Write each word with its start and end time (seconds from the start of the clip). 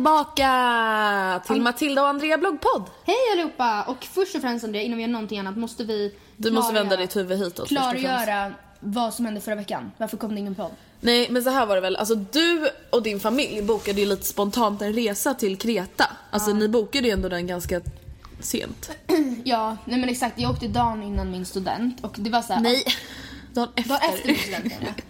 Tillbaka 0.00 1.40
till 1.46 1.62
Matilda 1.62 2.02
och 2.02 2.08
Andrea 2.08 2.38
bloggpodd. 2.38 2.82
Hej 3.04 3.16
allihopa! 3.32 3.82
Och 3.82 4.04
först 4.04 4.34
och 4.34 4.40
främst 4.40 4.64
Andrea, 4.64 4.82
innan 4.82 4.96
vi 4.96 5.02
gör 5.02 5.10
någonting 5.10 5.38
annat 5.38 5.56
måste 5.56 5.84
vi 5.84 6.14
Du 6.36 6.50
måste 6.50 6.74
vända 6.74 6.96
ditt 6.96 7.16
huvud 7.16 7.38
hitåt. 7.38 7.68
Klargöra 7.68 8.52
vad 8.80 9.14
som 9.14 9.24
hände 9.24 9.40
förra 9.40 9.54
veckan. 9.54 9.92
Varför 9.96 10.16
kom 10.16 10.34
det 10.34 10.40
ingen 10.40 10.54
podd? 10.54 10.70
Nej 11.00 11.26
men 11.30 11.42
så 11.42 11.50
här 11.50 11.66
var 11.66 11.74
det 11.74 11.80
väl, 11.80 11.96
alltså 11.96 12.14
du 12.14 12.68
och 12.90 13.02
din 13.02 13.20
familj 13.20 13.62
bokade 13.62 14.00
ju 14.00 14.06
lite 14.06 14.24
spontant 14.24 14.82
en 14.82 14.92
resa 14.92 15.34
till 15.34 15.56
Kreta. 15.56 16.10
Alltså 16.30 16.52
ni 16.52 16.68
bokade 16.68 17.06
ju 17.06 17.12
ändå 17.12 17.28
den 17.28 17.46
ganska 17.46 17.80
sent. 18.40 18.90
Ja, 19.44 19.76
nej 19.84 20.00
men 20.00 20.08
exakt. 20.08 20.40
Jag 20.40 20.50
åkte 20.50 20.68
dagen 20.68 21.02
innan 21.02 21.30
min 21.30 21.46
student 21.46 22.04
och 22.04 22.14
det 22.18 22.30
var 22.30 22.42
så 22.42 22.52
här, 22.52 22.60
Nej, 22.60 22.84
dagen 23.52 23.68
efter. 23.76 23.88
Dagen 23.88 24.14
efter 24.14 24.28
min 24.28 24.38
student. 24.38 25.02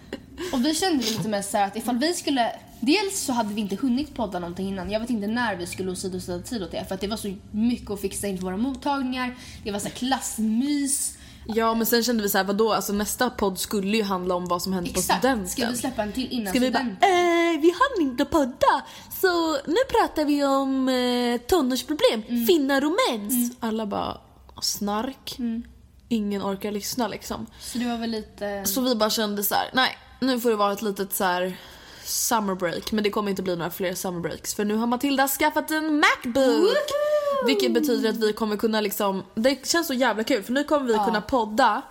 Och 0.53 0.65
vi 0.65 0.75
kände 0.75 1.03
lite 1.03 1.27
mer 1.29 1.41
så 1.41 1.57
att 1.57 1.75
ifall 1.77 1.97
vi 1.97 2.13
skulle... 2.13 2.51
Dels 2.83 3.19
så 3.19 3.33
hade 3.33 3.53
vi 3.53 3.61
inte 3.61 3.75
hunnit 3.75 4.15
podda 4.15 4.39
någonting 4.39 4.67
innan. 4.67 4.91
Jag 4.91 4.99
vet 4.99 5.09
inte 5.09 5.27
när 5.27 5.55
vi 5.55 5.67
skulle 5.67 5.91
åsidosätta 5.91 6.39
tid 6.39 6.63
åt 6.63 6.71
det. 6.71 6.85
För 6.87 6.95
att 6.95 7.01
det 7.01 7.07
var 7.07 7.17
så 7.17 7.35
mycket 7.51 7.91
att 7.91 8.01
fixa 8.01 8.27
inför 8.27 8.43
våra 8.45 8.57
mottagningar. 8.57 9.35
Det 9.63 9.71
var 9.71 9.79
så 9.79 9.87
här 9.87 9.95
klassmys. 9.95 11.17
Ja 11.47 11.73
men 11.73 11.85
sen 11.85 12.03
kände 12.03 12.23
vi 12.23 12.29
så 12.29 12.37
här, 12.37 12.45
vadå, 12.45 12.73
alltså 12.73 12.93
nästa 12.93 13.29
podd 13.29 13.59
skulle 13.59 13.97
ju 13.97 14.03
handla 14.03 14.35
om 14.35 14.45
vad 14.45 14.61
som 14.61 14.73
hände 14.73 14.89
på 14.93 14.99
Exakt. 14.99 15.19
studenten. 15.19 15.49
Ska 15.49 15.69
vi 15.69 15.77
släppa 15.77 16.03
en 16.03 16.11
till 16.11 16.27
innan 16.31 16.47
Ska 16.53 16.59
vi 16.59 16.71
bara, 16.71 16.79
studenten? 16.79 17.09
eh, 17.55 17.61
vi 17.61 17.71
hann 17.71 18.07
inte 18.09 18.25
podda 18.25 18.83
så 19.21 19.53
nu 19.53 19.75
pratar 19.89 20.25
vi 20.25 20.43
om 20.45 20.89
eh, 20.89 21.37
tonårsproblem, 21.47 22.23
Mm. 22.29 22.45
finnar 22.47 22.85
och 22.85 22.93
mens. 23.09 23.55
Alla 23.59 23.85
bara, 23.85 24.17
snark. 24.61 25.35
Mm. 25.39 25.63
Ingen 26.09 26.41
orkar 26.41 26.71
lyssna 26.71 27.07
liksom. 27.07 27.45
Så 27.59 27.77
det 27.77 27.85
var 27.85 27.97
väl 27.97 28.09
lite... 28.11 28.65
Så 28.65 28.81
vi 28.81 28.95
bara 28.95 29.09
kände 29.09 29.43
så 29.43 29.55
här: 29.55 29.69
nej 29.73 29.97
nu 30.21 30.39
får 30.39 30.49
det 30.49 30.55
vara 30.55 30.73
ett 30.73 30.81
litet 30.81 31.13
så 31.13 31.23
här 31.23 31.57
summer 32.03 32.55
break. 32.55 32.91
Men 32.91 33.03
det 33.03 33.09
kommer 33.09 33.29
inte 33.29 33.41
bli 33.43 33.55
några 33.55 33.71
fler 33.71 33.95
summer 33.95 34.19
breaks 34.19 34.53
för 34.55 34.65
nu 34.65 34.75
har 34.75 34.87
Matilda 34.87 35.27
skaffat 35.27 35.71
en 35.71 35.99
Macbook. 35.99 36.71
Vilket 37.45 37.73
betyder 37.73 38.09
att 38.09 38.15
vi 38.15 38.33
kommer 38.33 38.57
kunna 38.57 38.81
liksom, 38.81 39.23
det 39.35 39.67
känns 39.67 39.87
så 39.87 39.93
jävla 39.93 40.23
kul 40.23 40.43
för 40.43 40.53
nu 40.53 40.63
kommer 40.63 40.85
vi 40.87 40.93
kunna 40.93 41.21
podda 41.21 41.81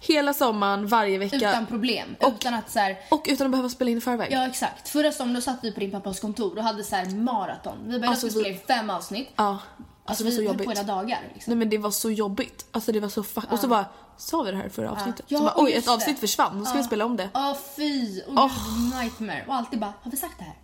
hela 0.00 0.34
sommaren 0.34 0.86
varje 0.86 1.18
vecka. 1.18 1.36
Utan 1.36 1.66
problem. 1.66 2.16
Och- 2.20 2.32
utan 2.34 2.54
att 2.54 2.70
så 2.70 2.78
här, 2.78 2.96
Och 3.10 3.26
utan 3.28 3.46
att 3.46 3.50
behöva 3.50 3.68
spela 3.68 3.90
in 3.90 3.98
i 3.98 4.00
förväg. 4.00 4.28
Ja 4.32 4.46
exakt. 4.46 4.88
Förra 4.88 5.12
sommaren 5.12 5.34
då 5.34 5.40
satt 5.40 5.58
vi 5.62 5.72
på 5.72 5.80
din 5.80 5.90
pappas 5.90 6.20
kontor 6.20 6.58
och 6.58 6.64
hade 6.64 6.84
så 6.84 6.96
här 6.96 7.06
maraton. 7.06 7.76
Vi 7.84 7.98
bara, 7.98 8.10
Alltså, 8.10 8.26
vi- 8.26 8.30
spela 8.32 8.48
in 8.48 8.58
fem 8.68 8.90
avsnitt. 8.90 9.28
Ja. 9.36 9.44
Alltså, 9.48 9.64
Alltså, 10.04 10.24
det 10.24 10.30
var 10.30 10.34
så 10.36 10.40
vi 10.40 10.46
höll 10.46 10.56
på 10.56 10.62
jobbigt. 10.64 10.78
hela 10.78 10.94
dagar. 10.94 11.18
Liksom. 11.34 11.50
Nej 11.50 11.58
men 11.58 11.70
det 11.70 11.78
var 11.78 11.90
så 11.90 12.10
jobbigt. 12.10 12.66
Alltså 12.70 12.92
det 12.92 13.00
var 13.00 13.08
så 13.08 13.22
fuck... 13.22 13.52
Och 13.52 13.58
så 13.58 13.68
bara, 13.68 13.84
sa 14.20 14.42
vi 14.42 14.50
det 14.50 14.56
här 14.56 14.66
i 14.66 14.70
förra 14.70 14.90
avsnittet? 14.90 15.24
Ja, 15.28 15.40
bara, 15.40 15.50
och 15.52 15.62
oj 15.62 15.72
ett 15.72 15.88
avsnitt 15.88 16.16
det. 16.16 16.20
försvann, 16.20 16.58
då 16.58 16.64
ska 16.64 16.76
vi 16.78 16.84
spela 16.84 17.04
om 17.04 17.16
det. 17.16 17.28
Åh 17.34 17.56
fy! 17.76 18.20
Oh, 18.26 18.52
nightmare. 19.00 19.44
Och 19.48 19.54
alltid 19.54 19.78
bara, 19.80 19.92
har 20.02 20.10
vi 20.10 20.16
sagt 20.16 20.38
det 20.38 20.44
här? 20.44 20.54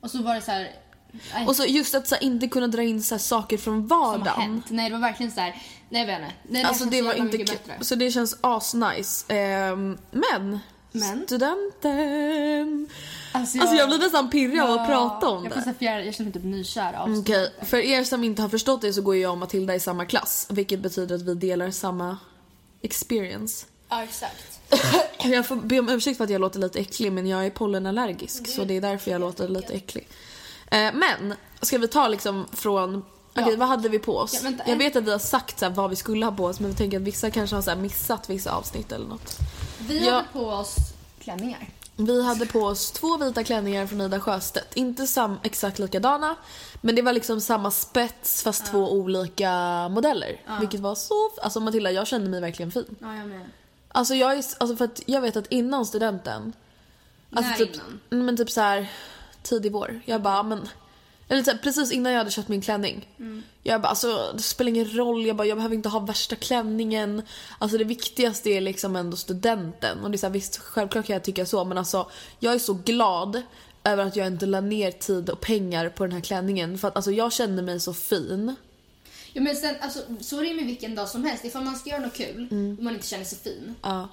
Och 0.00 0.10
så 0.10 0.22
var 0.22 0.34
det 0.34 0.40
så 0.42 0.50
här... 0.50 0.70
nej, 1.34 1.46
Och 1.46 1.56
så 1.56 1.64
just 1.64 1.94
att 1.94 2.08
så 2.08 2.14
här, 2.14 2.22
inte 2.24 2.48
kunna 2.48 2.66
dra 2.66 2.82
in 2.82 3.02
så 3.02 3.14
här, 3.14 3.18
saker 3.20 3.58
från 3.58 3.88
som 3.88 3.98
har 3.98 4.08
vardagen. 4.18 4.40
hänt. 4.42 4.64
Nej 4.70 4.88
det 4.90 4.96
var 4.96 5.00
verkligen 5.00 5.32
så 5.32 5.40
här. 5.40 5.62
nej 5.88 6.00
jag 6.00 6.06
vet 6.06 6.20
inte. 6.20 6.34
Nej, 6.48 6.64
Alltså 6.64 6.84
det 6.84 7.02
var 7.02 7.14
inte 7.14 7.38
bättre. 7.38 7.74
Så 7.80 7.94
det 7.94 8.10
känns 8.10 8.38
asnice. 8.40 9.24
Ehm, 9.34 9.98
men, 10.10 10.58
Men? 10.92 11.24
studenten. 11.26 12.88
Alltså 13.32 13.58
Alltså 13.60 13.76
jag 13.76 13.88
blir 13.88 13.98
nästan 13.98 14.30
pirrig 14.30 14.60
av 14.60 14.70
att 14.70 14.86
prata 14.86 15.28
om 15.28 15.44
jag 15.44 15.52
det. 15.64 15.74
fjärde, 15.78 16.04
jag 16.04 16.14
känner 16.14 16.30
mig 16.30 16.32
typ 16.32 16.44
nykär 16.44 16.92
av 16.92 17.18
Okej, 17.18 17.52
för 17.62 17.76
er 17.76 18.04
som 18.04 18.24
inte 18.24 18.42
har 18.42 18.48
förstått 18.48 18.80
det 18.80 18.92
så 18.92 19.02
går 19.02 19.16
jag 19.16 19.32
och 19.32 19.38
Matilda 19.38 19.74
i 19.74 19.80
samma 19.80 20.04
klass. 20.04 20.46
Vilket 20.50 20.80
betyder 20.80 21.14
att 21.14 21.22
vi 21.22 21.34
delar 21.34 21.70
samma 21.70 22.16
experience. 22.82 23.66
Ja 23.88 24.02
exakt. 24.02 24.60
Jag 25.24 25.46
får 25.46 25.56
be 25.56 25.78
om 25.78 25.88
ursäkt 25.88 26.16
för 26.16 26.24
att 26.24 26.30
jag 26.30 26.40
låter 26.40 26.58
lite 26.60 26.78
äcklig 26.78 27.12
men 27.12 27.26
jag 27.26 27.46
är 27.46 27.50
pollenallergisk 27.50 28.48
så 28.48 28.64
det 28.64 28.76
är 28.76 28.80
därför 28.80 29.10
jag 29.10 29.20
låter 29.20 29.48
lite 29.48 29.72
äcklig. 29.72 30.08
Eh, 30.70 30.78
men, 30.94 31.34
ska 31.62 31.78
vi 31.78 31.88
ta 31.88 32.08
liksom 32.08 32.46
från 32.52 33.04
Okej, 33.36 33.56
vad 33.56 33.68
hade 33.68 33.88
vi 33.88 33.98
på 33.98 34.16
oss? 34.18 34.34
Ja, 34.34 34.40
vänta, 34.42 34.64
jag 34.66 34.76
vet 34.76 34.96
att 34.96 35.04
vi 35.04 35.10
har 35.10 35.18
sagt 35.18 35.58
så 35.58 35.64
här, 35.64 35.72
vad 35.72 35.90
vi 35.90 35.96
skulle 35.96 36.24
ha 36.26 36.32
på 36.32 36.44
oss 36.44 36.60
men 36.60 36.70
vi 36.70 36.76
tänker 36.76 36.96
att 36.96 37.02
vissa 37.02 37.30
kanske 37.30 37.56
har 37.56 37.62
så 37.62 37.76
missat 37.76 38.30
vissa 38.30 38.52
avsnitt 38.52 38.92
eller 38.92 39.06
något. 39.06 39.36
Vi 39.78 40.06
Ja. 40.06 40.12
hade 40.12 40.26
på 40.32 40.46
oss 40.46 40.76
klänningar. 41.20 41.68
Vi 42.00 42.24
hade 42.24 42.46
på 42.46 42.60
oss 42.60 42.90
två 42.90 43.16
vita 43.16 43.44
klänningar 43.44 43.86
från 43.86 44.00
Ida 44.00 44.20
Sjöstedt. 44.20 44.76
Inte 44.76 45.06
sam, 45.06 45.38
exakt 45.42 45.78
likadana, 45.78 46.36
men 46.80 46.94
det 46.94 47.02
var 47.02 47.12
liksom 47.12 47.40
samma 47.40 47.70
spets 47.70 48.42
fast 48.42 48.66
två 48.66 48.92
olika 48.92 49.52
modeller. 49.88 50.40
Vilket 50.60 50.80
var 50.80 50.94
så... 50.94 51.30
Alltså 51.42 51.60
Matilda, 51.60 51.90
jag 51.90 52.06
kände 52.06 52.30
mig 52.30 52.40
verkligen 52.40 52.72
fin. 52.72 52.96
Ja 53.00 53.16
jag 53.16 53.28
med. 53.28 53.50
Alltså 53.88 54.14
jag 54.14 54.32
är... 54.32 54.44
Alltså 54.58 54.76
för 54.76 54.84
att 54.84 55.02
jag 55.06 55.20
vet 55.20 55.36
att 55.36 55.46
innan 55.46 55.86
studenten... 55.86 56.52
Alltså 57.32 57.50
När 57.50 57.58
typ, 57.58 57.74
innan? 57.74 58.00
Mm, 58.10 58.26
Men 58.26 58.36
typ 58.36 58.50
så 58.50 58.60
här 58.60 58.90
tidig 59.42 59.72
vår. 59.72 60.00
Jag 60.04 60.22
bara, 60.22 60.42
men... 60.42 60.68
Eller 61.28 61.42
så 61.42 61.50
här, 61.50 61.58
precis 61.58 61.92
innan 61.92 62.12
jag 62.12 62.18
hade 62.18 62.30
köpt 62.30 62.48
min 62.48 62.62
klänning. 62.62 63.08
Mm. 63.18 63.42
Jag 63.68 63.80
bara, 63.80 63.88
alltså 63.88 64.32
det 64.36 64.42
spelar 64.42 64.68
ingen 64.68 64.96
roll. 64.96 65.26
Jag 65.26 65.36
bara, 65.36 65.46
jag 65.46 65.56
behöver 65.58 65.74
inte 65.74 65.88
ha 65.88 66.00
värsta 66.00 66.36
klänningen. 66.36 67.22
Alltså 67.58 67.78
det 67.78 67.84
viktigaste 67.84 68.50
är 68.50 68.60
liksom 68.60 68.96
ändå 68.96 69.16
studenten. 69.16 69.98
Och 70.04 70.10
det 70.10 70.16
är 70.16 70.18
så 70.18 70.26
här, 70.26 70.32
visst, 70.32 70.56
självklart 70.58 71.06
kan 71.06 71.14
jag 71.14 71.24
tycka 71.24 71.46
så. 71.46 71.64
Men 71.64 71.78
alltså 71.78 72.10
jag 72.38 72.54
är 72.54 72.58
så 72.58 72.74
glad 72.74 73.42
över 73.84 74.06
att 74.06 74.16
jag 74.16 74.26
inte 74.26 74.46
la 74.46 74.60
ner 74.60 74.90
tid 74.90 75.30
och 75.30 75.40
pengar 75.40 75.88
på 75.88 76.04
den 76.04 76.12
här 76.12 76.20
klänningen. 76.20 76.78
För 76.78 76.88
att 76.88 76.96
alltså 76.96 77.10
jag 77.12 77.32
kände 77.32 77.62
mig 77.62 77.80
så 77.80 77.94
fin. 77.94 78.54
Ja 79.32 79.40
men 79.42 79.56
sen 79.56 79.74
alltså 79.80 80.00
så 80.20 80.40
är 80.40 80.44
det 80.44 80.54
med 80.54 80.66
vilken 80.66 80.94
dag 80.94 81.08
som 81.08 81.24
helst. 81.24 81.44
Ifall 81.44 81.64
man 81.64 81.76
ska 81.76 81.90
göra 81.90 82.00
något 82.00 82.14
kul 82.16 82.48
Mm. 82.50 82.76
och 82.78 82.84
man 82.84 82.94
inte 82.94 83.06
känner 83.06 83.24
sig 83.24 83.38
fin. 83.38 83.74
Ja. 83.82 84.08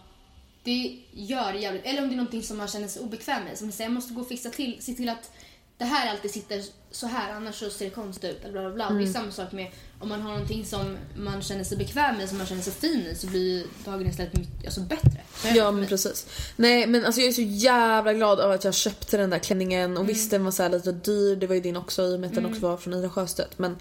det 0.64 1.00
gör 1.12 1.54
jävligt... 1.54 1.86
Eller 1.86 2.02
om 2.02 2.08
det 2.08 2.14
är 2.14 2.18
någonting 2.18 2.44
som 2.44 2.58
man 2.58 2.68
känner 2.68 2.88
sig 2.88 3.02
obekväm 3.02 3.44
med. 3.44 3.58
Som 3.58 3.72
säger, 3.72 3.90
jag 3.90 3.94
måste 3.96 4.14
gå 4.14 4.22
och 4.22 4.28
fixa 4.28 4.50
till, 4.50 4.78
se 4.82 4.94
till 4.94 5.10
att 5.10 5.32
det 5.78 5.86
här 5.86 6.12
alltid 6.12 6.32
sitter 6.32 6.62
så 6.92 7.08
här 7.08 7.34
annars 7.34 7.56
så 7.60 7.70
ser 7.70 7.86
det 7.86 7.92
konstigt 7.92 8.32
ut. 8.32 8.44
Eller 8.44 8.52
bla 8.52 8.62
bla 8.62 8.70
bla. 8.72 8.86
Mm. 8.86 8.98
Det 8.98 9.10
är 9.10 9.14
samma 9.14 9.32
sak 9.32 9.52
med 9.52 9.72
om 10.00 10.10
man 10.10 10.22
har 10.22 10.32
någonting 10.32 10.66
som 10.66 10.98
man 11.18 11.42
känner 11.42 11.64
sig 11.64 11.78
bekväm 11.78 12.18
med, 12.18 12.30
som 12.30 12.38
man 12.38 12.48
känner 12.48 12.62
sig 12.62 12.74
fin 12.74 13.06
i, 13.12 13.16
så 13.16 13.28
blir 13.28 13.64
dagen 13.86 14.08
istället 14.08 14.34
mycket 14.38 14.66
alltså, 14.66 14.82
bättre. 14.82 15.22
Ja 15.56 15.72
men 15.72 15.88
precis. 15.88 16.28
Nej 16.56 16.88
men 16.88 17.06
alltså 17.06 17.22
jag 17.22 17.28
är 17.28 17.34
så 17.34 17.42
jävla 17.42 18.14
glad 18.14 18.40
över 18.40 18.56
att 18.56 18.64
jag 18.64 18.74
köpte 18.74 19.18
den 19.18 19.30
där 19.30 19.40
klänningen 19.40 19.92
och 19.92 20.04
Mm. 20.04 20.08
visst 20.08 20.32
den 20.32 20.44
var 20.44 20.52
så 20.52 20.64
här 20.64 20.70
lite 20.70 20.92
dyr, 20.92 21.36
det 21.36 21.48
var 21.48 21.56
ju 21.56 21.62
din 21.62 21.76
också 21.78 22.04
i 22.04 22.16
och 22.16 22.20
med 22.20 22.28
att 22.30 22.36
den 22.36 22.46
också 22.46 22.60
var 22.62 22.78
från 22.78 22.94
Ida 22.94 23.10
Sjöstedt 23.10 23.60
men 23.60 23.78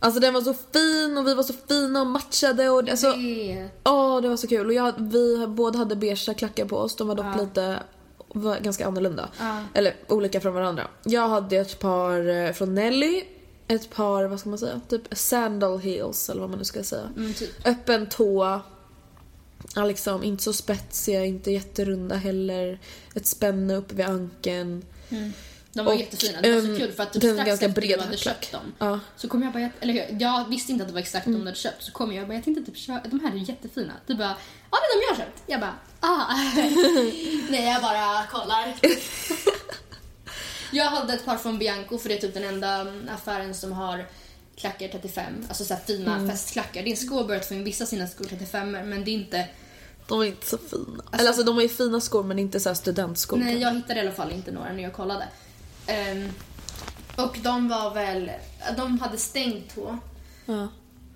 Alltså 0.00 0.20
den 0.20 0.34
var 0.34 0.40
så 0.40 0.54
fin 0.54 1.18
och 1.18 1.26
vi 1.26 1.34
var 1.34 1.42
så 1.42 1.54
fina 1.68 2.00
och 2.00 2.06
matchade 2.06 2.68
och 2.68 2.88
alltså 2.88 3.12
Det- 3.12 3.68
Åh 3.84 4.20
det 4.22 4.28
var 4.28 4.36
så 4.36 4.46
kul 4.46 4.66
och 4.66 4.72
jag, 4.72 4.94
vi 4.98 5.46
båda 5.46 5.78
hade 5.78 5.96
beigea 5.96 6.34
klackar 6.34 6.64
på 6.64 6.76
oss, 6.76 6.96
de 6.96 7.08
var 7.08 7.14
dock 7.14 7.40
lite 7.40 7.78
var 8.28 8.58
ganska 8.58 8.86
annorlunda. 8.86 9.28
Eller 9.74 9.94
olika 10.08 10.40
från 10.40 10.54
varandra. 10.54 10.88
Jag 11.04 11.28
hade 11.28 11.56
ett 11.56 11.78
par 11.78 12.28
eh, 12.28 12.52
från 12.52 12.74
Nelly, 12.74 13.24
ett 13.68 13.90
par, 13.90 14.24
vad 14.24 14.40
ska 14.40 14.48
man 14.48 14.58
säga, 14.58 14.80
typ 14.88 15.02
sandal 15.12 15.78
heels 15.78 16.30
eller 16.30 16.40
vad 16.40 16.50
man 16.50 16.58
nu 16.58 16.64
ska 16.64 16.82
säga. 16.82 17.08
Mm, 17.16 17.34
typ. 17.34 17.66
Öppen 17.66 18.08
tå. 18.08 18.60
Liksom, 19.86 20.24
inte 20.24 20.42
så 20.42 20.52
spetsiga, 20.52 21.24
inte 21.24 21.50
jätterunda 21.50 22.16
heller. 22.16 22.80
Ett 23.14 23.26
spänne 23.26 23.76
uppe 23.76 23.94
vid 23.94 24.06
ankeln. 24.06 24.84
De 25.72 25.86
var 25.86 25.92
Och, 25.92 26.00
jättefina. 26.00 26.40
Det 26.40 26.52
var 26.52 26.60
så 26.60 26.66
ehm, 26.66 26.76
kul 26.76 26.92
för 26.92 27.02
att 27.02 27.12
typ 27.12 27.22
strax 27.22 27.50
efter 27.50 27.68
bred 27.68 27.98
du 27.98 28.02
hade 28.04 28.16
köpt 28.16 28.52
dem 28.52 28.72
Ja. 28.78 29.00
så 29.16 29.28
kom 29.28 29.42
jag 29.42 29.52
bara, 29.52 29.70
eller 29.80 29.92
hur? 29.92 30.20
Jag 30.20 30.48
visste 30.48 30.72
inte 30.72 30.82
att 30.82 30.88
det 30.88 30.94
var 30.94 31.00
exakt 31.00 31.26
Mm. 31.26 31.38
de 31.38 31.44
du 31.44 31.48
hade 31.50 31.58
köpt. 31.58 31.82
Så 31.82 31.92
kom 31.92 32.12
jag 32.12 32.22
och 32.22 32.28
bara, 32.28 32.34
jag 32.34 32.44
tänkte 32.44 32.64
typ 32.64 32.76
köpa, 32.76 33.08
de 33.08 33.20
här 33.20 33.32
är 33.32 33.36
jättefina. 33.36 33.92
Du 34.06 34.14
bara, 34.14 34.36
ja 34.70 34.78
det 34.78 34.86
är 34.86 35.00
de 35.00 35.04
jag 35.08 35.14
har 35.14 35.16
köpt. 35.30 35.42
Jag 35.46 35.60
bara, 35.60 35.74
ah. 36.00 36.34
Nej 37.50 37.64
jag 37.72 37.82
bara 37.82 38.26
kollar. 38.26 38.74
jag 40.72 40.84
hade 40.84 41.12
ett 41.14 41.24
par 41.24 41.36
från 41.36 41.58
Bianco 41.58 41.98
för 41.98 42.08
det 42.08 42.14
är 42.16 42.20
typ 42.20 42.34
den 42.34 42.44
enda 42.44 42.68
mm, 42.80 43.08
affären 43.14 43.54
som 43.54 43.72
har 43.72 44.06
klackar 44.56 44.88
35, 44.88 45.24
alltså 45.48 45.64
så 45.64 45.76
fina 45.86 46.14
Mm. 46.16 46.28
festklackar. 46.30 46.82
Det 46.82 46.88
är 46.88 46.90
en 46.90 46.96
skål 46.96 47.32
att 47.32 47.46
få 47.48 47.54
in 47.54 47.64
vissa 47.64 47.86
sina 47.86 48.06
skor 48.06 48.24
35 48.24 48.70
men 48.72 49.04
det 49.04 49.10
är 49.10 49.12
inte, 49.12 49.46
De 50.06 50.18
var 50.18 50.24
inte 50.24 50.46
så 50.46 50.58
fina. 50.58 51.04
Eller 51.12 51.26
alltså 51.28 51.42
de 51.42 51.60
ju 51.60 51.68
fina 51.68 52.00
skor 52.00 52.22
men 52.22 52.38
inte 52.38 52.60
så 52.60 52.68
här 52.68 52.74
studentskor. 52.74 53.36
Nej, 53.36 53.58
jag 53.58 53.74
hittade 53.74 53.94
i 54.00 54.00
alla 54.02 54.12
fall 54.12 54.32
inte 54.32 54.50
några 54.52 54.72
när 54.72 54.82
jag 54.82 54.92
kollade. 54.92 55.28
Ehm, 55.88 56.28
och 57.16 57.38
de 57.42 57.68
var 57.68 57.94
väl, 57.94 58.30
de 58.76 58.98
hade 59.00 59.18
stängt 59.18 59.74
tå 59.74 59.98
Ja. 60.46 60.68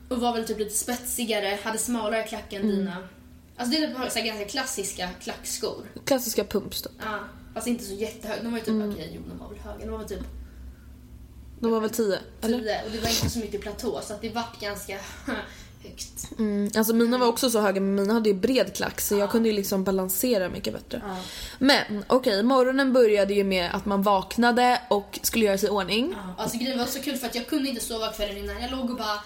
och 0.08 0.18
var 0.20 0.32
väl 0.32 0.46
typ 0.46 0.58
lite 0.58 0.74
spetsigare, 0.76 1.58
hade 1.64 1.78
smalare 1.78 2.22
klack 2.22 2.52
än 2.52 2.62
dina. 2.68 3.08
Alltså 3.56 3.76
det 3.78 3.84
är 3.84 3.88
typ 3.88 4.24
ganska 4.24 4.44
klassiska 4.44 5.08
klackskor. 5.20 5.86
Klassiska 6.04 6.44
pumps 6.44 6.82
då. 6.82 6.90
Ja, 6.98 7.18
fast 7.54 7.66
inte 7.66 7.84
så 7.84 7.92
jättehöga. 7.94 8.42
De 8.42 8.52
var 8.52 8.58
ju 8.58 8.64
typ, 8.64 8.94
okej, 8.94 9.10
jo 9.14 9.22
de 9.28 9.38
var 9.38 9.48
väl 9.48 9.58
höga. 9.58 9.84
De 9.84 9.90
var 9.90 9.98
väl 9.98 10.08
typ 10.08 10.20
De 11.60 11.70
var 11.70 11.80
väl 11.80 11.90
10? 11.90 12.18
Eller? 12.42 12.58
10 12.58 12.82
och 12.84 12.90
det 12.92 12.98
var 12.98 13.08
inte 13.08 13.30
så 13.30 13.38
mycket 13.38 13.60
platå 13.60 14.00
så 14.02 14.14
att 14.14 14.20
det 14.20 14.28
vart 14.30 14.60
ganska 14.60 14.98
högt. 15.82 16.38
Mm, 16.38 16.70
alltså 16.76 16.94
mina 16.94 17.18
var 17.18 17.26
också 17.26 17.50
så 17.50 17.60
höga 17.60 17.80
men 17.80 17.94
mina 17.94 18.14
hade 18.14 18.28
ju 18.28 18.34
bred 18.34 18.76
klack 18.76 19.00
så 19.00 19.16
jag 19.16 19.30
kunde 19.30 19.48
ju 19.48 19.54
liksom 19.54 19.84
balansera 19.84 20.48
mycket 20.48 20.74
bättre. 20.74 21.02
Ja. 21.06 21.16
Men 21.58 22.04
okej, 22.06 22.42
morgonen 22.42 22.92
började 22.92 23.34
ju 23.34 23.44
med 23.44 23.70
att 23.74 23.86
man 23.86 24.02
vaknade 24.02 24.80
och 24.90 25.18
skulle 25.22 25.44
göra 25.44 25.58
sig 25.58 25.68
i 25.68 25.70
ordning. 25.70 26.14
Alltså 26.38 26.58
grejen 26.58 26.78
var 26.78 26.86
så 26.86 27.00
kul 27.00 27.16
för 27.16 27.26
att 27.26 27.34
jag 27.34 27.46
kunde 27.46 27.68
inte 27.68 27.84
sova 27.84 28.12
kvällen 28.12 28.36
innan. 28.36 28.62
Jag 28.62 28.70
låg 28.70 28.90
och 28.90 28.96
bara... 28.96 29.18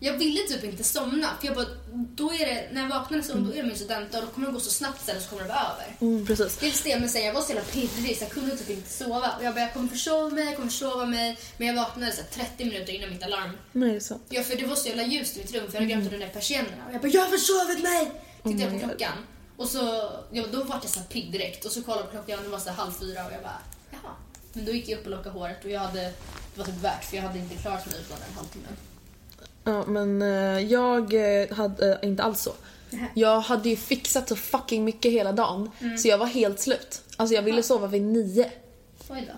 Jag 0.00 0.18
ville 0.18 0.40
typ 0.40 0.64
inte 0.64 0.84
somna 0.84 1.28
för 1.40 1.46
jag 1.46 1.56
bara, 1.56 1.66
då 1.92 2.32
är 2.32 2.46
det, 2.46 2.68
när 2.72 2.82
jag 2.82 2.88
vaknar 2.88 3.18
nästa 3.18 3.34
gång 3.34 3.44
då 3.44 3.52
är 3.52 3.56
det 3.56 3.62
min 3.62 3.76
studentdag 3.76 4.18
och 4.18 4.24
då 4.24 4.30
kommer 4.30 4.46
det 4.46 4.52
gå 4.52 4.60
så 4.60 4.70
snabbt 4.70 5.06
sen 5.06 5.20
så 5.20 5.28
kommer 5.28 5.42
det 5.42 5.48
vara 5.48 5.60
över. 5.60 5.96
Mm, 6.00 6.26
precis. 6.26 6.56
Dels 6.56 6.82
det, 6.82 7.00
men 7.00 7.08
sen 7.08 7.24
jag 7.24 7.32
var 7.32 7.42
så 7.42 7.52
jävla 7.52 7.64
pirrig 7.64 8.16
så 8.16 8.24
jag 8.24 8.30
kunde 8.30 8.56
typ 8.56 8.70
inte 8.70 8.90
sova. 8.90 9.34
Och 9.38 9.44
jag 9.44 9.54
bara, 9.54 9.60
jag 9.60 9.72
kommer 9.72 9.88
försova 9.88 10.30
mig, 10.30 10.44
jag 10.44 10.56
kommer 10.56 10.70
försova 10.70 11.06
mig. 11.06 11.38
Men 11.56 11.66
jag 11.66 11.74
vaknade 11.74 12.12
så 12.12 12.22
här 12.22 12.46
30 12.46 12.64
minuter 12.64 12.92
innan 12.92 13.10
mitt 13.10 13.22
alarm. 13.22 13.50
Nej, 13.72 13.90
det 13.90 13.96
är 13.96 14.00
sant. 14.00 14.22
Ja, 14.28 14.42
för 14.42 14.56
det 14.56 14.66
var 14.66 14.76
så 14.76 14.88
jävla 14.88 15.02
ljust 15.02 15.36
i 15.36 15.40
mitt 15.40 15.54
rum 15.54 15.66
för 15.66 15.74
jag 15.74 15.80
hade 15.80 15.86
glömt 15.86 16.08
mm. 16.08 16.20
ner 16.20 16.28
persiennerna. 16.28 16.86
Och 16.88 16.94
jag 16.94 17.00
bara, 17.00 17.08
jag 17.08 17.22
har 17.22 17.30
försovit 17.30 17.82
mig! 17.82 18.12
Tittade 18.42 18.62
jag 18.62 18.72
på 18.72 18.88
klockan. 18.88 19.18
Och 19.56 19.68
så, 19.68 20.10
ja, 20.30 20.44
då 20.52 20.62
var 20.62 20.78
jag 20.82 20.90
så 20.90 21.00
pigg 21.00 21.32
direkt. 21.32 21.64
Och 21.64 21.72
så 21.72 21.82
kollade 21.82 22.02
jag 22.02 22.10
på 22.10 22.16
klockan 22.16 22.38
och 22.38 22.44
det 22.44 22.50
var 22.50 22.58
så 22.58 22.70
halv 22.70 22.92
fyra 22.92 23.26
och 23.26 23.32
jag 23.32 23.42
bara, 23.42 23.60
jaha. 23.90 24.12
Men 24.52 24.64
då 24.64 24.72
gick 24.72 24.88
jag 24.88 24.98
upp 24.98 25.04
och 25.04 25.10
lockade 25.10 25.38
håret 25.38 25.64
och 25.64 25.70
jag 25.70 25.80
hade, 25.80 26.02
det 26.54 26.58
var 26.58 26.64
typ 26.64 26.82
värt 26.82 27.04
för 27.04 27.16
jag 27.16 27.22
hade 27.22 27.38
inte 27.38 27.54
klarat 27.54 27.86
mig 27.86 28.00
utan 28.00 28.18
en 28.28 28.34
halvtimme. 28.34 28.68
Ja, 29.68 29.84
men 29.86 30.22
eh, 30.22 30.60
jag 30.60 31.14
eh, 31.14 31.56
hade 31.56 31.92
eh, 31.92 32.08
inte 32.08 32.22
alls 32.22 32.42
så. 32.42 32.52
Jag 33.14 33.40
hade 33.40 33.68
ju 33.68 33.76
fixat 33.76 34.28
så 34.28 34.36
fucking 34.36 34.84
mycket 34.84 35.12
hela 35.12 35.32
dagen 35.32 35.70
så 35.98 36.08
jag 36.08 36.18
var 36.18 36.26
helt 36.26 36.60
slut. 36.60 37.02
Alltså 37.16 37.34
jag 37.34 37.42
ville 37.42 37.62
sova 37.62 37.86
vid 37.86 38.02
nio. 38.02 38.50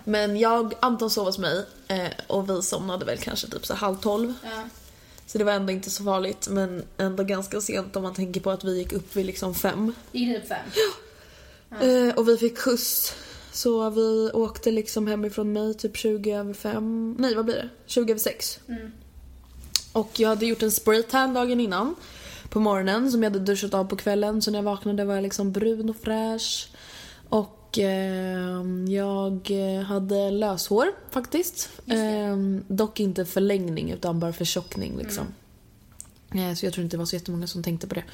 Men 0.04 0.36
jag, 0.36 0.74
Anton 0.80 1.10
sov 1.10 1.26
hos 1.26 1.38
mig 1.38 1.64
och 2.26 2.50
vi 2.50 2.62
somnade 2.62 3.04
väl 3.04 3.18
kanske 3.18 3.46
typ 3.46 3.66
så 3.66 3.74
halv 3.74 3.96
tolv. 3.96 4.34
Ja. 4.42 4.68
Så 5.26 5.38
det 5.38 5.44
var 5.44 5.52
ändå 5.52 5.72
inte 5.72 5.90
så 5.90 6.04
farligt 6.04 6.48
men 6.50 6.84
ändå 6.98 7.24
ganska 7.24 7.60
sent 7.60 7.96
om 7.96 8.02
man 8.02 8.14
tänker 8.14 8.40
på 8.40 8.50
att 8.50 8.64
vi 8.64 8.78
gick 8.78 8.92
upp 8.92 9.16
vid 9.16 9.26
liksom 9.26 9.54
fem. 9.54 9.94
Gick 10.12 10.28
det 10.34 10.40
typ 10.40 10.48
fem? 10.48 10.58
Eh, 11.80 12.14
och 12.14 12.28
vi 12.28 12.36
fick 12.36 12.58
skjuts. 12.58 13.14
Så 13.52 13.90
vi 13.90 14.30
åkte 14.32 14.70
liksom 14.70 15.06
hemifrån 15.06 15.52
mig 15.52 15.74
typ 15.74 15.96
20 15.96 16.32
över 16.32 16.54
fem. 16.54 17.16
Nej 17.18 17.34
vad 17.34 17.44
blir 17.44 17.54
det? 17.54 17.68
20 17.86 18.12
över 18.12 18.20
sex. 18.20 18.58
Och 19.92 20.10
jag 20.20 20.28
hade 20.28 20.46
gjort 20.46 20.62
en 20.62 20.70
spraytan 20.70 21.34
dagen 21.34 21.60
innan. 21.60 21.94
På 22.48 22.60
morgonen 22.60 23.10
som 23.10 23.22
jag 23.22 23.30
hade 23.30 23.44
duschat 23.44 23.74
av 23.74 23.84
på 23.84 23.96
kvällen. 23.96 24.42
Så 24.42 24.50
när 24.50 24.58
jag 24.58 24.64
vaknade 24.64 25.04
var 25.04 25.14
jag 25.14 25.22
liksom 25.22 25.52
brun 25.52 25.90
och 25.90 25.96
fräsch. 25.96 26.68
Och 27.28 27.78
eh, 27.78 28.62
jag 28.88 29.50
hade 29.86 30.30
löshår 30.30 30.86
faktiskt. 31.10 31.70
Eh, 31.86 32.36
dock 32.68 33.00
inte 33.00 33.24
förlängning 33.24 33.90
utan 33.90 34.20
bara 34.20 34.32
förtjockning 34.32 34.98
liksom. 34.98 35.26
Eh, 36.34 36.54
Så 36.54 36.66
jag 36.66 36.72
tror 36.72 36.84
inte 36.84 36.96
det 36.96 36.98
var 36.98 37.06
så 37.06 37.16
jättemånga 37.16 37.46
som 37.46 37.62
tänkte 37.62 37.86
på 37.86 37.94
det. 37.94 38.04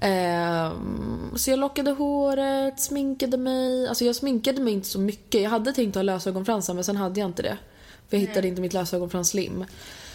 Ehm, 0.00 1.30
så 1.36 1.50
jag 1.50 1.58
lockade 1.58 1.90
håret, 1.90 2.80
sminkade 2.80 3.36
mig. 3.36 3.88
Alltså 3.88 4.04
jag 4.04 4.16
sminkade 4.16 4.60
mig 4.60 4.72
inte 4.72 4.88
så 4.88 4.98
mycket. 5.00 5.42
Jag 5.42 5.50
hade 5.50 5.72
tänkt 5.72 5.94
ha 5.94 6.02
lösögonfransar 6.02 6.74
men 6.74 6.84
sen 6.84 6.96
hade 6.96 7.20
jag 7.20 7.28
inte 7.28 7.42
det. 7.42 7.58
För 8.08 8.16
jag 8.16 8.20
hittade 8.20 8.48
inte 8.48 8.60
mitt 8.60 8.72
lösögonfranslim. 8.72 9.64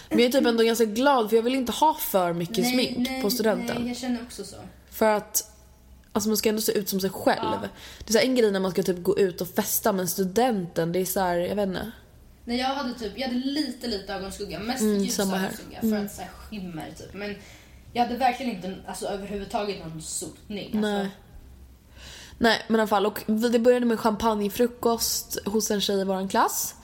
Men 0.09 0.19
jag 0.19 0.27
är 0.27 0.31
typ 0.31 0.47
ändå 0.47 0.63
ganska 0.63 0.85
glad 0.85 1.29
för 1.29 1.35
jag 1.35 1.43
vill 1.43 1.55
inte 1.55 1.71
ha 1.71 1.93
för 1.93 2.33
mycket 2.33 2.69
smink 2.69 3.21
på 3.21 3.29
studenten. 3.29 3.77
Nej, 3.79 3.87
jag 3.87 3.97
känner 3.97 4.21
också 4.21 4.43
så. 4.43 4.55
För 4.89 5.11
att 5.11 5.51
Alltså 6.11 6.29
man 6.29 6.37
ska 6.37 6.49
ändå 6.49 6.61
se 6.61 6.71
ut 6.71 6.89
som 6.89 6.99
sig 6.99 7.09
själv. 7.09 7.69
Det 8.05 8.09
är 8.09 8.19
så 8.19 8.25
en 8.25 8.35
grej 8.35 8.51
när 8.51 8.59
man 8.59 8.71
ska 8.71 8.83
typ 8.83 9.03
gå 9.03 9.19
ut 9.19 9.41
och 9.41 9.47
festa 9.47 9.93
men 9.93 10.07
studenten 10.07 10.91
det 10.91 10.99
är 10.99 11.05
så 11.05 11.19
här, 11.19 11.37
jag 11.37 11.55
vet 11.55 11.67
inte. 11.67 11.91
Nej, 12.45 12.57
jag 12.57 12.67
hade 12.67 12.93
typ, 12.93 13.13
jag 13.15 13.27
hade 13.27 13.39
lite 13.39 13.87
lite 13.87 14.13
ögonskugga, 14.13 14.59
mest 14.59 14.81
Mm, 14.81 15.03
ljus 15.03 15.19
ögonskugga 15.19 15.81
för 15.81 16.05
att 16.05 16.15
så 16.15 16.21
här, 16.21 16.29
skimmer 16.29 16.93
typ. 16.97 17.13
Men 17.13 17.35
jag 17.93 18.03
hade 18.05 18.17
verkligen 18.17 18.55
inte 18.55 18.75
alltså, 18.87 19.05
överhuvudtaget 19.05 19.79
någon 19.79 20.01
sotning. 20.01 20.65
Alltså. 20.65 20.79
Nej. 20.79 21.09
Nej 22.37 22.61
men 22.67 22.75
i 22.75 22.81
alla 22.81 22.87
fall 22.87 23.05
och 23.05 23.23
det 23.27 23.59
började 23.59 23.85
med 23.85 23.99
champagnefrukost 23.99 25.37
hos 25.45 25.71
en 25.71 25.81
tjej 25.81 26.01
i 26.01 26.03
våran 26.03 26.29
klass. 26.29 26.75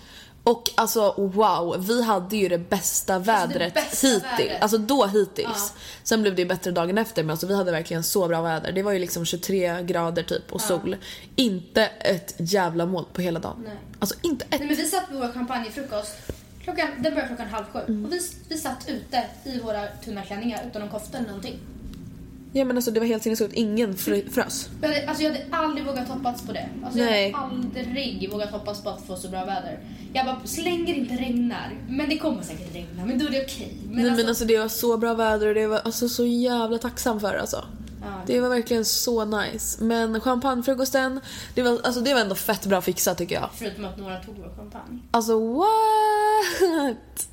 Och 0.44 0.70
alltså 0.76 1.14
wow, 1.18 1.86
vi 1.88 2.04
hade 2.04 2.38
ju 2.38 2.50
det 2.50 2.58
bästa 2.58 3.20
vädret 3.20 3.74
bästa 3.74 4.08
hittills. 4.08 4.62
Alltså 4.62 4.78
då 4.78 5.06
hittills. 5.06 5.74
Sen 6.04 6.22
blev 6.22 6.36
det 6.36 6.46
bättre 6.46 6.72
dagen 6.72 6.98
efter 6.98 7.24
men 7.24 7.32
alltså 7.32 7.48
vi 7.48 7.56
hade 7.56 7.72
verkligen 7.72 8.04
så 8.04 8.28
bra 8.28 8.42
väder. 8.42 8.72
Det 8.72 8.84
var 8.84 8.92
ju 8.92 9.00
liksom 9.00 9.26
23 9.26 9.82
grader 9.82 10.24
typ 10.24 10.52
och 10.52 10.62
sol. 10.62 10.98
Inte 11.36 11.86
ett 11.86 12.36
jävla 12.38 12.86
moln 12.86 13.06
på 13.14 13.22
hela 13.22 13.40
dagen. 13.40 13.64
Nej. 13.66 13.78
Alltså 14.00 14.16
inte 14.22 14.46
ett. 14.46 14.60
Nej, 14.60 14.68
men 14.68 14.78
vi 14.78 14.86
satt 14.86 15.10
på 15.10 15.18
vår 15.18 15.32
champagnefrukost. 15.32 16.16
Klockan, 16.64 16.88
den 17.00 17.14
började 17.14 17.28
klockan 17.28 17.48
halv 17.48 17.66
sju. 17.66 17.80
Mm. 17.80 18.06
Och 18.06 18.12
vi, 18.12 18.20
vi 18.50 18.58
satt 18.58 18.90
ute 18.90 19.24
i 19.44 19.60
våra 19.60 19.88
tunna 19.88 20.22
klänningar 20.22 20.64
utan 20.68 20.82
någon 20.82 20.92
kofta 20.92 21.18
eller 21.18 21.28
någonting. 21.28 21.60
Ja 22.54 22.66
men 22.66 22.76
alltså 22.78 22.92
det 22.92 23.00
var 23.00 23.08
helt 23.08 23.24
sinnessjukt. 23.24 23.54
Ingen 23.54 23.94
frö- 23.96 24.30
frös. 24.32 24.70
Hade, 24.82 25.08
alltså, 25.08 25.24
jag 25.24 25.30
hade 25.32 25.46
aldrig 25.52 25.86
vågat 25.86 26.08
hoppas 26.08 26.42
på 26.42 26.54
det. 26.54 26.70
Alltså, 26.84 27.00
Nej. 27.00 27.30
Jag 27.32 27.38
hade 27.38 27.56
aldrig 27.80 28.30
vågat 28.32 28.52
hoppas 28.52 28.84
på 28.84 28.90
att 28.90 29.08
få 29.08 29.16
så 29.16 29.28
bra 29.30 29.46
väder. 29.46 29.80
Jag 30.14 30.26
bara, 30.26 30.42
så 30.46 30.62
länge 30.62 30.94
det 30.94 31.00
inte 31.00 31.14
regnar. 31.16 31.74
Men 31.90 32.10
det 32.10 32.18
kommer 32.18 32.44
säkert 32.44 32.76
regna, 32.76 33.06
men 33.06 33.20
då 33.20 33.26
är 33.26 33.30
det 33.30 33.42
okej. 33.46 33.74
Men, 33.86 33.96
Nej 33.96 34.06
alltså, 34.06 34.22
men 34.22 34.30
alltså 34.30 34.46
det 34.46 34.58
var 34.58 34.68
så 34.68 34.98
bra 34.98 35.14
väder 35.14 35.48
och 35.48 35.54
det 35.56 35.68
var 35.68 35.80
alltså 35.80 36.10
så 36.10 36.26
jävla 36.26 36.78
tacksam 36.78 37.20
för 37.20 37.34
alltså. 37.36 37.66
Det 38.28 38.40
var 38.40 38.50
verkligen 38.50 38.86
så 38.86 39.26
nice. 39.26 39.84
Men 39.84 40.22
champagnefrukosten, 40.22 41.20
det 41.56 41.62
var, 41.62 41.80
alltså 41.84 42.02
det 42.02 42.14
var 42.14 42.22
ändå 42.22 42.36
fett 42.36 42.66
bra 42.66 42.82
fixat 42.82 43.18
tycker 43.18 43.36
jag. 43.36 43.50
Förutom 43.54 43.86
att 43.86 43.98
några 43.98 44.18
tog 44.20 44.36
vår 44.38 44.54
champagne. 44.58 45.00
Alltså 45.12 45.40
what? 45.58 47.28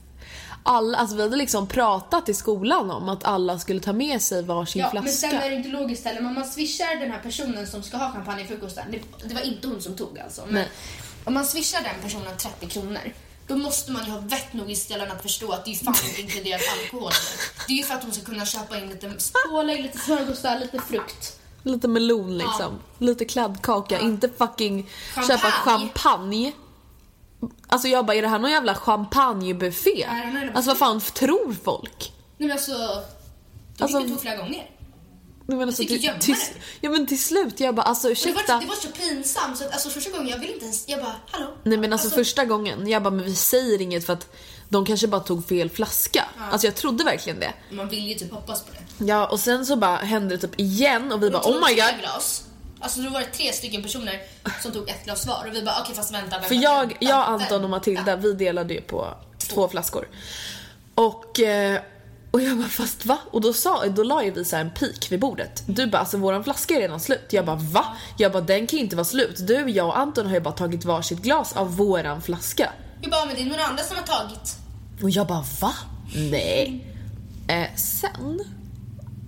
Alla, 0.71 0.99
alltså 0.99 1.17
vi 1.17 1.23
hade 1.23 1.37
liksom 1.37 1.67
pratat 1.67 2.29
i 2.29 2.35
skolan 2.35 2.91
om 2.91 3.09
att 3.09 3.25
alla 3.25 3.59
skulle 3.59 3.81
ta 3.81 3.93
med 3.93 4.23
sig 4.23 4.43
varsin 4.43 4.81
Ja, 4.83 4.91
flaska. 4.91 5.05
men 5.05 5.13
sen 5.13 5.35
är 5.35 5.51
det 5.51 5.57
inte 5.57 5.69
logiskt 5.69 6.05
heller. 6.05 6.27
Om 6.27 6.35
man 6.35 6.47
swishar 6.47 7.01
den 7.01 7.11
här 7.11 7.19
personen 7.19 7.67
som 7.67 7.83
ska 7.83 7.97
ha 7.97 8.13
champagnefrukosten. 8.13 8.85
Det, 8.91 9.29
det 9.29 9.35
var 9.35 9.41
inte 9.43 9.69
hon 9.69 9.83
som 9.83 9.97
tog 9.97 10.19
alltså. 10.19 10.43
Men 10.45 10.55
Nej. 10.55 10.69
om 11.25 11.35
man 11.35 11.45
swishar 11.47 11.81
den 11.83 12.03
personen 12.03 12.37
30 12.37 12.67
kronor. 12.67 13.13
Då 13.47 13.57
måste 13.57 13.93
man 13.93 14.05
ju 14.05 14.11
ha 14.11 14.19
vett 14.21 14.53
nog 14.53 14.71
i 14.71 14.77
ställen 14.77 15.11
att 15.11 15.23
förstå 15.23 15.53
att 15.53 15.65
det 15.65 15.71
är 15.71 15.75
fan 15.75 15.95
inte 16.09 16.21
inkluderat 16.21 16.61
alkohol. 16.79 17.13
Det 17.67 17.73
är 17.73 17.77
ju 17.77 17.83
för 17.83 17.95
att 17.95 18.03
hon 18.03 18.13
ska 18.13 18.25
kunna 18.25 18.47
köpa 18.47 18.79
in 18.79 18.89
lite 18.89 19.13
pålägg, 19.51 19.83
lite 19.83 19.99
smörgåsar, 19.99 20.59
lite 20.59 20.79
frukt. 20.79 21.41
Lite 21.63 21.89
melon 21.89 22.39
liksom. 22.39 22.79
Lite 22.99 23.25
kladdkaka, 23.25 24.01
inte 24.01 24.29
fucking 24.39 24.91
köpa 25.29 25.51
champagne. 25.51 26.53
Alltså 27.69 27.89
jag 27.89 28.07
bara, 28.07 28.15
är 28.17 28.23
det 28.23 28.29
här 28.29 28.39
någon 28.39 28.51
jävla 28.51 28.75
champagnebuffé? 28.75 30.07
Alltså 30.55 30.71
vad 30.71 30.79
fan 30.79 31.01
tror 31.01 31.57
folk? 31.65 32.13
Nej 32.39 32.49
men 32.49 32.53
alltså, 32.53 32.73
du 33.77 33.85
Alltså- 33.85 34.01
gick 34.01 34.11
ut 34.11 34.21
flera 34.21 34.37
gånger. 34.37 34.71
Men 35.47 35.61
alltså, 35.63 35.83
ju 35.83 35.89
till, 35.99 36.13
till, 36.21 36.37
ja 36.81 36.91
men 36.91 37.07
till 37.07 37.23
slut, 37.23 37.61
jag 37.61 37.75
bara 37.75 37.83
alltså 37.83 38.07
Och 38.09 38.09
det, 38.09 38.13
ursäkta. 38.13 38.53
var, 38.55 38.61
det 38.61 38.67
var 38.67 38.75
så 38.75 38.89
pinsamt 38.89 39.59
så 39.59 39.65
att 39.65 39.73
alltså, 39.73 39.89
första 39.91 40.11
gången 40.11 40.29
jag 40.29 40.39
ville 40.39 40.53
inte 40.53 40.65
ens, 40.65 40.89
jag 40.89 41.01
bara 41.01 41.15
hallå? 41.31 41.47
Nej 41.65 41.79
men 41.79 41.93
alltså, 41.93 42.11
första 42.11 42.45
gången, 42.45 42.89
jag 42.89 43.03
bara 43.03 43.11
men 43.11 43.25
vi 43.25 43.35
säger 43.35 43.83
inget 43.83 44.07
för 44.07 44.13
att 44.13 44.33
de 44.69 44.87
kanske 44.87 45.07
bara 45.07 45.21
tog 45.21 45.49
fel 45.49 45.71
flaska. 45.71 46.25
Alltså 46.53 46.67
jag 46.67 46.75
trodde 46.77 47.05
verkligen 47.05 47.41
det. 47.41 47.55
Man 47.71 47.89
vill 47.89 48.09
ju 48.09 48.15
typ 48.15 48.33
hoppas 48.33 48.63
på 48.63 48.73
det. 48.73 49.05
Ja 49.05 49.27
och 49.27 49.41
sen 49.41 49.67
så 49.67 49.77
bara 49.77 49.97
hände 49.97 50.37
det 50.37 50.41
typ 50.49 50.61
igen 50.61 51.13
och 51.13 51.23
vi 51.23 51.31
bara 51.31 51.43
De 51.43 51.49
oh 51.49 51.61
tog 51.61 51.69
my 51.71 51.75
god. 51.77 52.01
Glas. 52.01 52.45
Alltså 52.81 53.01
då 53.01 53.11
var 53.11 53.21
det 53.21 53.27
tre 53.27 53.53
stycken 53.53 53.83
personer 53.83 54.21
som 54.63 54.73
tog 54.73 54.89
ett 54.89 55.05
glas 55.05 55.27
var 55.27 55.45
och 55.49 55.55
vi 55.55 55.63
bara 55.63 55.81
okej 55.83 55.95
fast 55.95 56.15
vänta, 56.15 56.31
vänta. 56.31 56.49
För 56.49 56.55
jag, 56.55 56.87
vänta, 56.87 56.97
jag. 57.01 57.29
Anton 57.29 57.65
och 57.65 57.71
Matilda, 57.71 58.17
vi 58.17 58.33
delade 58.33 58.75
ju 58.75 58.81
på 58.81 59.15
två 59.39 59.69
flaskor. 59.69 60.09
Och, 60.95 61.41
eh, 61.41 61.81
och 62.31 62.43
jag 62.43 62.59
bara 62.59 62.69
fast 62.69 63.07
va? 63.07 63.19
Och 63.31 63.41
då, 63.41 63.53
sa, 63.53 63.87
då 63.87 64.03
la 64.03 64.25
ju 64.25 64.31
vi 64.31 64.45
så 64.45 64.57
en 64.57 64.71
pik 64.71 65.13
vid 65.13 65.21
bordet. 65.21 65.63
Du 65.67 65.87
bara 65.87 65.99
alltså 65.99 66.17
våran 66.17 66.45
flaska 66.45 66.75
är 66.75 66.81
redan 66.81 67.01
slut. 67.01 67.27
Jag 67.31 67.47
bara 67.47 67.57
va? 67.57 67.85
Jag 68.17 68.33
bara 68.33 68.43
den 68.43 68.67
kan 68.67 68.77
ju 68.77 68.85
inte 68.85 68.97
vara 68.97 69.05
slut. 69.05 69.47
Du, 69.47 69.71
jag 69.71 69.87
och 69.87 69.99
Anton 69.99 70.27
har 70.27 70.35
ju 70.35 70.41
bara 70.41 70.55
tagit 70.55 70.85
varsitt 70.85 71.19
glas 71.19 71.53
av 71.57 71.77
våran 71.77 72.23
flaska. 72.23 72.73
Jag 73.01 73.11
bara 73.11 73.27
men 73.27 73.35
det 73.35 73.43
är 73.43 73.47
några 73.47 73.65
andra 73.65 73.83
som 73.83 73.97
har 73.97 74.05
tagit. 74.05 74.57
Och 75.03 75.11
jag 75.11 75.27
bara 75.27 75.45
va? 75.61 75.73
Nej. 76.15 76.85
Eh, 77.49 77.77
sen... 77.77 78.58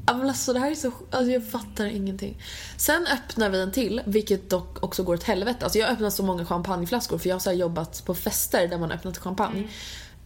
Men 0.07 0.29
alltså 0.29 0.53
det 0.53 0.61
här 0.61 0.71
är 0.71 0.75
så... 0.75 0.93
Alltså 1.11 1.33
jag 1.33 1.51
fattar 1.51 1.87
ingenting. 1.87 2.43
Sen 2.77 3.07
öppnar 3.07 3.49
vi 3.49 3.61
en 3.61 3.73
till, 3.73 4.03
vilket 4.07 4.51
dock 4.51 4.83
också 4.83 5.03
går 5.03 5.15
åt 5.15 5.23
helvete. 5.23 5.65
Alltså 5.65 5.79
jag 5.79 5.87
har 5.87 5.93
öppnat 5.93 6.13
så 6.13 6.23
många 6.23 6.47
champagneflaskor 6.47 7.19
för 7.19 7.29
jag 7.29 7.35
har 7.35 7.41
så 7.41 7.53
jobbat 7.53 8.05
på 8.07 8.15
fester 8.15 8.69
där 8.69 8.79
man 8.79 8.93
öppnat 8.93 9.19
champagne. 9.19 9.69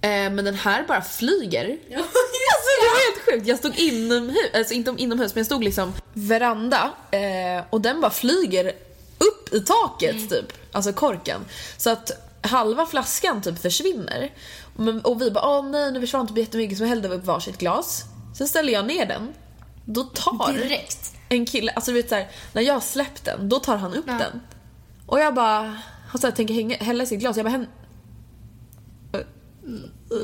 Eh, 0.00 0.30
men 0.30 0.44
den 0.44 0.54
här 0.54 0.84
bara 0.88 1.02
flyger. 1.02 1.78
Alltså 2.54 2.68
det 2.80 2.88
var 2.90 3.12
helt 3.12 3.24
sjukt. 3.24 3.48
Jag 3.48 3.58
stod 3.58 3.78
inomhus, 3.78 4.50
alltså 4.54 4.74
inte 4.74 4.94
inomhus 4.96 5.34
men 5.34 5.40
jag 5.40 5.46
stod 5.46 5.64
liksom 5.64 5.92
veranda 6.12 6.90
eh, 7.10 7.64
och 7.70 7.80
den 7.80 8.00
bara 8.00 8.10
flyger 8.10 8.72
upp 9.18 9.54
i 9.54 9.60
taket 9.60 10.30
typ. 10.30 10.52
Alltså 10.72 10.92
korken. 10.92 11.44
Så 11.76 11.90
att 11.90 12.10
halva 12.40 12.86
flaskan 12.86 13.42
typ 13.42 13.62
försvinner. 13.62 14.32
Men, 14.76 15.00
och 15.00 15.22
vi 15.22 15.30
bara 15.30 15.58
åh 15.58 15.70
nej 15.70 15.92
nu 15.92 16.00
försvann 16.00 16.26
typ 16.26 16.36
jättemycket 16.38 16.78
så 16.78 16.84
hällde 16.84 17.08
vi 17.08 17.14
upp 17.14 17.24
varsitt 17.24 17.58
glas. 17.58 18.04
Sen 18.38 18.48
ställer 18.48 18.72
jag 18.72 18.86
ner 18.86 19.06
den. 19.06 19.34
Då 19.84 20.02
tar 20.04 20.52
Direkt. 20.52 21.12
en 21.28 21.46
kille, 21.46 21.72
alltså 21.72 21.90
du 21.90 21.96
vet 21.96 22.08
såhär, 22.08 22.28
när 22.52 22.62
jag 22.62 22.74
har 22.74 22.80
släppt 22.80 23.24
den, 23.24 23.48
då 23.48 23.60
tar 23.60 23.76
han 23.76 23.94
upp 23.94 24.06
den. 24.06 24.40
Och 25.06 25.20
jag 25.20 25.34
bara, 25.34 25.76
han 26.08 26.20
så 26.20 26.26
här, 26.26 26.34
tänker 26.34 26.54
hänga, 26.54 26.76
hälla 26.76 27.06
sitt 27.06 27.20
glas, 27.20 27.36
jag 27.36 27.46
bara 27.46 27.50
hän... 27.50 27.66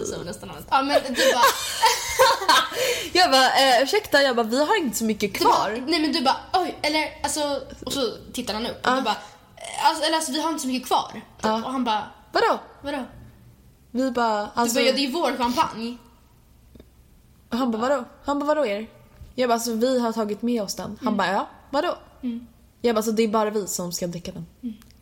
Så 0.06 0.22
nästan 0.24 0.50
allt. 0.50 0.66
Ja 0.70 0.82
men 0.82 1.02
du 1.02 1.32
bara, 1.32 1.42
Jag 3.12 3.30
bara, 3.30 3.46
eh, 3.46 3.82
ursäkta, 3.82 4.22
jag 4.22 4.36
bara, 4.36 4.46
vi 4.46 4.64
har 4.66 4.76
inte 4.78 4.98
så 4.98 5.04
mycket 5.04 5.34
du 5.38 5.44
bara, 5.44 5.54
kvar. 5.54 5.84
nej 5.86 6.00
men 6.00 6.12
du 6.12 6.20
bara 6.22 6.36
oj 6.52 6.78
eller 6.82 7.08
alltså 7.22 7.60
och 7.86 7.92
så 7.92 8.12
tittar 8.32 8.54
han 8.54 8.66
upp 8.66 8.86
och 8.86 8.96
du 8.96 9.02
bara 9.02 9.16
alltså, 9.84 10.04
eller 10.04 10.16
alltså 10.16 10.32
vi 10.32 10.42
har 10.42 10.48
inte 10.50 10.62
så 10.62 10.68
mycket 10.68 10.88
kvar. 10.88 11.20
Ja. 11.42 11.54
Och 11.54 11.72
han 11.72 11.84
bara 11.84 12.04
Vadå? 12.32 12.58
vadå? 12.82 13.04
Vi 13.90 14.10
bara, 14.10 14.42
Du 14.42 14.50
alltså... 14.54 14.74
bara 14.74 14.84
ja 14.84 14.92
det 14.92 14.98
är 14.98 15.06
ju 15.06 15.10
vår 15.12 15.36
champagne. 15.36 15.96
Han 17.50 17.70
bara, 17.70 17.78
vadå? 17.82 18.04
Han 18.24 18.38
bara, 18.38 18.46
vadå 18.46 18.66
er? 18.66 18.86
Jag 19.40 19.48
bara, 19.48 19.54
alltså 19.54 19.74
vi 19.74 20.00
har 20.00 20.12
tagit 20.12 20.42
med 20.42 20.62
oss 20.62 20.74
den. 20.74 20.98
Han 21.02 21.16
bara, 21.16 21.32
ja, 21.32 21.48
vadå? 21.70 21.96
Jag 22.80 22.94
bara, 22.94 23.02
så 23.02 23.10
det 23.10 23.22
är 23.22 23.28
bara 23.28 23.50
vi 23.50 23.66
som 23.66 23.92
ska 23.92 24.06
dricka 24.06 24.32
den. 24.32 24.46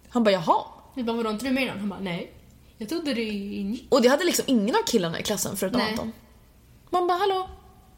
Han 0.09 0.25
bara, 0.25 0.31
jaha. 0.31 0.65
Vi 0.95 1.05
bara 1.05 1.17
vadå 1.17 1.31
inte 1.31 1.45
du 1.45 1.51
med 1.51 1.69
den? 1.69 1.79
Han 1.79 1.89
bara 1.89 2.01
nej. 2.01 2.33
Jag 2.79 2.89
trodde 2.89 3.15
det 3.15 3.23
ingick. 3.25 3.87
Och 3.89 4.03
det 4.03 4.09
hade 4.09 4.25
liksom 4.25 4.45
ingen 4.49 4.75
av 4.77 4.83
killarna 4.87 5.21
i 5.21 5.23
klassen 5.23 5.57
förutom 5.57 5.81
Nej. 5.81 5.91
Anton. 5.91 6.13
Man 6.91 7.07
bara, 7.07 7.19
hallå? 7.19 7.49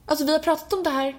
Alltså 0.07 0.25
vi 0.25 0.33
har 0.33 0.39
pratat 0.39 0.73
om 0.73 0.83
det 0.83 0.91
här. 0.91 1.17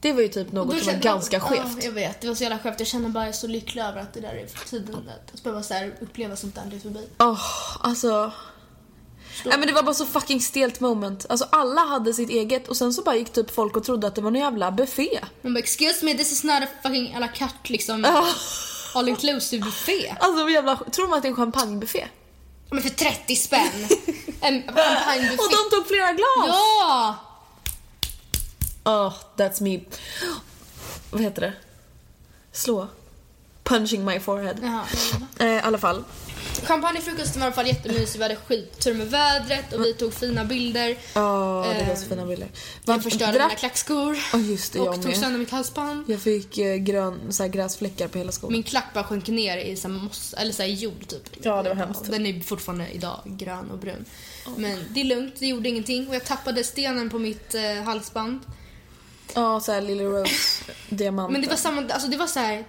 Det 0.00 0.12
var 0.12 0.22
ju 0.22 0.28
typ 0.28 0.52
något 0.52 0.78
som 0.82 0.94
var 0.94 1.00
ganska 1.00 1.36
Ja, 1.36 1.40
skevt. 1.40 1.84
jag 1.84 1.92
vet, 1.92 2.20
det 2.20 2.28
var 2.28 2.34
så 2.34 2.42
jävla 2.42 2.58
skevt. 2.58 2.80
Jag 2.80 2.86
känner 2.88 3.08
bara 3.08 3.24
jag 3.24 3.28
är 3.28 3.32
så 3.32 3.46
lycklig 3.46 3.82
över 3.82 4.00
att 4.00 4.12
det 4.14 4.20
där 4.20 4.34
är 4.34 4.46
för 4.46 4.68
tiden. 4.68 5.10
Att 5.34 5.42
behöva 5.42 5.62
så 5.62 5.74
här 5.74 5.94
uppleva 6.00 6.36
sånt 6.36 6.54
där 6.54 6.62
det 6.70 6.76
är 6.76 6.80
förbi. 6.80 7.08
Åh, 7.18 7.40
alltså. 7.80 8.32
Nej 9.44 9.58
men 9.58 9.68
det 9.68 9.74
var 9.74 9.82
bara 9.82 9.94
så 9.94 10.06
fucking 10.06 10.40
stelt 10.40 10.80
moment. 10.80 11.26
Alltså 11.28 11.46
alla 11.52 11.80
hade 11.80 12.12
sitt 12.12 12.30
eget 12.30 12.68
och 12.68 12.76
sen 12.76 12.92
så 12.92 13.02
bara 13.02 13.16
gick 13.16 13.32
typ 13.32 13.54
folk 13.54 13.76
och 13.76 13.84
trodde 13.84 14.06
att 14.06 14.14
det 14.14 14.20
var 14.20 14.30
någon 14.30 14.40
jävla 14.40 14.70
buffé. 14.70 15.20
Man 15.42 15.54
bara 15.54 15.58
excuse 15.58 16.04
me 16.04 16.14
this 16.14 16.32
is 16.32 16.44
not 16.44 16.62
a 16.62 16.66
fucking 16.82 17.14
à 17.14 17.20
la 17.20 17.28
carte 17.28 17.72
liksom. 17.72 18.04
All 18.94 19.08
inclusive 19.08 19.64
buffé. 19.64 20.16
Alltså 20.20 20.48
jävla, 20.48 20.76
tror 20.76 21.08
man 21.08 21.16
att 21.16 21.22
det 21.22 21.28
är 21.28 21.30
en 21.30 21.36
champagnebuffé? 21.36 22.08
Men 22.70 22.82
för 22.82 22.90
30 22.90 23.36
spänn. 23.36 23.70
en 24.40 24.62
champagnebuffé. 24.62 25.36
Och 25.36 25.50
de 25.50 25.76
tog 25.76 25.86
flera 25.86 26.12
glas! 26.12 26.46
Ja! 26.48 27.16
Oh, 28.84 29.14
that's 29.36 29.62
me. 29.62 29.80
Vad 31.10 31.22
heter 31.22 31.40
det? 31.40 31.52
Slå. 32.52 32.88
Punching 33.64 34.04
my 34.04 34.20
forehead. 34.20 34.56
Jaha. 34.62 34.84
Eh, 35.38 35.46
I 35.46 35.60
alla 35.60 35.78
fall. 35.78 36.04
Champagnefrukosten 36.64 37.40
var 37.40 37.46
i 37.46 37.48
alla 37.48 37.54
fall 37.54 37.66
jättemysig. 37.66 38.18
Vi 38.18 38.22
hade 38.22 38.36
skittur 38.36 38.94
med 38.94 39.10
vädret 39.10 39.72
och 39.72 39.84
vi 39.84 39.92
tog 39.94 40.14
fina 40.14 40.44
bilder. 40.44 40.96
Ja, 41.14 41.66
det 41.78 41.84
var 41.84 41.92
Eh, 41.92 41.96
så 41.98 42.06
fina 42.08 42.26
bilder. 42.26 42.48
Jag 42.84 43.02
förstörde 43.02 43.32
drack- 43.32 43.48
mina 43.48 43.54
klackskor. 43.54 44.18
Ja, 44.32 44.38
just 44.38 44.72
det, 44.72 44.78
jag 44.78 44.88
och 44.88 44.94
tog 44.94 45.04
med. 45.04 45.16
sönder 45.16 45.38
mitt 45.38 45.50
halsband. 45.50 46.04
Jag 46.10 46.20
fick 46.22 46.58
eh, 46.58 46.76
grön, 46.76 47.20
så 47.32 47.42
här, 47.42 47.50
gräsfläckar 47.50 48.08
på 48.08 48.18
hela 48.18 48.32
skolan. 48.32 48.52
Min 48.52 48.62
klack 48.62 48.84
bara 48.94 49.04
sjönk 49.04 49.28
ner 49.28 49.56
i 49.58 49.76
så 49.76 49.88
här 49.88 49.94
moss, 49.94 50.34
eller 50.38 50.52
så 50.52 50.62
här 50.62 50.68
jord 50.70 51.06
typ. 51.08 51.22
Ja, 51.42 51.62
det 51.62 51.68
var 51.68 51.76
hemskt. 51.76 52.10
Den 52.10 52.26
är 52.26 52.40
fortfarande 52.40 52.88
idag 52.92 53.20
grön 53.24 53.70
och 53.70 53.78
brun. 53.78 54.04
Men 54.56 54.84
det 54.94 55.00
är 55.00 55.04
lugnt, 55.04 55.34
det 55.38 55.46
gjorde 55.46 55.68
ingenting. 55.68 56.08
Och 56.08 56.14
jag 56.14 56.24
tappade 56.24 56.64
stenen 56.64 57.10
på 57.10 57.18
mitt 57.18 57.54
eh, 57.54 57.82
halsband. 57.84 58.40
Ja, 59.34 59.60
så 59.60 59.72
här 59.72 59.80
Lily 59.80 60.04
Rose 60.04 60.32
diamanter. 60.88 61.32
Men 61.32 61.42
det 61.42 61.48
var 61.48 61.56
samma, 61.56 61.86
alltså 61.92 62.08
det 62.08 62.16
var 62.16 62.26
så 62.26 62.40
här. 62.40 62.64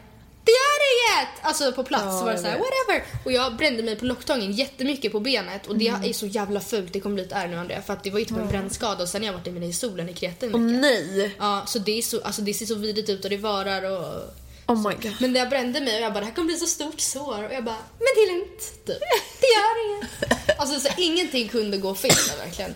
Det 0.47 0.51
gör 0.51 0.79
inget! 0.93 1.29
Alltså 1.41 1.71
på 1.71 1.83
plats 1.83 2.03
Ja, 2.05 2.19
så 2.19 2.25
var 2.25 2.31
det 2.31 2.37
så 2.37 2.45
här, 2.47 2.57
whatever. 2.57 3.05
Och 3.25 3.31
jag 3.31 3.55
brände 3.55 3.83
mig 3.83 3.95
på 3.95 4.05
locktången 4.05 4.51
jättemycket 4.51 5.11
på 5.11 5.19
benet 5.19 5.67
och 5.67 5.77
det 5.77 5.87
Mm. 5.87 6.03
är 6.09 6.13
så 6.13 6.25
jävla 6.25 6.59
fult. 6.59 6.93
Det 6.93 6.99
kommer 6.99 7.13
bli 7.15 7.23
ett 7.23 7.31
ärr 7.31 7.47
nu 7.47 7.57
Andrea 7.57 7.81
för 7.81 7.93
att 7.93 8.03
det 8.03 8.09
var 8.11 8.19
ju 8.19 8.25
typ 8.25 8.37
en 8.37 8.47
brännskada 8.47 9.03
och 9.03 9.09
sen 9.09 9.21
har 9.21 9.25
jag 9.27 9.33
varit 9.33 9.63
i 9.63 9.73
solen 9.73 10.09
i 10.09 10.13
Kreta 10.13 10.45
en 10.45 10.55
Åh 10.55 10.61
vecka. 10.61 10.77
nej! 10.79 11.35
Ja, 11.39 11.63
så 11.67 11.79
det, 11.79 11.97
är 11.97 12.01
så, 12.01 12.21
alltså 12.21 12.41
det 12.41 12.53
ser 12.53 12.65
så 12.65 12.75
vidrigt 12.75 13.09
ut 13.09 13.23
och 13.23 13.29
det 13.29 13.37
varar 13.37 13.83
och... 13.91 14.23
Oh 14.67 14.87
my 14.89 14.95
god. 15.01 15.13
Men 15.19 15.35
jag 15.35 15.49
brände 15.49 15.79
mig 15.81 15.95
och 15.95 16.01
jag 16.01 16.13
bara, 16.13 16.19
det 16.19 16.25
här 16.25 16.33
kommer 16.33 16.45
bli 16.47 16.57
så 16.57 16.65
stort 16.67 16.99
sår. 16.99 17.43
Och 17.43 17.53
jag 17.53 17.63
bara, 17.63 17.75
men 17.99 18.07
det 18.15 18.21
är 18.21 18.33
lugnt. 18.33 18.59
Typ. 18.85 18.99
Det 19.41 19.47
gör 19.47 19.95
inget. 19.95 20.59
Alltså 20.59 20.79
så 20.79 20.89
ingenting 20.97 21.47
kunde 21.49 21.77
gå 21.77 21.95
fel 21.95 22.11
verkligen. 22.45 22.75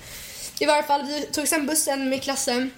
I 0.60 0.66
varje 0.66 0.84
fall, 0.84 1.06
vi 1.08 1.22
tog 1.32 1.48
sen 1.48 1.66
bussen 1.68 2.10
med 2.10 2.24
klassen 2.24 2.72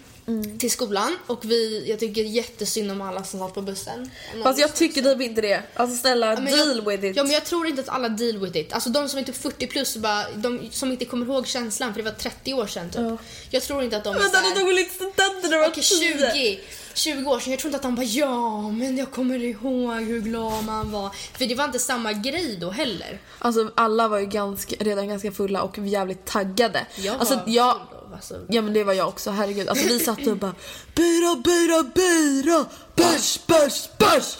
till 0.59 0.71
skolan 0.71 1.17
och 1.27 1.45
vi, 1.45 1.89
jag 1.89 1.99
tycker 1.99 2.23
jättesynd 2.23 2.91
om 2.91 3.01
alla 3.01 3.23
som 3.23 3.39
satt 3.39 3.53
på 3.53 3.61
bussen. 3.61 4.11
Fast 4.43 4.59
jag 4.59 4.75
tycker 4.75 5.01
typ 5.01 5.21
inte 5.21 5.41
det. 5.41 5.63
Alltså 5.73 5.97
snälla, 5.97 6.29
Ja, 6.29 6.35
deal 6.35 6.77
jag, 6.77 6.91
with 6.91 7.05
it. 7.05 7.15
Ja, 7.15 7.23
men 7.23 7.31
jag 7.31 7.45
tror 7.45 7.67
inte 7.67 7.81
att 7.81 7.89
alla 7.89 8.09
deal 8.09 8.37
with 8.37 8.57
it. 8.57 8.73
Alltså 8.73 8.89
de 8.89 9.09
som 9.09 9.19
är 9.19 9.23
typ 9.23 9.35
40 9.35 9.67
plus, 9.67 9.97
bara, 9.97 10.25
de 10.35 10.69
som 10.71 10.91
inte 10.91 11.05
kommer 11.05 11.25
ihåg 11.25 11.47
känslan 11.47 11.93
för 11.93 12.03
det 12.03 12.09
var 12.09 12.17
30 12.17 12.53
år 12.53 12.67
sedan 12.67 12.89
typ. 12.89 13.01
Ja. 13.01 13.17
Jag 13.49 13.63
tror 13.63 13.83
inte 13.83 13.97
att 13.97 14.03
de 14.03 14.15
är 14.15 14.19
Vänta, 14.19 14.41
de 14.41 14.59
tog 14.59 14.73
lite 14.73 14.95
studenter 14.95 15.49
när 15.49 15.51
de 15.51 15.57
var 15.57 15.67
Okej, 15.67 15.83
10. 15.83 16.31
20, 16.33 16.59
20 16.93 17.31
år 17.31 17.39
sedan. 17.39 17.51
Jag 17.51 17.59
tror 17.59 17.69
inte 17.69 17.77
att 17.77 17.83
de 17.83 17.95
bara 17.95 18.05
ja, 18.05 18.69
men 18.69 18.97
jag 18.97 19.11
kommer 19.11 19.43
ihåg 19.43 20.01
hur 20.01 20.21
glad 20.21 20.63
man 20.63 20.91
var. 20.91 21.09
För 21.37 21.45
det 21.45 21.55
var 21.55 21.65
inte 21.65 21.79
samma 21.79 22.13
grej 22.13 22.57
då 22.61 22.69
heller. 22.69 23.19
Alltså 23.39 23.71
alla 23.75 24.07
var 24.07 24.19
ju 24.19 24.25
ganska, 24.25 24.75
redan 24.79 25.07
ganska 25.07 25.31
fulla 25.31 25.61
och 25.61 25.77
jävligt 25.77 26.25
taggade. 26.25 26.85
Jag 26.95 27.15
alltså, 27.15 27.35
var 27.35 27.43
jag, 27.47 27.73
full 27.73 27.81
då, 27.91 28.02
alltså. 28.13 28.39
Ja 28.47 28.61
men 28.61 28.73
det 28.73 28.83
var 28.83 28.93
jag 28.93 29.07
också, 29.07 29.31
herregud. 29.31 29.69
Alltså 29.69 29.87
vi 29.87 29.99
satt 29.99 30.27
och 30.27 30.37
bara 30.37 30.55
Bira, 30.95 31.35
bira, 31.35 31.83
bira! 31.83 32.65
Bärs, 32.95 33.39
bärs, 33.47 33.89
bärs! 33.97 34.37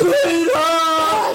Bira! 0.00 1.34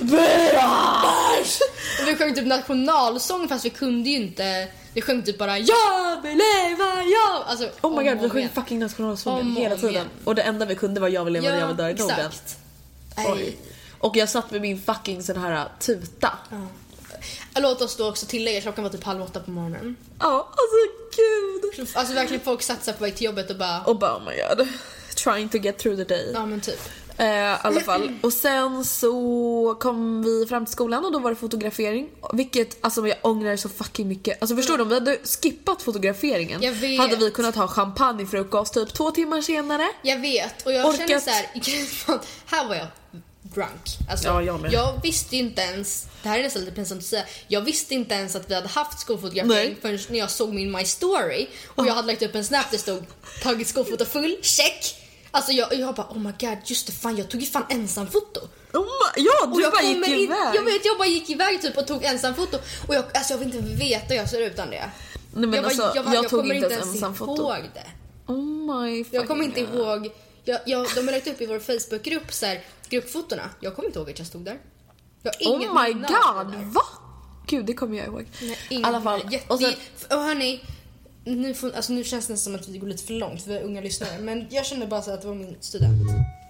Bärs! 0.00 1.58
Och 2.00 2.08
vi 2.08 2.16
sjöng 2.16 2.34
typ 2.34 2.46
nationalsång 2.46 3.48
fast 3.48 3.64
vi 3.64 3.70
kunde 3.70 4.10
ju 4.10 4.16
inte. 4.16 4.68
Vi 4.94 5.02
sjöng 5.02 5.22
typ 5.22 5.38
bara 5.38 5.58
jag 5.58 6.22
vill 6.22 6.38
leva, 6.38 7.02
jag... 7.02 7.42
Alltså, 7.46 7.68
Oh 7.80 7.98
my 7.98 8.08
god, 8.10 8.20
vi 8.22 8.28
sjöng 8.28 8.48
fucking 8.48 8.78
nationalsången 8.78 9.56
hela 9.56 9.76
tiden. 9.76 9.90
igen. 9.90 10.06
Och 10.24 10.34
det 10.34 10.42
enda 10.42 10.66
vi 10.66 10.74
kunde 10.74 11.00
var 11.00 11.08
jag 11.08 11.24
vill 11.24 11.32
leva, 11.32 11.58
jag 11.58 11.66
vill 11.66 11.76
dö 11.76 11.88
i 11.90 11.94
Norden. 11.94 12.30
Oj. 13.16 13.56
Och 13.98 14.16
jag 14.16 14.28
satt 14.28 14.50
med 14.50 14.60
min 14.60 14.82
fucking 14.82 15.22
sån 15.22 15.36
här 15.36 15.68
tuta. 15.80 16.32
Låt 17.56 17.82
oss 17.82 17.96
då 17.96 18.08
också 18.08 18.26
tillägga, 18.26 18.60
klockan 18.60 18.84
var 18.84 18.90
typ 18.90 19.04
halv 19.04 19.22
åtta 19.22 19.40
på 19.40 19.50
morgonen. 19.50 19.96
Ja, 20.18 20.48
alltså 20.50 21.01
gud. 21.16 21.88
Alltså 21.94 22.14
verkligen 22.14 22.44
folk 22.44 22.62
satt 22.62 22.84
sig 22.84 22.94
på 22.94 23.04
väg 23.04 23.16
till 23.16 23.24
jobbet 23.26 23.50
och 23.50 23.56
bara, 23.56 23.80
Och 23.82 23.98
bara 23.98 24.16
oh 24.16 24.22
my 24.24 24.36
god. 24.36 24.68
Trying 25.16 25.48
to 25.48 25.58
get 25.58 25.78
through 25.78 25.96
the 25.98 26.04
day. 26.04 26.30
ja 26.34 26.46
men 26.46 26.60
typ. 26.60 26.74
Eh, 26.84 26.92
Eh, 27.16 27.28
I 27.28 27.56
alla 27.62 27.80
fall. 27.80 28.12
Och 28.22 28.32
sen 28.32 28.84
så 28.84 29.76
kom 29.80 30.22
vi 30.22 30.46
fram 30.48 30.64
till 30.66 30.72
skolan 30.72 31.04
och 31.04 31.12
då 31.12 31.18
var 31.18 31.30
det 31.30 31.36
fotografering. 31.36 32.08
Vilket 32.32 32.76
alltså 32.84 33.06
jag 33.08 33.16
ångrar 33.22 33.56
så 33.56 33.68
fucking 33.68 34.08
mycket. 34.08 34.42
Alltså 34.42 34.56
förstår 34.56 34.76
du 34.76 34.82
om 34.82 34.88
vi 34.88 34.94
hade 34.94 35.18
skippat 35.42 35.82
fotograferingen 35.82 36.62
Jag 36.62 36.72
vet. 36.72 37.00
hade 37.00 37.16
vi 37.16 37.30
kunnat 37.30 37.54
ha 37.56 37.68
champagnefrukost 37.68 38.74
typ 38.74 38.94
två 38.94 39.10
timmar 39.10 39.40
senare. 39.40 39.88
Jag 40.02 40.18
vet 40.20 40.66
och 40.66 40.72
jag 40.72 40.86
Orkat. 40.88 41.08
känner 41.08 41.20
så 41.20 41.30
här, 41.30 41.46
här 42.56 42.68
var 42.68 42.74
jag 42.74 42.86
drunk. 43.54 43.98
Alltså, 44.10 44.28
Ja, 44.28 44.42
jag 44.42 44.60
med. 44.60 45.00
visste 45.02 45.36
inte 45.36 45.60
ens, 45.62 46.06
det 46.22 46.28
här 46.28 46.38
är 46.38 46.42
nästan 46.42 46.62
lite 46.64 46.74
pinsamt 46.76 47.00
att 47.00 47.06
säga, 47.06 47.24
jag 47.48 47.60
visste 47.60 47.94
inte 47.94 48.14
ens 48.14 48.36
att 48.36 48.50
vi 48.50 48.54
hade 48.54 48.68
haft 48.68 49.00
skolfotografering 49.00 49.68
Nej. 49.72 49.76
förrän 49.82 49.98
när 50.08 50.18
jag 50.18 50.30
såg 50.30 50.54
min 50.54 50.72
My 50.72 50.84
Story 50.84 51.46
och 51.66 51.86
jag 51.86 51.94
hade 51.94 52.06
lagt 52.08 52.22
upp 52.22 52.34
en 52.34 52.44
snap 52.44 52.64
där 52.70 52.76
det 52.76 52.82
stod 52.82 53.04
tagit 53.42 53.68
skolfoto 53.68 54.04
full, 54.04 54.36
check. 54.42 54.96
Alltså 55.30 55.52
jag, 55.52 55.74
jag 55.74 55.94
bara 55.94 56.06
oh 56.10 56.18
my 56.18 56.32
god 56.40 56.58
just 56.64 56.86
det 56.86 56.92
fan 56.92 57.16
jag 57.16 57.28
tog 57.30 57.40
ju 57.40 57.46
fan 57.46 57.64
ensamfoto. 57.68 58.40
Oh 58.72 58.80
my, 58.82 59.22
ja, 59.24 59.46
Och 59.46 59.56
du 59.56 59.62
jag 59.62 59.72
bara 59.72 59.82
gick 59.82 60.08
in- 60.08 60.14
iväg. 60.14 60.54
Jag 60.54 60.64
vet 60.64 60.84
jag 60.84 60.98
bara 60.98 61.08
gick 61.08 61.30
iväg 61.30 61.62
typ 61.62 61.78
och 61.78 61.86
tog 61.86 62.04
ensamfoto 62.04 62.58
och 62.88 62.94
jag, 62.94 63.04
alltså 63.14 63.32
jag 63.32 63.38
vill 63.38 63.54
inte 63.54 63.68
veta 63.84 64.06
hur 64.08 64.14
jag 64.16 64.28
ser 64.30 64.40
ut 64.40 64.52
utan 64.52 64.70
det. 64.70 64.90
Nej, 65.34 65.46
men 65.48 65.52
jag, 65.52 65.64
alltså, 65.64 65.92
jag, 65.94 66.04
bara- 66.04 66.14
tog 66.22 66.30
kommer 66.30 66.54
inte 66.54 66.74
ens 66.74 66.86
ensamfoto. 66.94 67.42
ihåg 67.42 67.70
det. 67.74 67.86
Oh 68.32 68.38
my 68.84 69.04
Jag 69.10 69.28
kommer 69.28 69.44
inte 69.44 69.60
ihåg. 69.60 70.10
Jag, 70.44 70.60
jag, 70.66 70.86
de 70.94 71.00
har 71.00 71.12
lagt 71.12 71.26
upp 71.26 71.40
i 71.40 71.46
vår 71.46 71.58
Facebookgrupp 71.58 72.32
så 72.32 72.46
här, 72.46 72.64
gruppfotona. 72.88 73.50
Jag 73.60 73.76
kommer 73.76 73.86
inte 73.86 73.98
ihåg 73.98 74.10
att 74.10 74.18
jag 74.18 74.26
stod 74.26 74.44
där. 74.44 74.58
Jag 75.22 75.32
har 75.32 75.54
inget 75.56 75.70
Oh 75.70 75.84
my 75.84 75.92
god, 75.92 76.72
va? 76.72 76.82
Gud, 77.46 77.64
det 77.66 77.74
kommer 77.74 77.98
jag 77.98 78.06
ihåg. 78.06 78.26
Nej, 78.42 78.58
I 78.70 78.74
inget 78.74 78.86
alla 78.86 79.02
fall. 79.02 79.32
Jätte, 79.32 79.52
Och 79.52 79.60
sen, 79.60 79.74
och 80.10 80.24
hörni, 80.24 80.60
nu, 81.24 81.54
får, 81.54 81.72
alltså 81.72 81.92
nu 81.92 82.04
känns 82.04 82.26
det 82.26 82.36
som 82.36 82.54
att 82.54 82.68
vi 82.68 82.78
går 82.78 82.86
lite 82.88 83.04
för 83.04 83.14
långt 83.14 83.42
för 83.42 83.50
vi 83.50 83.56
är 83.56 83.62
unga 83.62 83.80
lyssnare. 83.80 84.18
Men 84.18 84.46
jag 84.50 84.66
kände 84.66 84.86
bara 84.86 85.02
så 85.02 85.10
att 85.10 85.20
det 85.22 85.28
var 85.28 85.34
min 85.34 85.56
student. 85.60 85.92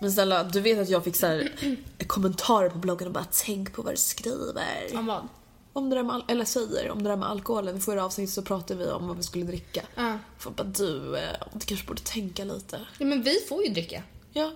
men 0.01 0.13
snälla, 0.13 0.45
du 0.45 0.61
vet 0.61 0.79
att 0.79 0.89
jag 0.89 1.05
fick 1.05 1.17
så 1.17 1.27
här, 1.27 1.53
kommentarer 2.07 2.71
på 2.71 2.79
bloggen 2.79 3.07
och 3.07 3.15
bara 3.15 3.27
tänk 3.45 3.73
på 3.73 3.83
vad 3.83 3.93
du 3.93 3.97
skriver. 3.97 4.91
Om 4.95 5.07
vad? 5.07 5.29
Om 5.73 5.91
det 5.91 5.97
där 5.97 6.03
med, 6.03 6.23
eller 6.29 6.45
säger, 6.45 6.91
om 6.91 7.03
det 7.03 7.09
där 7.09 7.17
med 7.17 7.29
alkoholen. 7.29 7.77
I 7.77 7.81
förra 7.81 8.05
avsnittet 8.05 8.35
så 8.35 8.43
pratade 8.43 8.85
vi 8.85 8.91
om 8.91 9.09
vad 9.09 9.17
vi 9.17 9.23
skulle 9.23 9.45
dricka. 9.45 9.83
Ja. 9.95 10.19
Folk 10.39 10.57
bara 10.57 10.65
du, 10.65 11.17
eh, 11.17 11.23
du 11.53 11.67
kanske 11.67 11.87
borde 11.87 12.03
tänka 12.03 12.45
lite. 12.45 12.81
Ja, 12.99 13.07
men 13.07 13.23
vi 13.23 13.39
får 13.49 13.65
ju 13.65 13.73
dricka. 13.73 14.03
Ja. 14.33 14.53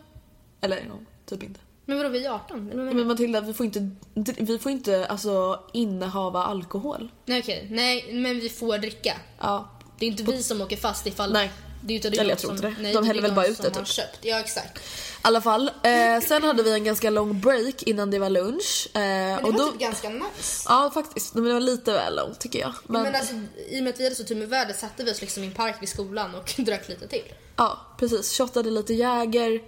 Eller 0.61 0.77
ja, 0.77 0.99
typ 1.27 1.43
inte. 1.43 1.61
Men 1.85 1.97
vadå, 1.97 2.09
vi 2.09 2.27
är 2.27 2.31
18? 2.31 2.71
Eller 2.71 2.85
vad? 2.85 2.95
Men 2.95 3.07
Matilda, 3.07 3.41
vi 3.41 3.55
får 3.55 3.67
inte, 3.67 3.91
vi 4.39 4.59
får 4.59 4.73
inte 4.73 5.07
alltså 5.07 5.61
innehava 5.73 6.43
alkohol. 6.43 7.09
Nej 7.25 7.41
okej, 7.41 7.69
nej 7.71 8.13
men 8.13 8.41
vi 8.41 8.49
får 8.49 8.79
dricka. 8.79 9.17
Ja. 9.41 9.69
Det 9.99 10.07
är 10.07 10.11
inte 10.11 10.23
vi 10.23 10.43
som 10.43 10.61
åker 10.61 10.77
fast 10.77 11.07
ifall... 11.07 11.33
Nej. 11.33 11.53
Det 11.81 11.93
är 11.93 11.97
inte 11.97 12.11
det 12.11 12.19
Eller 12.19 12.31
jag 12.31 12.39
tror 12.39 12.53
inte 12.53 12.67
det. 12.67 12.75
Nej, 12.81 12.93
De 12.93 13.03
är 13.05 13.07
häller 13.07 13.23
väl 13.23 13.33
bara 13.33 13.47
ut 13.47 13.63
det, 13.63 13.71
typ. 13.71 13.87
köpt. 13.87 14.19
Ja 14.23 14.41
exakt. 14.41 14.79
I 14.79 14.81
alla 15.23 15.41
fall. 15.41 15.71
Eh, 15.83 16.21
sen 16.29 16.43
hade 16.43 16.63
vi 16.63 16.73
en 16.73 16.85
ganska 16.85 17.11
lång 17.11 17.41
break 17.41 17.83
innan 17.83 18.11
det 18.11 18.19
var 18.19 18.31
lunch. 18.31 18.89
Eh, 18.95 19.01
Men 19.01 19.37
det 19.37 19.43
och 19.43 19.53
var 19.53 19.59
då, 19.61 19.71
typ 19.71 19.81
ganska 19.81 20.09
nice. 20.09 20.67
Ja 20.69 20.91
faktiskt, 20.95 21.35
men 21.35 21.45
det 21.45 21.53
var 21.53 21.61
lite 21.61 21.93
väl 21.93 22.17
långt 22.17 22.41
tycker 22.41 22.59
jag. 22.59 22.73
Men, 22.87 23.03
Men 23.03 23.15
alltså, 23.15 23.35
i 23.69 23.79
och 23.81 23.85
med 23.85 23.93
att 23.95 24.01
vi 24.01 24.05
hade 24.05 24.17
så 24.17 24.25
tur 24.25 24.37
med 24.37 24.49
vädret 24.49 24.79
satte 24.79 25.05
vi 25.05 25.13
oss 25.13 25.21
liksom 25.21 25.43
i 25.43 25.47
en 25.47 25.53
park 25.53 25.75
vid 25.81 25.89
skolan 25.89 26.35
och 26.35 26.55
drack 26.65 26.89
lite 26.89 27.09
till. 27.09 27.33
ja 27.57 27.79
precis, 27.99 28.39
shottade 28.39 28.71
lite 28.71 28.95
Jäger, 28.95 29.61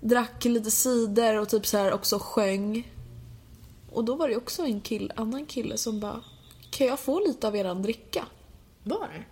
drack 0.00 0.44
lite 0.44 0.70
cider 0.70 1.34
och 1.38 1.48
typ 1.48 1.66
så 1.66 1.78
här 1.78 1.92
också 1.92 2.18
sjöng. 2.18 2.92
Och 3.92 4.04
då 4.04 4.14
var 4.14 4.28
det 4.28 4.36
också 4.36 4.62
en 4.62 4.80
kill, 4.80 5.12
annan 5.16 5.46
kille 5.46 5.76
som 5.76 6.00
bara 6.00 6.20
Kan 6.70 6.86
jag 6.86 7.00
få 7.00 7.20
lite 7.20 7.46
av 7.46 7.56
eran 7.56 7.82
dricka? 7.82 8.24
Var? 8.82 9.26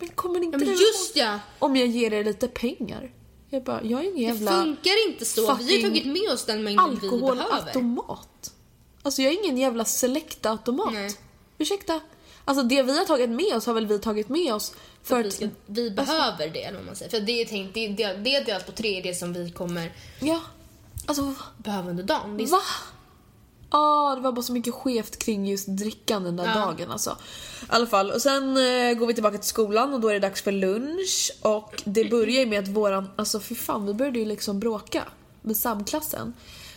Men 0.00 0.08
kommer 0.08 0.42
inte 0.44 0.58
Ja 0.58 0.58
men 0.58 0.68
just 0.68 1.16
ja! 1.16 1.40
Om 1.58 1.76
jag 1.76 1.88
ger 1.88 2.12
er 2.12 2.24
lite 2.24 2.48
pengar? 2.48 3.12
Jag 3.50 3.62
bara, 3.64 3.82
jag 3.82 4.00
är 4.00 4.04
ingen 4.04 4.16
Det 4.16 4.22
jävla 4.22 4.50
funkar 4.50 5.08
inte 5.08 5.24
så. 5.24 5.54
Vi 5.54 5.82
har 5.82 5.88
tagit 5.88 6.06
med 6.06 6.30
oss 6.32 6.44
den 6.44 6.62
mängden 6.64 6.98
vi 7.02 7.08
behöver. 7.08 7.26
alkoholautomat. 7.30 8.52
Alltså 9.02 9.22
jag 9.22 9.32
är 9.32 9.44
ingen 9.44 9.58
jävla 9.58 9.84
select-automat. 9.84 10.92
Nej. 10.92 11.10
Ursäkta? 11.58 12.00
Alltså 12.44 12.62
det 12.62 12.82
vi 12.82 12.98
har 12.98 13.04
tagit 13.04 13.30
med 13.30 13.56
oss 13.56 13.66
har 13.66 13.74
väl 13.74 13.86
vi 13.86 13.98
tagit 13.98 14.28
med 14.28 14.54
oss 14.54 14.74
för 15.02 15.16
För 15.16 15.22
vi, 15.22 15.28
att... 15.28 15.34
ska, 15.34 15.48
vi 15.66 15.90
behöver 15.90 16.48
det 16.48 16.64
eller 16.64 16.78
vad 16.78 16.86
man 16.86 16.96
säger. 16.96 17.10
För 17.10 17.20
det 17.20 17.32
är 17.32 17.44
tänkt, 17.44 17.74
det, 17.74 17.88
det, 17.88 18.14
det 18.14 18.34
är 18.34 18.44
delat 18.44 18.66
på 18.66 18.72
tre 18.72 18.98
är 18.98 19.02
det 19.02 19.14
som 19.14 19.32
vi 19.32 19.50
kommer 19.50 19.92
Ja. 20.20 20.40
Alltså 21.06 21.34
behöva 21.56 21.90
under 21.90 22.04
dagen. 22.04 22.36
Visst? 22.36 22.52
va? 22.52 22.60
Ja, 23.70 24.12
det 24.16 24.20
var 24.20 24.32
bara 24.32 24.42
så 24.42 24.52
mycket 24.52 24.74
skevt 24.74 25.18
kring 25.18 25.46
just 25.46 25.66
drickan 25.68 26.24
den 26.24 26.36
där 26.36 26.46
Ja. 26.46 26.54
dagen 26.54 26.90
alltså. 26.90 27.10
I 27.10 27.14
alla 27.68 27.86
fall, 27.86 28.10
och 28.10 28.22
sen 28.22 28.56
eh, 28.56 28.92
går 28.94 29.06
vi 29.06 29.14
tillbaka 29.14 29.38
till 29.38 29.48
skolan 29.48 29.94
och 29.94 30.00
då 30.00 30.08
är 30.08 30.12
det 30.12 30.18
dags 30.20 30.42
för 30.42 30.52
lunch. 30.52 31.30
Och 31.42 31.82
det 31.84 32.04
börjar 32.10 32.40
ju 32.40 32.46
med 32.46 32.62
att 32.62 32.68
våran, 32.68 33.08
alltså 33.16 33.40
fy 33.40 33.54
fan 33.54 33.86
vi 33.86 33.94
började 33.94 34.18
ju 34.18 34.24
liksom 34.24 34.60
bråka 34.60 35.04
med 35.42 35.56
samklassen. 35.56 36.34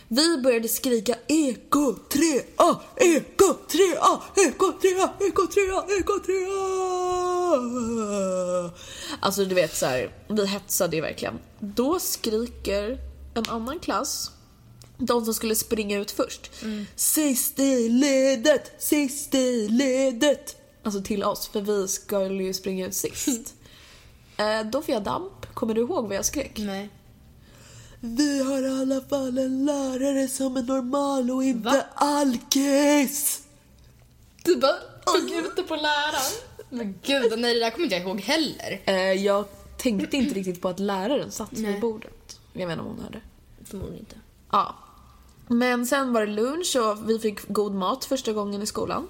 Vi 0.08 0.38
började 0.38 0.68
skrika 0.68 1.14
EK 1.26 1.74
3A, 2.10 2.76
EK 2.96 3.38
3A, 3.68 4.20
EK 4.36 4.58
3A, 4.58 5.08
EK 5.20 5.38
3A, 5.38 5.82
EK 5.98 6.08
3A. 6.26 8.70
Alltså 9.20 9.44
du 9.44 9.54
vet 9.54 9.76
så 9.76 9.86
här, 9.86 10.10
vi 10.28 10.46
hetsade 10.46 10.96
ju 10.96 11.02
verkligen. 11.02 11.38
Då 11.60 11.98
skriker 12.00 12.98
en 13.34 13.44
annan 13.48 13.78
klass 13.78 14.30
de 14.98 15.24
som 15.24 15.34
skulle 15.34 15.54
springa 15.54 15.98
ut 15.98 16.10
först. 16.10 16.50
Sist 16.96 17.58
i 17.58 17.88
ledet, 17.88 18.72
sist 18.78 19.34
i 19.34 19.68
ledet. 19.68 20.56
Alltså 20.82 21.02
till 21.02 21.24
oss, 21.24 21.48
för 21.48 21.60
vi 21.60 21.88
skulle 21.88 22.44
ju 22.44 22.54
springa 22.54 22.86
ut 22.86 22.94
sist. 22.94 23.54
eh, 24.36 24.60
då 24.64 24.82
får 24.82 24.94
jag 24.94 25.02
damp. 25.02 25.54
Kommer 25.54 25.74
du 25.74 25.80
ihåg 25.80 26.06
vad 26.06 26.16
jag 26.16 26.24
skrek? 26.24 26.58
Nej. 26.58 26.88
Vi 28.00 28.42
har 28.42 28.62
i 28.62 28.80
alla 28.80 29.00
fall 29.00 29.38
en 29.38 29.64
lärare 29.64 30.28
som 30.28 30.56
är 30.56 30.62
normal 30.62 31.30
och 31.30 31.44
inte 31.44 31.68
Va? 31.68 31.84
alkis. 31.94 33.42
Du 34.44 34.56
bara 34.56 34.76
tog 35.04 35.30
ut 35.30 35.56
det 35.56 35.62
på 35.62 35.76
läraren. 35.76 36.32
Men 36.70 36.98
gud, 37.02 37.38
nej 37.38 37.54
det 37.54 37.60
där 37.60 37.70
kommer 37.70 37.84
inte 37.84 37.96
jag 37.96 38.06
ihåg 38.08 38.20
heller. 38.20 38.82
Eh, 38.84 39.12
jag 39.12 39.44
tänkte 39.76 40.16
inte 40.16 40.34
riktigt 40.34 40.60
på 40.60 40.68
att 40.68 40.78
läraren 40.78 41.30
satt 41.30 41.52
Nej. 41.52 41.72
vid 41.72 41.80
bordet. 41.80 42.40
Jag 42.52 42.72
inte 42.72 42.82
om 42.82 42.86
hon 42.88 43.00
hörde. 43.00 43.20
Förmodligen 43.64 44.00
inte. 44.00 44.16
Ja. 44.50 44.74
Men 45.46 45.86
sen 45.86 46.12
var 46.12 46.20
det 46.26 46.32
lunch 46.32 46.76
och 46.76 47.10
vi 47.10 47.18
fick 47.18 47.48
god 47.48 47.74
mat 47.74 48.04
första 48.04 48.32
gången 48.32 48.62
i 48.62 48.66
skolan. 48.66 49.08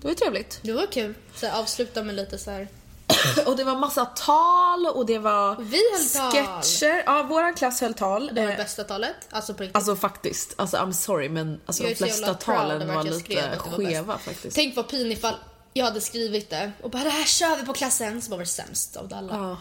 Det 0.00 0.08
var 0.08 0.14
trevligt. 0.14 0.58
Det 0.62 0.72
var 0.72 0.86
kul. 0.86 1.14
Så 1.34 1.50
avsluta 1.50 2.02
med 2.02 2.14
lite 2.14 2.38
så 2.38 2.50
här. 2.50 2.68
Och 3.46 3.56
det 3.56 3.64
var 3.64 3.76
massa 3.76 4.04
tal 4.04 4.86
och 4.86 5.06
det 5.06 5.18
var 5.18 5.56
Vi 5.56 5.80
höll 5.92 6.08
tal. 6.08 6.32
sketcher. 6.32 7.02
Ja, 7.06 7.22
våran 7.22 7.54
klass 7.54 7.80
höll 7.80 7.94
tal. 7.94 8.26
Det 8.34 8.40
var 8.40 8.46
det 8.48 8.52
Eh, 8.52 8.56
bästa 8.58 8.84
talet. 8.84 9.14
Alltså 9.30 9.54
på 9.54 9.62
riktigt. 9.62 9.76
Alltså 9.76 9.96
faktiskt, 9.96 10.54
alltså 10.56 10.76
I'm 10.76 10.92
sorry 10.92 11.28
men 11.28 11.60
alltså, 11.66 11.82
de 11.82 11.94
flesta 11.94 12.34
talen 12.34 12.94
var 12.94 13.04
lite 13.04 13.58
skeva 13.58 14.18
faktiskt. 14.18 14.56
Tänk 14.56 14.76
vad 14.76 14.88
pin 14.88 15.12
ifall 15.12 15.34
jag 15.72 15.84
hade 15.84 16.00
skrivit 16.00 16.50
det 16.50 16.72
och 16.82 16.90
bara 16.90 17.04
det 17.04 17.10
här 17.10 17.24
kör 17.24 17.56
vi 17.56 17.66
på 17.66 17.72
klassen. 17.72 18.22
Så 18.22 18.30
var 18.30 18.38
det 18.38 18.46
sämst 18.46 18.96
av 18.96 19.12
alla. 19.14 19.34
Ja. 19.34 19.56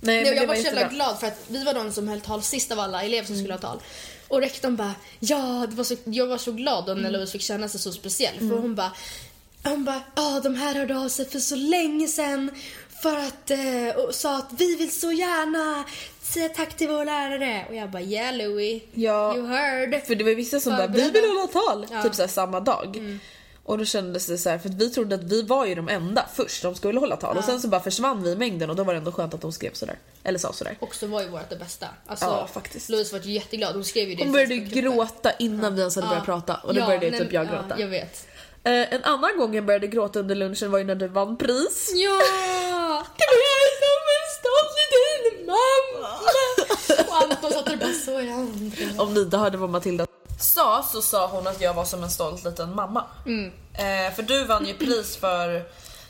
Nej, 0.00 0.22
Nej, 0.24 0.34
jag 0.34 0.46
var 0.46 0.54
så 0.54 0.60
jävla 0.60 0.88
glad 0.88 1.18
för 1.20 1.26
att 1.26 1.38
vi 1.48 1.64
var 1.64 1.74
de 1.74 1.92
som 1.92 2.08
höll 2.08 2.20
tal 2.20 2.42
sist 2.42 2.72
av 2.72 2.80
alla 2.80 3.02
elever 3.02 3.26
som 3.26 3.36
skulle 3.36 3.52
ha 3.54 3.60
tal. 3.60 3.80
Och 4.28 4.40
rektorn 4.40 4.76
bara, 4.76 4.94
ja, 5.20 5.66
det 5.70 5.76
var 5.76 5.84
så, 5.84 5.94
jag 6.04 6.26
var 6.26 6.38
så 6.38 6.52
glad 6.52 6.86
då 6.86 6.94
när 6.94 7.10
Louise 7.10 7.32
fick 7.32 7.42
känna 7.42 7.68
sig 7.68 7.80
så 7.80 7.92
speciell. 7.92 8.38
För 8.38 8.56
hon 8.56 8.74
bara, 8.74 8.92
hon 9.64 9.84
bara, 9.84 10.02
ja 10.16 10.40
de 10.42 10.54
här 10.54 10.74
hörde 10.74 10.98
av 10.98 11.08
sig 11.08 11.30
för 11.30 11.38
så 11.38 11.56
länge 11.56 12.08
sedan. 12.08 12.50
För 13.02 13.16
att, 13.16 13.50
eh, 13.50 13.96
och 14.04 14.14
sa 14.14 14.36
att 14.36 14.48
vi 14.58 14.76
vill 14.76 14.90
så 15.00 15.12
gärna 15.12 15.84
säga 16.22 16.48
tack 16.48 16.76
till 16.76 16.88
vår 16.88 17.04
lärare. 17.04 17.64
Och 17.68 17.74
jag 17.74 17.90
bara, 17.90 18.02
yeah 18.02 18.36
Louie, 18.36 18.80
Ja. 18.94 19.36
you 19.36 19.46
heard. 19.46 20.02
För 20.06 20.14
det 20.14 20.24
var 20.24 20.34
vissa 20.34 20.60
som 20.60 20.76
bara, 20.76 20.86
vi 20.86 21.10
vill 21.10 21.24
hålla 21.24 21.46
tal! 21.46 21.86
Ja. 21.90 21.94
Mm. 21.96 22.02
Typ 22.02 22.14
såhär 22.14 22.28
samma 22.28 22.60
dag. 22.60 23.18
Och 23.68 23.78
då 23.78 23.84
kändes 23.84 24.26
det 24.26 24.38
så 24.38 24.50
här, 24.50 24.58
för 24.58 24.68
att 24.68 24.74
vi 24.74 24.90
trodde 24.90 25.14
att 25.14 25.22
vi 25.22 25.42
var 25.42 25.66
ju 25.66 25.74
de 25.74 25.88
enda 25.88 26.26
först 26.34 26.62
som 26.62 26.74
skulle 26.74 27.00
hålla 27.00 27.16
tal. 27.16 27.36
Och 27.36 27.44
sen 27.44 27.60
så 27.60 27.68
bara 27.68 27.80
försvann 27.80 28.22
vi 28.22 28.30
i 28.30 28.36
mängden 28.36 28.70
och 28.70 28.76
då 28.76 28.84
var 28.84 28.92
det 28.92 28.98
ändå 28.98 29.12
skönt 29.12 29.34
att 29.34 29.40
de 29.40 29.52
skrev 29.52 29.72
sådär. 29.72 29.98
Eller 30.24 30.38
sa 30.38 30.52
sådär. 30.52 30.76
Och 30.80 30.94
så 30.94 31.06
var 31.06 31.22
ju 31.22 31.28
vårt 31.28 31.50
det 31.50 31.56
bästa. 31.56 31.86
Alltså, 32.06 32.26
Ja, 32.26 32.48
faktiskt. 32.52 32.88
Louise 32.88 33.16
var 33.18 33.24
ju 33.24 33.32
jätteglad. 33.32 33.74
Hon 33.74 33.84
skrev 33.84 34.08
ju 34.08 34.14
det 34.14 34.22
Hon 34.22 34.32
började 34.32 34.54
ju 34.54 34.60
gråta 34.60 35.32
innan 35.38 35.74
vi 35.74 35.80
ens 35.80 35.96
hade 35.96 36.08
börjat 36.08 36.24
prata 36.24 36.54
och 36.54 36.74
då 36.74 36.80
Ja, 36.80 36.86
började 36.86 37.18
typ 37.18 37.32
jag 37.32 37.46
ja, 37.46 37.50
gråta. 37.50 37.80
jag 37.80 37.88
vet. 37.88 38.26
Eh, 38.64 38.94
en 38.94 39.04
annan 39.04 39.38
gång 39.38 39.54
jag 39.54 39.64
började 39.64 39.86
gråta 39.86 40.18
under 40.20 40.34
lunchen 40.34 40.70
var 40.70 40.78
ju 40.78 40.84
när 40.84 40.94
du 40.94 41.08
vann 41.08 41.36
pris. 41.36 41.92
Ja! 41.94 42.18
Det 43.18 43.24
var 43.24 43.68
som 43.80 44.02
en 44.18 44.28
stolt 44.38 44.74
liten 44.80 45.46
mamma! 45.46 46.08
Och 47.08 47.22
Anton 47.22 47.52
satt 47.52 47.66
där 47.66 47.72
och 47.72 47.78
bara 47.78 47.92
så 47.92 48.18
är. 48.18 49.00
Om 49.02 49.14
ni 49.14 49.20
inte 49.20 49.36
hörde 49.36 49.56
vad 49.58 49.70
Matilda 49.70 50.06
sa 50.38 50.82
så 50.92 51.02
sa 51.02 51.26
hon 51.26 51.46
att 51.46 51.60
jag 51.60 51.74
var 51.74 51.84
som 51.84 52.02
en 52.02 52.10
stolt 52.10 52.44
liten 52.44 52.74
mamma. 52.74 53.04
Mm. 53.26 53.52
Eh, 53.74 54.14
för 54.14 54.22
du 54.22 54.44
vann 54.44 54.66
ju 54.66 54.74
pris 54.74 55.16
för 55.16 55.62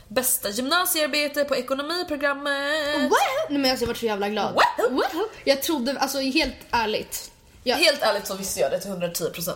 bästa 0.09 0.49
gymnasiearbete 0.51 1.45
på 1.45 1.57
ekonomiprogrammet. 1.57 3.03
Wow! 3.03 3.11
Nej 3.49 3.59
men 3.59 3.71
alltså 3.71 3.83
jag 3.85 3.87
var 3.89 3.95
så 3.95 4.07
jävla 4.07 4.29
glad. 4.29 4.55
Wow! 4.55 4.91
Wow! 4.91 5.29
Jag 5.45 5.63
trodde, 5.63 5.99
alltså 5.99 6.19
helt 6.21 6.55
ärligt. 6.71 7.31
Jag, 7.65 7.77
Helt 7.77 8.03
ärligt 8.03 8.27
så 8.27 8.35
visste 8.35 8.61
jag 8.61 8.71
det 8.71 8.81
till 8.81 8.91
110%. 8.91 9.53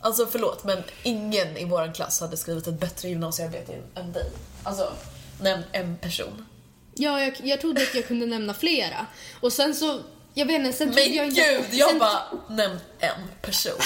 Alltså 0.00 0.26
förlåt 0.26 0.64
men 0.64 0.82
ingen 1.02 1.56
i 1.56 1.64
våran 1.64 1.92
klass 1.92 2.20
hade 2.20 2.36
skrivit 2.36 2.66
ett 2.66 2.80
bättre 2.80 3.08
gymnasiearbete 3.08 3.72
än 3.94 4.12
dig. 4.12 4.30
Alltså, 4.62 4.92
nämn 5.40 5.62
en 5.72 5.96
person. 5.96 6.46
ja, 6.94 7.20
jag, 7.20 7.40
jag 7.42 7.60
trodde 7.60 7.82
att 7.82 7.94
jag 7.94 8.06
kunde 8.06 8.26
nämna 8.26 8.54
flera. 8.54 9.06
Och 9.40 9.52
sen 9.52 9.74
så 9.74 10.00
Jag 10.36 10.46
vet 10.46 10.60
inte, 10.60 10.72
sen 10.72 10.92
trodde 10.92 11.02
Men 11.08 11.14
jag 11.14 11.26
inte... 11.26 11.40
gud, 11.40 11.64
jag 11.72 11.88
sen, 11.90 11.98
bara 11.98 12.22
nämnt 12.48 12.82
en 12.98 13.28
person. 13.42 13.78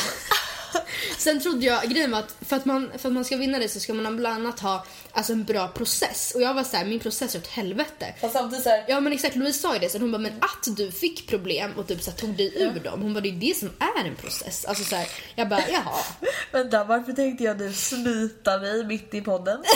sen 1.18 1.40
trodde 1.40 1.66
jag, 1.66 1.82
grejen 1.82 2.11
var 2.11 2.18
att 2.18 2.34
för, 2.40 2.56
att 2.56 2.64
man 2.64 2.90
för 2.98 3.08
att 3.08 3.12
man 3.14 3.24
ska 3.24 3.37
vinna 3.37 3.58
det 3.58 3.68
så 3.68 3.80
ska 3.80 3.94
man 3.94 4.16
bland 4.16 4.34
annat 4.37 4.61
ha 4.61 4.87
alltså, 5.12 5.32
en 5.32 5.44
bra 5.44 5.68
process. 5.68 6.32
Och 6.34 6.42
jag 6.42 6.54
var 6.54 6.64
så 6.64 6.76
här, 6.76 6.84
min 6.84 7.00
process 7.00 7.34
är 7.34 7.38
åt 7.38 7.46
helvete. 7.46 8.14
Fast 8.20 8.32
samtidigt 8.32 8.64
såhär, 8.64 8.84
Ja 8.88 9.00
men 9.00 9.12
exakt, 9.12 9.37
Louise 9.37 9.58
sa 9.58 9.74
ju 9.74 9.80
det, 9.80 9.88
så 9.88 9.98
hon 9.98 10.12
bara 10.12 10.18
men 10.18 10.32
att 10.40 10.76
du 10.76 10.92
fick 10.92 11.28
problem 11.28 11.72
och 11.76 11.87
typ 11.88 12.02
så 12.02 12.11
här, 12.11 12.18
tog 12.18 12.37
dig 12.37 12.52
ur 12.62 12.80
dem. 12.80 13.02
Hon 13.02 13.14
bara 13.14 13.20
det 13.20 13.28
är 13.28 13.32
det 13.32 13.56
som 13.56 13.70
är 13.78 14.04
en 14.08 14.16
process. 14.16 14.64
Alltså 14.64 14.84
så 14.84 14.96
här, 14.96 15.08
jag 15.34 15.48
bara 15.48 15.62
jaha. 15.68 15.98
vänta 16.52 16.84
varför 16.84 17.12
tänkte 17.12 17.44
jag 17.44 17.58
nu 17.61 17.72
smita 17.72 18.58
mig 18.58 18.84
mitt 18.84 19.14
i 19.14 19.20
podden? 19.20 19.62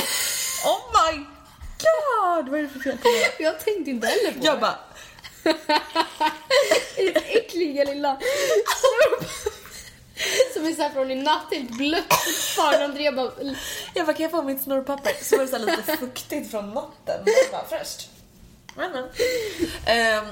Oh 0.64 0.80
my 0.92 1.18
god! 1.82 2.48
Vad 2.48 2.58
är 2.60 2.62
det 2.62 2.68
för 2.68 2.80
fel 2.80 2.98
på 2.98 3.08
mig? 3.08 3.30
Jag 3.38 3.60
tänkte 3.60 3.90
inte 3.90 4.06
heller 4.06 4.32
på 4.32 4.46
Jag 4.46 4.56
det. 4.56 4.60
bara, 4.60 4.78
äckliga 7.26 7.84
lilla... 7.84 8.18
Som 10.54 10.66
är 10.66 10.72
såhär 10.72 10.90
från 10.90 11.10
i 11.10 11.14
natt, 11.14 11.46
helt 11.50 11.70
blött 11.70 12.14
fortfarande. 12.24 12.84
Andrea 12.84 13.12
bara... 13.12 13.32
jag 13.94 14.06
bara 14.06 14.12
kan 14.12 14.22
jag 14.22 14.30
få 14.30 14.42
mitt 14.42 14.62
snorpapper? 14.62 15.12
Så 15.22 15.36
var 15.36 15.44
det 15.44 15.50
så 15.50 15.58
lite 15.58 15.96
fuktigt 15.96 16.50
från 16.50 16.70
natten. 16.70 17.20
Jag 17.24 17.50
bara, 17.52 17.64
fräscht. 17.68 18.08
Men, 18.74 18.92
men. 18.92 19.04
Ehm, 19.86 20.24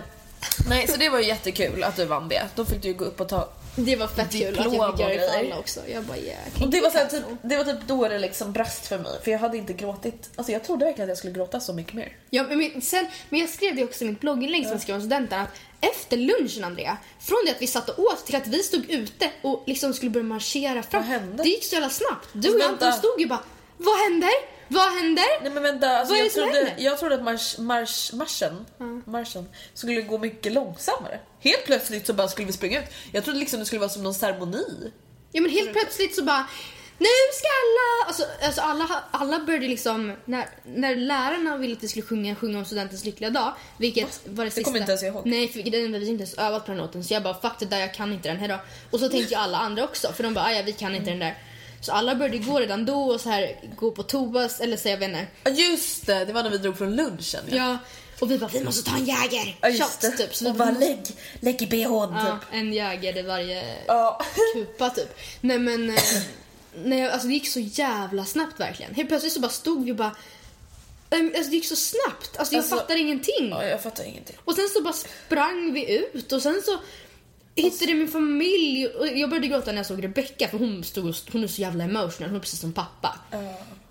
nej, 0.68 0.88
så 0.88 0.96
det 0.96 1.09
var 1.09 1.18
ju 1.18 1.27
jättekul 1.27 1.85
att 1.85 1.96
du 1.96 2.05
vann 2.05 2.29
det. 2.29 2.49
Då 2.55 2.64
fick 2.64 2.83
du 2.83 2.88
ju 2.88 2.94
gå 2.94 3.05
upp 3.05 3.20
och 3.20 3.29
ta 3.29 3.49
Det 3.77 3.97
var 3.97 4.07
fett 4.07 4.33
kul 4.33 4.59
att 4.59 4.73
jag 4.73 4.91
fick 4.91 5.01
göra 5.01 5.15
det 5.15 5.31
för 5.33 5.39
alla 5.39 5.59
också. 5.59 5.81
Jag 5.89 6.05
bara 6.05 6.19
yeah. 6.19 6.39
jag 6.55 6.63
Och 6.63 6.71
det 6.71 6.81
var, 6.81 6.91
så 6.91 6.99
här, 6.99 7.07
tänka 7.07 7.27
typ, 7.29 7.39
det 7.43 7.57
var 7.57 7.65
typ 7.65 7.87
då 7.87 8.09
det 8.09 8.19
liksom 8.19 8.53
brast 8.53 8.87
för 8.87 8.99
mig. 8.99 9.13
För 9.25 9.31
jag 9.31 9.39
hade 9.39 9.57
inte 9.57 9.73
gråtit. 9.73 10.31
Alltså 10.37 10.53
jag 10.53 10.65
trodde 10.65 10.85
verkligen 10.85 11.05
att 11.05 11.09
jag 11.09 11.19
skulle 11.19 11.33
gråta 11.33 11.61
så 11.61 11.73
mycket 11.73 11.93
mer. 11.93 12.17
Ja, 12.31 12.43
men, 12.43 12.83
sen, 12.83 13.07
men 13.29 13.41
jag 13.41 13.49
skrev 13.49 13.77
det 13.77 13.85
också 13.85 14.05
i 14.05 14.09
mitt 14.09 14.21
blogginlägg 14.21 14.63
som 14.63 14.73
jag 14.73 14.81
skrev 14.81 14.97
om 14.97 15.03
studenten 15.03 15.41
att 15.41 15.51
efter 15.81 16.17
lunchen 16.17 16.65
Andrea, 16.65 16.97
från 17.21 17.39
det 17.47 17.51
att 17.51 17.63
vi 17.63 17.67
satt 17.67 17.89
och 17.89 17.99
åt 17.99 18.27
till 18.27 18.37
att 18.37 18.47
vi 18.47 18.63
stod 18.63 18.91
ute 18.91 19.31
och 19.43 19.63
liksom 19.67 19.95
skulle 19.95 20.11
börja 20.11 20.27
marschera 20.27 20.83
fram. 20.83 21.37
Det 21.37 21.49
gick 21.49 21.65
så 21.65 21.75
jävla 21.75 21.91
snabbt. 21.91 22.29
Du 22.33 22.39
Alltså, 22.39 22.55
och 22.55 22.61
jag. 22.61 22.73
Anton 22.73 22.93
stod 22.93 23.21
ju 23.21 23.27
bara, 23.27 23.43
vad 23.77 23.99
händer? 23.99 24.60
Vad 24.73 24.93
händer? 24.95 25.43
Nej 25.43 25.51
men 25.53 25.63
vänta, 25.63 25.89
alltså, 25.99 26.13
Vad 26.15 26.19
är 26.19 26.23
det 26.23 26.27
jag, 26.27 26.33
som 26.33 26.43
trodde, 26.43 26.57
händer? 26.67 26.75
jag 26.85 26.99
trodde 26.99 27.15
att 27.15 27.23
marsch, 27.23 27.59
marsch, 27.59 28.13
marschen, 28.13 28.67
marschen 29.07 29.49
skulle 29.75 30.03
gå 30.03 30.19
mycket 30.19 30.53
långsammare. 30.53 31.21
Helt 31.41 31.65
plötsligt 31.65 32.07
så 32.07 32.13
bara 32.13 32.29
skulle 32.29 32.47
vi 32.47 32.53
springa 32.53 32.79
ut. 32.83 32.89
Jag 33.13 33.25
trodde 33.25 33.39
liksom 33.39 33.59
det 33.61 33.67
skulle 33.67 33.81
vara 33.81 33.91
som 33.91 34.03
någon 34.03 34.15
ceremoni. 34.15 34.93
Ja 35.33 35.41
men 35.41 35.51
helt 35.51 35.73
plötsligt 35.73 36.15
så 36.15 36.25
bara 36.25 36.47
nu 36.99 37.07
ska 37.35 37.47
alla, 37.49 38.09
alltså, 38.09 38.25
alltså 38.47 38.61
alla, 38.61 39.05
alla 39.11 39.39
började 39.45 39.69
liksom, 39.69 40.17
när, 40.25 40.49
när 40.65 40.97
lärarna 40.97 41.57
ville 41.57 41.77
att 41.77 41.83
vi 41.83 41.89
skulle 41.89 42.03
sjunga, 42.07 42.35
sjunga 42.37 42.59
om 42.59 42.65
studentens 42.65 43.05
lyckliga 43.05 43.31
dag, 43.31 43.55
vilket 43.79 44.21
var 44.25 44.45
det 44.45 44.51
sista. 44.51 44.65
kommer 44.65 44.79
inte 44.81 44.93
ens 44.93 45.03
ihåg. 45.03 45.27
Nej, 45.27 45.49
för 45.49 45.63
det 45.63 45.71
vi 45.71 45.85
inte 46.09 46.23
ens 46.23 46.35
övat 46.35 46.65
på 46.67 46.71
den 46.73 46.79
låten 46.81 47.05
så 47.05 47.15
jag 47.15 47.23
bara 47.23 47.41
fuck 47.41 47.53
det 47.59 47.67
där, 47.67 47.79
jag 47.79 47.95
kan 47.95 48.13
inte 48.13 48.29
den, 48.29 48.39
hejdå. 48.39 48.59
Och 48.91 49.01
så 49.01 49.09
tänkte 49.09 49.35
ju 49.35 49.41
alla 49.41 49.59
andra 49.59 49.85
också, 49.85 50.13
för 50.13 50.23
de 50.23 50.35
bara 50.35 50.45
"Ah, 50.45 50.53
ja 50.53 50.63
vi 50.67 50.73
kan 50.73 50.95
inte 50.95 51.11
den 51.11 51.19
där. 51.19 51.39
Så 51.81 51.93
alla 51.93 52.14
började 52.14 52.38
gå 52.38 52.61
redan 52.61 52.85
då 52.87 53.03
och 53.05 53.21
så 53.21 53.29
här 53.31 53.57
gå 53.77 53.90
på 53.90 54.03
toas, 54.03 54.61
eller 54.61 54.77
så 54.77 54.88
jag 54.88 54.97
vet 54.97 55.09
inte. 55.09 55.27
Ja 55.45 55.51
just 55.51 56.07
det, 56.07 56.25
det 56.25 56.33
var 56.33 56.43
när 56.43 56.51
vi 56.51 56.59
drog 56.59 56.79
från 56.79 56.97
lunchen. 56.97 57.40
Ja, 57.51 57.79
och 58.21 58.31
vi 58.31 58.38
bara 58.38 58.51
vi 58.53 58.64
måste 58.64 58.90
ta 58.90 58.97
en 58.97 59.05
Jäger! 59.05 59.57
Ja, 59.61 59.88
det. 60.01 60.11
typ. 60.11 60.35
Så 60.35 60.49
och 60.49 60.55
bara 60.55 60.69
måste- 60.71 60.85
lägg, 60.88 60.99
lägg 61.40 61.62
i 61.62 61.66
bhn 61.66 61.83
Ja, 62.14 62.38
typ. 62.40 62.49
en 62.53 62.73
Jäger 62.73 63.19
i 63.19 63.23
varje 63.23 63.77
Ja. 63.87 64.21
kupa 64.55 64.90
typ. 64.90 65.19
Nej 65.40 65.59
men, 65.59 65.90
eh, 65.90 66.03
nej, 66.85 67.11
alltså 67.11 67.29
det 67.29 67.35
gick 67.35 67.49
så 67.49 67.61
jävla 67.61 68.25
snabbt 68.25 68.61
verkligen. 68.61 68.95
Helt 68.95 69.09
plötsligt 69.09 69.33
så 69.33 69.40
bara 69.40 69.49
stod 69.51 69.85
vi 69.85 69.93
och 69.93 69.97
bara, 69.97 70.16
alltså 71.11 71.51
det 71.51 71.57
gick 71.57 71.66
så 71.69 71.77
snabbt. 71.77 72.37
Alltså 72.37 72.55
jag 72.55 72.59
Alltså- 72.62 72.77
fattar 72.77 72.97
ingenting. 72.97 73.49
ja, 73.51 73.64
jag 73.64 73.83
fattar 73.83 74.05
ingenting. 74.05 74.37
Och 74.45 74.55
sen 74.55 74.69
så 74.69 74.83
bara 74.83 74.93
sprang 74.95 75.73
vi 75.73 75.97
ut 76.14 76.33
och 76.33 76.43
sen 76.43 76.62
så 76.64 76.79
hittade 77.62 77.94
min 77.94 78.09
familj 78.09 78.87
och 78.87 79.07
jag 79.07 79.31
började 79.31 79.46
gråta 79.46 79.70
när 79.70 79.79
jag 79.79 79.87
såg 79.87 80.05
Rebecca 80.05 80.49
för 80.49 80.59
hon, 80.59 80.85
stod 80.85 81.14
hon 81.33 81.44
är 81.44 81.49
så 81.49 81.61
jävla 81.61 81.85
emotional, 81.85 82.29
hon 82.29 82.37
är 82.37 82.40
precis 82.40 82.61
som 82.61 82.73
pappa. 82.73 83.18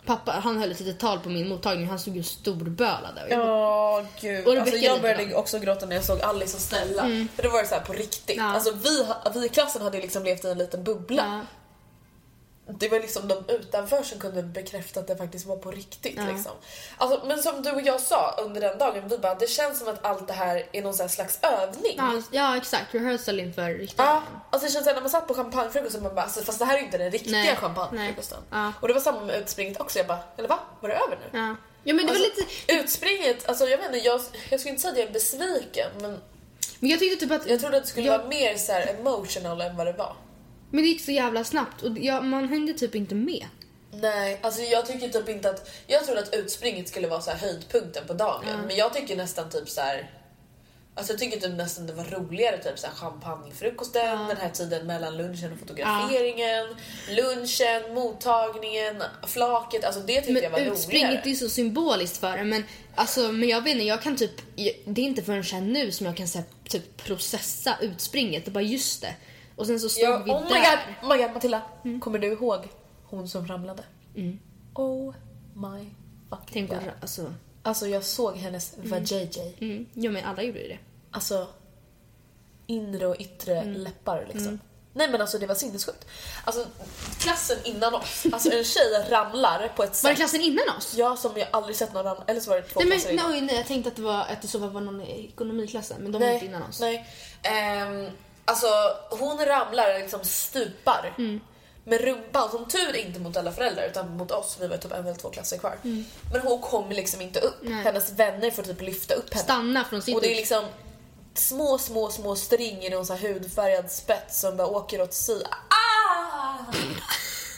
Pappa, 0.06 0.32
han 0.32 0.58
höll 0.58 0.72
ett 0.72 0.80
litet 0.80 1.00
tal 1.00 1.20
på 1.20 1.30
min 1.30 1.50
mottagning 1.50 1.88
han 1.88 2.00
stod 2.00 2.16
ju 2.16 2.24
storbölade. 2.24 3.22
Jag 3.30 3.40
Ja, 3.40 4.06
gud. 4.22 4.48
Och 4.48 4.56
Alltså, 4.58 4.76
jag 4.76 5.02
började 5.02 5.26
då. 5.26 5.36
också 5.36 5.60
gråta 5.60 5.86
när 5.86 5.96
jag 5.96 6.06
såg 6.06 6.22
Alice 6.22 6.56
och 6.58 6.62
Stella. 6.62 7.28
För 7.36 7.44
då 7.44 7.50
var 7.50 7.62
det 7.62 7.68
så 7.68 7.76
här 7.76 7.82
på 7.82 7.94
riktigt. 7.94 8.38
Ja. 8.38 8.44
Alltså, 8.44 8.72
vi, 8.84 9.06
vi 9.40 9.46
i 9.46 9.50
klassen 9.50 9.82
hade 9.82 9.98
liksom 10.02 10.24
levt 10.24 10.46
i 10.46 10.48
en 10.48 10.58
liten 10.58 10.84
bubbla. 10.84 11.24
ja. 11.26 11.42
Det 12.80 12.90
var 12.90 13.00
liksom 13.00 13.28
de 13.28 13.44
utanför 13.48 14.04
som 14.04 14.20
kunde 14.20 14.44
bekräfta 14.44 15.00
att 15.00 15.08
det 15.08 15.18
faktiskt 15.18 15.46
var 15.46 15.56
på 15.58 15.72
riktigt. 15.72 16.18
Ja. 16.18 16.24
Liksom. 16.34 16.52
Alltså, 16.98 17.28
men 17.28 17.44
som 17.44 17.62
du 17.64 17.72
och 17.72 17.82
jag 17.82 18.00
sa 18.02 18.36
under 18.44 18.62
den 18.62 18.78
dagen, 18.78 19.10
vi 19.10 19.18
bara, 19.18 19.36
det 19.36 19.48
känns 19.50 19.80
som 19.80 19.88
att 19.88 20.06
allt 20.06 20.28
det 20.28 20.34
här 20.34 20.66
är 20.72 20.82
någon 20.82 21.10
slags 21.10 21.40
övning. 21.42 21.96
Ja, 21.98 22.22
ja 22.32 22.58
exakt, 22.58 22.96
rehearsal 22.96 23.40
inför 23.40 23.70
riktigt. 23.70 24.00
Ja, 24.00 24.24
alltså 24.50 24.68
det 24.68 24.74
känns 24.74 24.84
såhär 24.86 24.96
när 24.96 25.02
man 25.02 25.10
satt 25.10 25.28
på 25.28 25.34
champagnefrukosten 25.34 26.04
man 26.04 26.16
bara 26.16 26.22
alltså, 26.26 26.42
fast 26.44 26.60
det 26.60 26.66
här 26.66 26.74
är 26.76 26.80
ju 26.80 26.86
inte 26.86 26.98
den 26.98 27.12
riktiga 27.12 27.38
Nej, 27.38 27.56
champagnefrukosten. 27.56 28.40
Ja. 28.52 28.74
Och 28.82 28.88
det 28.88 28.94
var 28.94 29.02
samma 29.02 29.22
med 29.22 29.42
utspringet 29.42 29.82
också, 29.82 30.00
jag 30.00 30.08
bara 30.08 30.20
eller 30.38 30.50
va? 30.50 30.60
Var 30.82 30.90
det 30.90 30.96
över 30.96 31.18
nu? 31.32 31.40
Ja. 31.40 31.56
ja 31.84 31.94
men 31.94 31.98
det 31.98 32.14
var 32.14 32.20
Alltså, 32.20 32.42
lite, 32.42 32.74
Utspringet, 32.74 33.50
alltså 33.50 33.66
jag 33.66 33.78
vet 33.78 33.86
inte, 33.86 33.98
jag, 33.98 34.22
jag 34.50 34.60
skulle 34.60 34.70
inte 34.72 34.82
säga 34.82 34.92
att 34.92 34.98
jag 35.00 35.08
är 35.08 35.14
besviken 35.14 35.90
men 36.02 36.22
men 36.80 36.90
jag 36.90 37.00
tyckte 37.00 37.26
typ 37.26 37.42
att 37.42 37.48
jag 37.50 37.60
trodde 37.60 37.78
att 37.78 37.84
det 37.84 37.90
skulle 37.90 38.08
Ja. 38.08 38.18
vara 38.18 38.28
mer 38.28 38.58
så 38.58 38.72
emotional 38.72 39.62
än 39.62 39.78
vad 39.78 39.88
det 39.88 39.94
var. 39.94 40.16
Men 40.72 40.84
det 40.84 40.90
gick 40.90 41.06
så 41.06 41.12
jävla 41.12 41.44
snabbt 41.44 41.84
och 41.84 41.98
jag, 41.98 42.26
man 42.26 42.48
hängde 42.48 42.74
typ 42.74 42.96
inte 42.96 43.16
med. 43.16 43.46
Nej, 43.92 44.40
alltså 44.42 44.62
jag 44.62 44.86
tycker 44.86 45.10
typ 45.10 45.30
inte 45.30 45.50
att... 45.50 45.70
Jag 45.88 46.06
trodde 46.06 46.22
att 46.22 46.36
utspringet 46.36 46.88
skulle 46.88 47.08
vara 47.08 47.22
så 47.22 47.32
här 47.32 47.38
höjdpunkten 47.38 48.08
på 48.08 48.14
dagen. 48.14 48.60
Men 48.68 48.76
jag 48.76 48.94
tycker 48.94 49.16
nästan 49.16 49.50
typ 49.50 49.70
så 49.70 49.82
här... 49.82 50.12
Alltså 50.96 51.14
jag 51.14 51.20
tycker 51.20 51.40
typ 51.40 51.58
nästan 51.58 51.88
det 51.88 51.94
var 51.94 52.04
roligare 52.04 52.58
typ 52.58 52.80
så 52.80 52.88
här 52.88 52.94
champagnefrukosten, 52.94 54.28
den 54.28 54.38
här 54.38 54.50
tiden 54.50 54.88
mellan 54.88 55.18
lunchen 55.18 55.54
och 55.54 55.60
fotograferingen, 55.60 56.68
lunchen, 57.10 57.94
mottagningen, 57.94 59.04
flaket. 59.28 59.86
Alltså 59.86 60.02
det 60.02 60.22
tyckte 60.22 60.44
jag 60.44 60.50
var 60.50 60.60
Men 60.60 60.72
utspringet 60.72 61.10
roligare. 61.10 61.24
är 61.26 61.30
ju 61.30 61.36
så 61.36 61.50
symboliskt 61.50 62.18
för 62.18 62.38
det 62.38 62.44
men 62.44 62.64
alltså 62.96 63.32
men 63.32 63.50
jag 63.50 63.62
vet 63.62 63.74
inte, 63.74 63.86
jag 63.86 64.02
kan 64.02 64.16
typ, 64.16 64.42
det 64.86 65.02
är 65.02 65.06
inte 65.06 65.24
förrän 65.24 65.74
nu 65.74 65.92
som 65.92 66.06
jag 66.06 66.18
kan 66.18 66.28
säga, 66.28 66.44
typ 66.70 67.04
processa 67.04 67.78
utspringet 67.82 68.48
och 68.48 68.54
bara 68.54 68.64
just 68.64 69.02
det. 69.02 69.16
Och 69.60 69.66
sen 69.68 69.80
så 69.80 69.90
stod 69.90 70.04
Ja, 70.04 70.22
vi 70.26 70.32
oh 70.32 70.44
my 70.44 70.50
där. 70.50 70.60
god, 70.60 71.10
oh 71.12 71.18
my 71.18 71.24
god 71.24 71.34
Matilda. 71.34 71.62
Kommer 72.02 72.20
du 72.20 72.28
ihåg 72.28 72.68
hon 73.04 73.28
som 73.30 73.48
ramlade? 73.48 73.84
Oh 74.74 75.14
my 75.54 75.86
fucking 76.30 76.68
Tänk 76.68 76.70
god. 76.70 76.92
alltså, 77.02 77.34
Alltså 77.64 77.88
jag 77.88 78.04
såg 78.04 78.36
hennes 78.38 78.74
vajayjay. 78.78 79.54
mm, 79.60 79.86
ja 79.94 80.12
men 80.12 80.26
alla 80.26 80.44
gjorde 80.44 80.60
ju 80.60 80.68
det. 80.68 80.78
Alltså 81.12 81.48
inre 82.68 83.08
och 83.08 83.16
yttre 83.20 83.56
Mm. 83.62 83.74
läppar 83.82 84.26
liksom. 84.34 84.60
Nej 84.94 85.10
men 85.10 85.22
alltså 85.22 85.38
det 85.38 85.48
var 85.48 85.56
sinnessjukt. 85.56 86.06
Alltså 86.46 86.66
klassen 87.20 87.58
innan 87.64 87.96
oss, 87.96 88.26
alltså 88.34 88.52
en 88.52 88.64
tjej 88.64 89.06
ramlar 89.10 89.68
på 89.76 89.84
ett 89.84 90.04
Var 90.04 90.10
det 90.10 90.16
sätt. 90.16 90.16
klassen 90.16 90.42
innan 90.42 90.70
oss? 90.78 90.94
Ja 90.98 91.16
som 91.16 91.32
jag 91.38 91.48
aldrig 91.52 91.76
sett 91.76 91.94
någon 91.94 92.04
ramla, 92.04 92.24
eller 92.28 92.40
så 92.42 92.50
var 92.50 92.58
det 92.58 92.64
två 92.64 92.80
Nej 92.80 92.90
klasser 92.90 93.08
men 93.08 93.14
innan. 93.20 93.32
nej, 93.32 93.42
nej, 93.42 93.56
jag 93.56 93.68
tänkte 93.68 93.90
att 93.90 93.96
det 93.96 94.02
var, 94.02 94.20
att 94.22 94.42
det 94.42 94.48
så 94.48 94.60
var 94.60 94.82
någon 94.82 95.02
i 95.02 95.26
ekonomiklassen 95.28 96.02
men 96.04 96.12
de 96.12 96.22
var 96.22 96.30
inte 96.30 96.46
innan 96.46 96.64
oss. 96.64 96.80
Nej. 96.80 97.08
Ehm, 97.44 98.08
alltså 98.50 98.68
hon 99.10 99.46
ramlar 99.46 100.00
liksom 100.00 100.20
stupar. 100.24 101.14
Mm. 101.18 101.42
Med 101.84 102.02
rumpan, 102.02 102.52
som 102.52 102.66
tur 102.68 102.96
inte 102.96 103.20
mot 103.20 103.38
alla 103.38 103.52
föräldrar 103.52 103.84
utan 103.84 104.18
mot 104.18 104.32
oss, 104.32 104.58
vi 104.60 104.68
var 104.68 104.78
typ 104.78 104.92
en 104.92 105.08
eller 105.08 105.18
två 105.18 105.30
klasser 105.30 105.58
kvar. 105.58 105.78
Men 106.32 106.42
hon 106.42 106.62
kommer 106.62 106.96
liksom 106.96 107.22
inte 107.22 107.40
upp. 107.40 107.62
Mm. 107.62 107.74
Nej. 107.74 107.84
Hennes 107.84 108.12
vänner 108.12 108.52
får 108.52 108.64
typ 108.64 108.82
lyfta 108.82 109.14
upp 109.14 109.34
henne. 109.34 109.44
Stanna 109.44 109.86
från 109.86 110.02
sitt 110.02 110.16
Och 110.16 110.22
det 110.22 110.32
är 110.32 110.36
liksom 110.36 110.66
små, 111.34 111.78
små, 111.78 112.10
små 112.10 112.36
string 112.36 112.84
i 112.84 112.90
någon 112.90 113.06
så 113.06 113.16
hudfärgad 113.16 113.92
spets 113.92 114.40
som 114.40 114.58
bara 114.58 114.68
åker 114.68 115.02
åt 115.02 115.14
sidan. 115.14 115.54
Ah! 115.70 116.74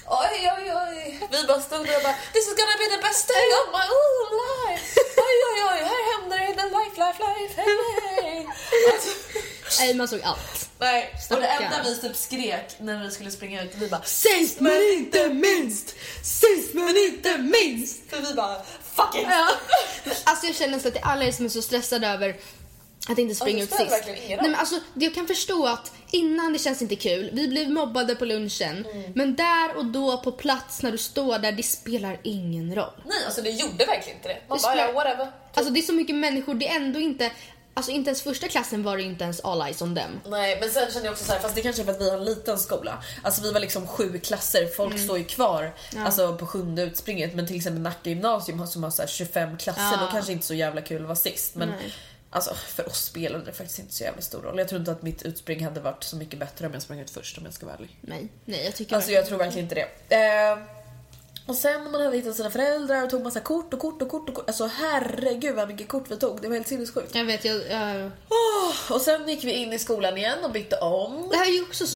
Oj, 0.08 0.52
oj, 0.58 0.74
oj. 0.76 1.28
Vi 1.32 1.48
bara 1.48 1.62
stod 1.62 1.86
där 1.88 1.98
och 1.98 2.04
bara 2.04 2.16
This 2.34 2.48
is 2.48 2.56
gonna 2.60 2.78
be 2.84 2.88
the 2.96 3.02
best 3.08 3.28
day 3.28 3.48
of 3.60 3.66
my 3.78 3.86
whole 3.94 4.30
life. 4.46 5.00
Oj, 5.28 5.38
oj, 5.50 5.60
oj. 5.72 5.80
Här 5.92 6.02
händer 6.12 6.38
det 6.40 6.54
the 6.62 6.68
life, 6.78 6.96
life, 7.04 7.20
life. 7.28 7.62
Hey, 7.62 7.76
hey. 8.22 8.46
Alltså, 8.94 9.10
Nej 9.80 9.94
man 9.94 10.08
såg 10.08 10.22
allt. 10.24 10.70
nej. 10.80 11.14
Och 11.30 11.36
det 11.42 11.48
enda 11.48 11.84
vi 11.84 11.96
typ 11.98 12.16
skrek 12.16 12.76
när 12.80 13.04
vi 13.04 13.12
skulle 13.12 13.32
springa 13.32 13.64
ut, 13.64 13.72
vi 13.76 13.88
bara 13.88 14.02
Sist 14.04 14.60
men 14.60 14.82
inte 14.98 15.30
minst! 15.30 15.96
Sist 16.24 16.74
men 16.74 16.98
inte 16.98 17.38
minst! 17.38 18.10
För 18.10 18.22
vi 18.22 18.34
bara 18.34 18.62
fucking 18.96 19.28
Ja. 19.30 19.48
Alltså 20.24 20.46
jag 20.46 20.56
känner 20.56 20.80
så 20.80 20.88
att 20.88 20.94
det 20.94 21.00
är 21.00 21.06
alla 21.06 21.26
er 21.26 21.32
som 21.32 21.46
är 21.46 21.50
så 21.50 21.62
stressade 21.62 22.08
över 22.08 22.36
att 23.10 23.18
inte 23.18 23.36
springa 23.36 23.64
ut 23.64 23.72
sist. 23.74 24.04
Nej, 24.08 24.40
men 24.42 24.56
alltså, 24.56 24.76
det 24.94 25.06
jag 25.06 25.16
kan 25.16 25.28
förstå 25.28 25.68
att 25.68 25.92
innan 26.12 26.54
det 26.54 26.60
känns 26.60 26.82
inte 26.82 26.96
kul, 26.96 27.30
vi 27.34 27.48
blev 27.48 27.70
mobbade 27.70 28.16
på 28.16 28.26
lunchen, 28.26 28.86
Mm. 28.86 29.12
men 29.16 29.36
där 29.36 29.76
och 29.78 29.86
då 29.86 30.18
på 30.18 30.32
plats 30.32 30.82
när 30.84 30.92
du 30.92 30.98
står 30.98 31.40
där, 31.40 31.52
det 31.52 31.64
spelar 31.64 32.20
ingen 32.24 32.76
roll. 32.76 32.94
Nej, 33.06 33.26
alltså 33.26 33.42
det 33.42 33.50
gjorde 33.50 33.86
verkligen 33.86 34.18
inte 34.18 34.30
det. 34.30 34.42
Man 34.48 34.58
Det 34.58 34.62
bara 34.64 34.72
spelar- 34.74 34.88
ja, 34.88 34.92
whatever. 34.94 35.32
Alltså 35.54 35.74
det 35.74 35.80
är 35.80 35.82
så 35.82 35.94
mycket 35.94 36.16
människor, 36.16 36.54
det 36.54 36.68
är 36.68 36.76
ändå 36.76 37.00
inte, 37.00 37.32
alltså 37.82 37.92
inte 37.92 38.10
ens 38.10 38.22
första 38.22 38.48
klassen 38.48 38.84
var 38.84 38.98
det 38.98 39.04
inte 39.04 39.24
ens 39.24 39.40
all 39.40 39.62
eyes 39.62 39.82
on 39.82 39.96
them. 39.96 40.20
Nej 40.28 40.58
men 40.60 40.70
sen 40.70 40.92
känner 40.92 41.06
jag 41.06 41.12
också 41.12 41.26
så 41.26 41.32
här, 41.32 41.40
fast 41.40 41.56
det 41.56 41.62
kanske 41.62 41.82
är 41.82 41.86
för 41.86 41.92
att 41.92 42.02
vi 42.02 42.10
har 42.10 42.18
en 42.18 42.26
liten 42.26 42.60
skola. 42.60 43.04
Alltså 43.24 43.42
vi 43.42 43.52
var 43.52 43.60
liksom 43.60 43.88
sju 43.88 44.20
klasser, 44.20 44.68
folk 44.68 45.00
står 45.00 45.18
ju 45.18 45.24
kvar 45.24 45.74
alltså 45.98 46.38
på 46.38 46.46
sjunde 46.48 46.82
utspringet. 46.82 47.36
Men 47.36 47.48
till 47.48 47.56
exempel 47.56 47.82
Nacka 47.82 48.10
gymnasium 48.10 48.60
har- 48.60 48.68
som 48.68 48.84
har 48.84 48.92
så 48.92 49.02
här 49.02 49.10
25 49.10 49.58
klasser, 49.58 49.82
Ja. 49.92 49.98
då 50.06 50.12
kanske 50.12 50.32
inte 50.32 50.46
så 50.46 50.54
jävla 50.54 50.82
kul 50.82 51.02
att 51.02 51.08
vara 51.08 51.16
sist. 51.16 51.56
Men 51.56 51.70
Nej. 51.70 51.94
Alltså 52.34 52.54
för 52.54 52.88
oss 52.88 53.04
spelade 53.06 53.46
det 53.46 53.54
faktiskt 53.54 53.80
inte 53.80 53.94
så 53.94 54.04
jävla 54.04 54.22
stor 54.22 54.42
roll. 54.42 54.58
Jag 54.60 54.68
tror 54.68 54.80
inte 54.80 54.92
att 54.92 55.02
mitt 55.02 55.22
utspring 55.24 55.64
hade 55.66 55.80
varit 55.80 56.04
så 56.04 56.16
mycket 56.16 56.40
bättre 56.40 56.68
om 56.68 56.74
jag 56.74 56.82
sprang 56.82 57.00
ut 57.00 57.10
först 57.12 57.38
om 57.38 57.46
jag 57.46 57.54
ska 57.54 57.66
vara 57.66 57.76
ärlig. 57.76 57.98
Nej, 58.02 58.28
nej 58.46 58.66
jag 58.66 58.76
tycker 58.76 58.96
Alltså 58.96 59.12
jag 59.12 59.26
tror 59.26 59.38
verkligen 59.38 59.66
inte 59.70 59.88
det. 60.08 60.16
Eh, 60.16 60.58
och 61.52 61.58
sen 61.58 61.84
när 61.84 61.92
man 61.92 62.02
hade 62.02 62.16
hittat 62.18 62.36
sina 62.36 62.50
föräldrar 62.50 63.04
och 63.04 63.10
tog 63.10 63.24
massa 63.24 63.40
kort 63.40 63.74
och 63.74 63.80
kort 63.80 64.02
och 64.02 64.10
kort 64.10 64.30
och 64.30 64.36
kort. 64.36 64.48
Alltså 64.48 64.66
herregud 64.66 65.56
vad 65.56 65.68
mycket 65.68 65.88
kort 65.88 66.12
vi 66.12 66.18
tog. 66.18 66.42
Det 66.42 66.48
var 66.48 66.56
helt 66.56 66.68
sinnessjukt. 66.68 67.16
Jag 67.16 67.26
vet, 67.26 67.46
jag, 67.46 67.56
jag... 67.56 68.12
Oh, 68.30 68.92
och 68.92 69.02
sen 69.02 69.30
gick 69.30 69.44
vi 69.44 69.52
in 69.52 69.74
i 69.74 69.80
skolan 69.80 70.18
igen 70.18 70.38
och 70.44 70.52
bytte 70.52 70.76
om. 70.76 71.28
Det 71.32 71.38
här 71.38 71.50
är 71.50 71.54
ju 71.54 71.62
också 71.62 71.88
så... 71.88 71.94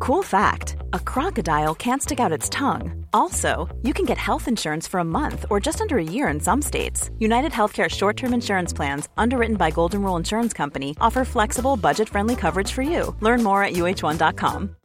Cool 0.00 0.24
fact 0.24 0.76
a 0.92 1.12
crocodile 1.12 1.74
can't 1.74 2.02
stick 2.02 2.20
out 2.20 2.38
its 2.38 2.50
tongue. 2.50 3.06
Also, 3.12 3.48
you 3.82 3.94
can 3.94 4.06
get 4.06 4.18
health 4.18 4.48
insurance 4.48 4.90
for 4.90 5.00
a 5.00 5.04
month 5.04 5.44
or 5.50 5.66
just 5.66 5.80
under 5.80 5.96
a 5.96 6.12
year 6.14 6.34
in 6.34 6.40
some 6.40 6.62
states. 6.62 7.10
United 7.18 7.52
Healthcare 7.52 7.88
short 7.88 8.16
term 8.16 8.34
insurance 8.34 8.76
plans, 8.76 9.08
underwritten 9.16 9.56
by 9.56 9.70
Golden 9.70 10.02
Rule 10.02 10.18
Insurance 10.18 10.56
Company, 10.56 10.90
offer 11.00 11.24
flexible, 11.24 11.76
budget 11.76 12.08
friendly 12.08 12.36
coverage 12.36 12.72
for 12.72 12.82
you. 12.82 13.14
Learn 13.20 13.42
more 13.42 13.62
at 13.64 13.74
uh1.com. 13.74 14.76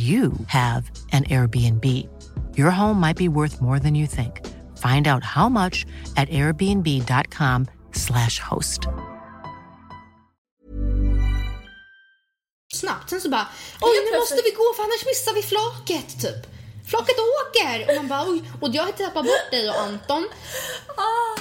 you 0.00 0.32
have 0.46 0.90
an 1.12 1.24
Airbnb. 1.24 1.84
Your 2.56 2.70
home 2.70 3.00
might 3.00 3.16
be 3.16 3.28
worth 3.28 3.60
more 3.60 3.80
than 3.80 3.94
you 3.94 4.06
think. 4.06 4.46
Find 4.78 5.08
out 5.08 5.24
how 5.24 5.48
much 5.48 5.84
at 6.16 6.28
airbnb.com/slash 6.28 8.38
host. 8.38 8.86
snabbt. 12.80 13.10
Sen 13.10 13.20
så 13.20 13.28
bara, 13.28 13.46
oj 13.80 13.96
nu 14.04 14.18
måste 14.18 14.34
vi 14.34 14.50
gå 14.50 14.72
för 14.76 14.82
annars 14.82 15.04
missar 15.06 15.34
vi 15.34 15.42
flaket 15.42 16.20
typ. 16.20 16.40
Flaket 16.90 17.16
åker! 17.38 17.88
Och 17.88 17.94
man 17.96 18.08
bara, 18.08 18.24
oj. 18.30 18.42
Och 18.60 18.68
jag 18.76 18.82
har 18.82 18.92
tappat 18.92 19.24
bort 19.24 19.50
dig 19.50 19.70
och 19.70 19.80
Anton. 19.80 20.28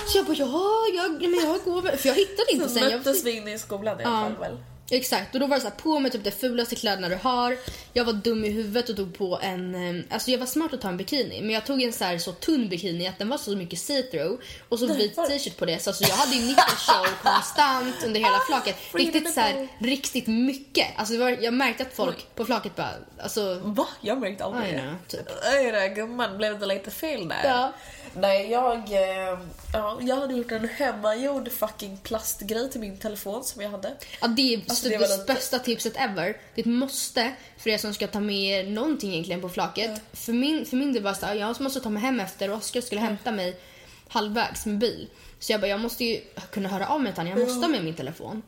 Så 0.08 0.18
jag 0.18 0.26
bara, 0.26 0.36
ja, 0.36 0.86
jag, 0.98 1.22
men 1.22 1.40
jag 1.44 1.64
går 1.66 1.82
väl. 1.82 1.98
För 1.98 2.08
jag 2.10 2.16
hittade 2.16 2.52
inte 2.52 2.68
Så 2.68 2.74
sen. 2.74 2.84
Jag, 2.84 2.98
möttes 2.98 3.24
vi 3.24 3.32
inne 3.32 3.54
i 3.54 3.60
skolan 3.60 4.02
i 4.02 4.04
alla 4.04 4.22
fall 4.22 4.38
väl? 4.38 4.58
Exakt, 4.92 5.34
och 5.34 5.40
då 5.40 5.48
var 5.48 5.56
det 5.56 5.62
så 5.62 5.68
här, 5.68 5.76
på 5.76 6.00
med 6.00 6.12
typ 6.12 6.24
de 6.24 6.32
fulaste 6.32 6.76
kläderna 6.76 7.10
du 7.10 7.16
har. 7.16 7.58
Jag 7.94 8.06
var 8.06 8.14
dum 8.14 8.46
i 8.46 8.50
huvudet 8.50 8.90
och 8.90 8.96
tog 8.96 9.18
på 9.18 9.40
en, 9.42 10.04
alltså 10.10 10.32
jag 10.32 10.40
var 10.40 10.46
smart 10.46 10.74
att 10.74 10.82
ta 10.82 10.88
en 10.88 10.98
bikini. 10.98 11.42
Men 11.42 11.50
jag 11.50 11.66
tog 11.66 11.82
en 11.82 11.94
så 11.94 12.04
här 12.04 12.18
så 12.18 12.32
tunn 12.32 12.70
bikini 12.70 13.08
att 13.08 13.20
den 13.20 13.30
var 13.30 13.38
så 13.38 13.56
mycket 13.56 13.80
see-through. 13.80 14.38
Och 14.70 14.80
så 14.80 14.94
vit 14.94 15.16
t-shirt 15.16 15.58
på 15.58 15.66
det. 15.66 15.80
Så 15.80 15.90
alltså 15.90 16.04
jag 16.04 16.16
hade 16.16 16.36
ju 16.36 16.42
nippelshow 16.42 17.06
konstant 17.24 18.04
under 18.06 18.20
hela 18.20 18.40
flaket. 18.48 18.76
Riktigt 18.94 19.34
så 19.34 19.40
här, 19.40 19.68
riktigt 19.80 20.28
mycket. 20.28 20.88
Alltså 20.96 21.18
var, 21.18 21.30
jag 21.30 21.54
märkte 21.54 21.84
att 21.84 21.94
folk 21.94 22.36
på 22.36 22.46
flaket 22.46 22.76
bara, 22.76 22.94
alltså, 23.24 23.60
Va? 23.64 23.88
Jag 24.02 24.20
märkte 24.20 24.44
aldrig 24.44 24.74
det. 24.74 24.96
typ. 25.08 25.28
Oj 25.54 25.72
då 25.72 25.96
gumman, 25.96 26.38
blev 26.38 26.60
det 26.60 26.66
lite 26.66 26.92
fel 26.92 27.28
där? 27.28 27.42
Ja. 27.44 27.74
Nej, 28.14 28.52
jag, 28.52 28.78
eh, 28.78 29.40
ja, 29.74 29.98
jag 30.02 30.16
hade 30.16 30.34
gjort 30.34 30.52
en 30.52 30.70
hemmagjord 30.70 31.52
fucking 31.52 31.98
plastgrej 31.98 32.70
till 32.72 32.82
min 32.82 32.98
telefon 32.98 33.44
som 33.44 33.62
jag 33.62 33.70
hade. 33.70 33.94
Ja, 34.22 34.28
det 34.28 34.54
är 34.54 34.58
Alltså, 34.58 34.79
det 34.84 34.90
det, 34.90 34.98
var 34.98 35.08
lite- 35.08 35.34
bästa 35.34 35.60
tipset 35.60 35.94
ever. 35.98 36.38
Det 36.56 36.62
är 36.62 36.64
ett 36.64 36.66
måste 36.66 37.32
för 37.58 37.70
er 37.70 37.78
som 37.78 37.94
ska 37.94 38.08
ta 38.08 38.20
med 38.20 38.36
er 38.36 38.64
någonting 38.70 39.12
egentligen 39.12 39.42
på 39.42 39.50
flaket. 39.50 40.02
För, 40.14 40.34
min, 40.34 40.66
för 40.66 40.78
min 40.78 40.94
del 40.94 41.04
var 41.04 41.12
det 41.12 41.18
så 41.18 41.26
här, 41.26 41.36
jag 41.36 41.62
måste 41.62 41.80
ta 41.80 41.90
mig 41.90 42.04
hem 42.04 42.20
efter 42.20 42.50
och 42.50 42.58
Oskar 42.58 42.82
skulle 42.82 43.02
hämta 43.02 43.32
mig 43.32 43.60
halvvägs 44.08 44.66
med 44.66 44.78
bil. 44.78 45.08
Så 45.40 45.52
jag 45.52 45.62
bara, 45.62 45.68
jag 45.68 45.80
måste 45.80 46.06
ju 46.06 46.22
kunna 46.52 46.70
höra 46.70 46.88
av 46.88 47.02
mig 47.02 47.12
honom. 47.12 47.28
Jag 47.28 47.40
måste 47.40 47.60
ha 47.66 47.68
med 47.68 47.84
min 47.84 47.94
telefon. 47.96 48.42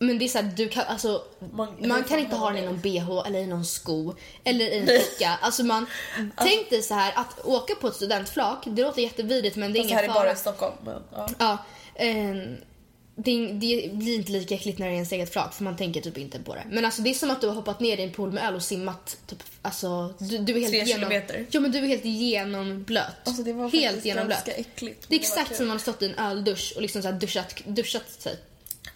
Men 0.00 0.18
det 0.18 0.24
är 0.24 0.28
så 0.28 0.38
här, 0.38 0.52
du 0.56 0.68
kan, 0.68 0.84
alltså, 0.84 1.22
Man- 1.52 1.88
man, 1.88 2.04
kan 2.04 2.18
inte 2.18 2.36
ha 2.36 2.48
den 2.48 2.56
i 2.56 2.60
det? 2.60 2.66
någon 2.66 2.80
bh 2.80 3.22
eller 3.26 3.38
i 3.38 3.46
någon 3.46 3.64
sko 3.64 4.14
eller 4.44 4.64
i 4.64 4.78
en 4.78 4.86
ficka. 4.86 5.38
Alltså 5.42 5.64
man, 5.64 5.86
tänk 6.36 6.70
dig 6.70 6.82
så 6.82 6.94
här 6.94 7.12
att 7.16 7.46
åka 7.46 7.74
på 7.74 7.88
ett 7.88 7.94
studentflak, 7.94 8.58
det 8.66 8.82
låter 8.82 9.02
jättevidrigt 9.02 9.56
men 9.56 9.72
det 9.72 9.78
är 9.78 9.80
ingen 9.80 9.96
här 9.96 10.04
är 10.04 10.08
fara. 10.08 10.18
bara 10.24 10.32
i 10.32 10.36
Stockholm. 10.36 10.74
Men, 10.84 11.02
ja. 11.12 11.28
Ja, 11.38 11.58
ehm, 11.94 12.56
det, 13.24 13.46
det 13.46 13.90
blir 13.92 14.14
inte 14.14 14.32
lika 14.32 14.54
äckligt 14.54 14.78
när 14.78 14.86
det 14.86 14.92
är 14.92 14.94
ens 14.94 15.12
eget 15.12 15.32
flak 15.32 15.54
för 15.54 15.64
man 15.64 15.76
tänker 15.76 16.00
typ 16.00 16.18
inte 16.18 16.38
på 16.38 16.54
det. 16.54 16.64
Men 16.70 16.84
alltså 16.84 17.02
det 17.02 17.10
är 17.10 17.14
som 17.14 17.30
att 17.30 17.40
du 17.40 17.46
har 17.46 17.54
hoppat 17.54 17.80
ner 17.80 17.98
i 17.98 18.02
en 18.02 18.12
pool 18.12 18.32
med 18.32 18.44
öl 18.48 18.54
och 18.54 18.62
simmat 18.62 19.16
typ, 19.26 19.42
alltså 19.62 20.14
du, 20.18 20.38
du 20.38 20.52
är 20.52 20.60
helt 20.60 20.70
Tre 20.70 20.78
genom, 20.78 20.94
kilometer. 20.94 21.46
Ja 21.50 21.60
men 21.60 21.72
du 21.72 21.78
är 21.78 21.82
helt 21.82 22.04
genomblöt. 22.04 23.04
Alltså, 23.24 23.42
det 23.42 23.52
var 23.52 23.68
helt 23.68 24.04
genomblöt. 24.04 24.44
ganska 24.44 24.52
äckligt, 24.52 25.08
Det 25.08 25.14
är 25.14 25.18
det 25.18 25.24
exakt 25.24 25.56
som 25.56 25.64
om 25.64 25.68
man 25.68 25.74
har 25.74 25.82
stått 25.82 26.02
i 26.02 26.06
en 26.06 26.14
öldusch 26.14 26.72
och 26.76 26.82
liksom 26.82 27.02
så 27.02 27.10
duschat, 27.10 27.62
duschat 27.66 28.10
sig. 28.18 28.36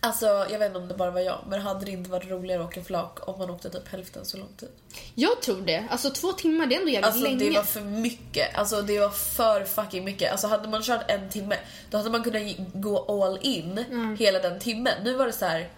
Alltså 0.05 0.27
jag 0.27 0.59
vet 0.59 0.67
inte 0.67 0.79
om 0.79 0.89
det 0.89 0.95
bara 0.95 1.11
var 1.11 1.21
jag, 1.21 1.39
men 1.49 1.61
hade 1.61 1.85
det 1.85 1.91
inte 1.91 2.11
varit 2.11 2.31
roligare 2.31 2.63
att 2.63 2.69
åka 2.69 2.85
flak 2.85 3.29
om 3.29 3.39
man 3.39 3.51
åkte 3.51 3.71
typ 3.71 3.89
hälften 3.89 4.25
så 4.25 4.37
lång 4.37 4.49
tid? 4.57 4.69
Jag 5.15 5.43
tror 5.43 5.61
det. 5.61 5.85
Alltså 5.91 6.11
två 6.11 6.33
timmar 6.33 6.67
det 6.67 6.75
är 6.75 6.79
ändå 6.79 6.91
jävligt 6.91 7.07
Alltså 7.07 7.23
länge. 7.23 7.45
det 7.45 7.51
var 7.51 7.63
för 7.63 7.81
mycket. 7.81 8.55
Alltså 8.59 8.83
det 8.83 8.99
var 9.01 9.09
för 9.11 9.65
fucking 9.65 10.05
mycket. 10.05 10.33
Alltså 10.33 10.47
hade 10.47 10.69
man 10.69 10.83
kört 10.83 11.11
en 11.11 11.29
timme, 11.31 11.57
då 11.91 11.99
hade 11.99 12.11
man 12.11 12.23
kunnat 12.25 12.43
gå 12.75 13.23
all 13.25 13.39
in 13.43 13.85
hela 14.19 14.39
den 14.39 14.61
timmen. 14.61 14.95
Nu 15.05 15.15
var 15.15 15.27
det 15.27 15.33
så 15.33 15.45
här. 15.45 15.69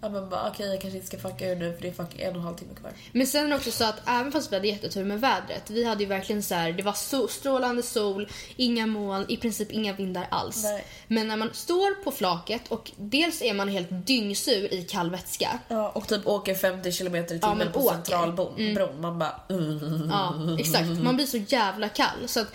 Ja 0.00 0.08
men 0.08 0.28
bara 0.28 0.48
okej 0.50 0.66
jag 0.66 0.80
kanske 0.80 0.96
inte 0.98 1.06
ska 1.06 1.18
fucka 1.18 1.50
ur 1.50 1.56
nu 1.56 1.72
för 1.74 1.82
det 1.82 1.88
är 1.88 1.92
fucking 1.92 2.20
en 2.20 2.30
och 2.30 2.36
en 2.36 2.42
halv 2.42 2.56
timme 2.56 2.74
kvar. 2.80 2.92
Men 3.12 3.26
sen 3.26 3.44
är 3.44 3.48
det 3.48 3.56
också 3.56 3.70
så 3.70 3.84
att 3.84 4.08
även 4.08 4.32
fast 4.32 4.52
vi 4.52 4.56
hade 4.56 4.68
jättetur 4.68 5.04
med 5.04 5.20
vädret, 5.20 5.70
vi 5.70 5.84
hade 5.84 6.02
ju 6.02 6.08
verkligen 6.08 6.42
så 6.42 6.54
här, 6.54 6.72
det 6.72 6.82
var 6.82 6.92
so 6.92 7.28
strålande 7.28 7.82
sol, 7.82 8.28
inga 8.56 8.86
moln, 8.86 9.26
i 9.28 9.36
princip 9.36 9.72
inga 9.72 9.92
vindar 9.92 10.26
alls. 10.30 10.62
Nej. 10.64 10.84
Men 11.08 11.28
när 11.28 11.36
man 11.36 11.50
står 11.52 12.02
på 12.04 12.10
flaket 12.10 12.62
och 12.68 12.90
dels 12.96 13.42
är 13.42 13.54
man 13.54 13.68
helt 13.68 13.88
dyngsur 13.90 14.74
i 14.74 14.82
kall 14.82 15.10
vätska. 15.10 15.58
Ja, 15.68 15.88
och 15.88 16.08
typ 16.08 16.26
åker 16.26 16.54
50 16.54 16.92
km 16.92 17.14
i 17.16 17.26
timmen 17.26 17.60
Ja, 17.60 17.66
på 17.72 17.80
åker. 17.80 17.94
centralbron. 17.94 18.74
Bron. 18.74 19.00
Man 19.00 19.18
bara 19.18 19.40
uh. 19.52 20.06
Ja, 20.10 20.34
exakt. 20.58 20.88
Man 20.88 21.16
blir 21.16 21.26
så 21.26 21.36
jävla 21.36 21.88
kall. 21.88 22.18
Så 22.26 22.40
att, 22.40 22.48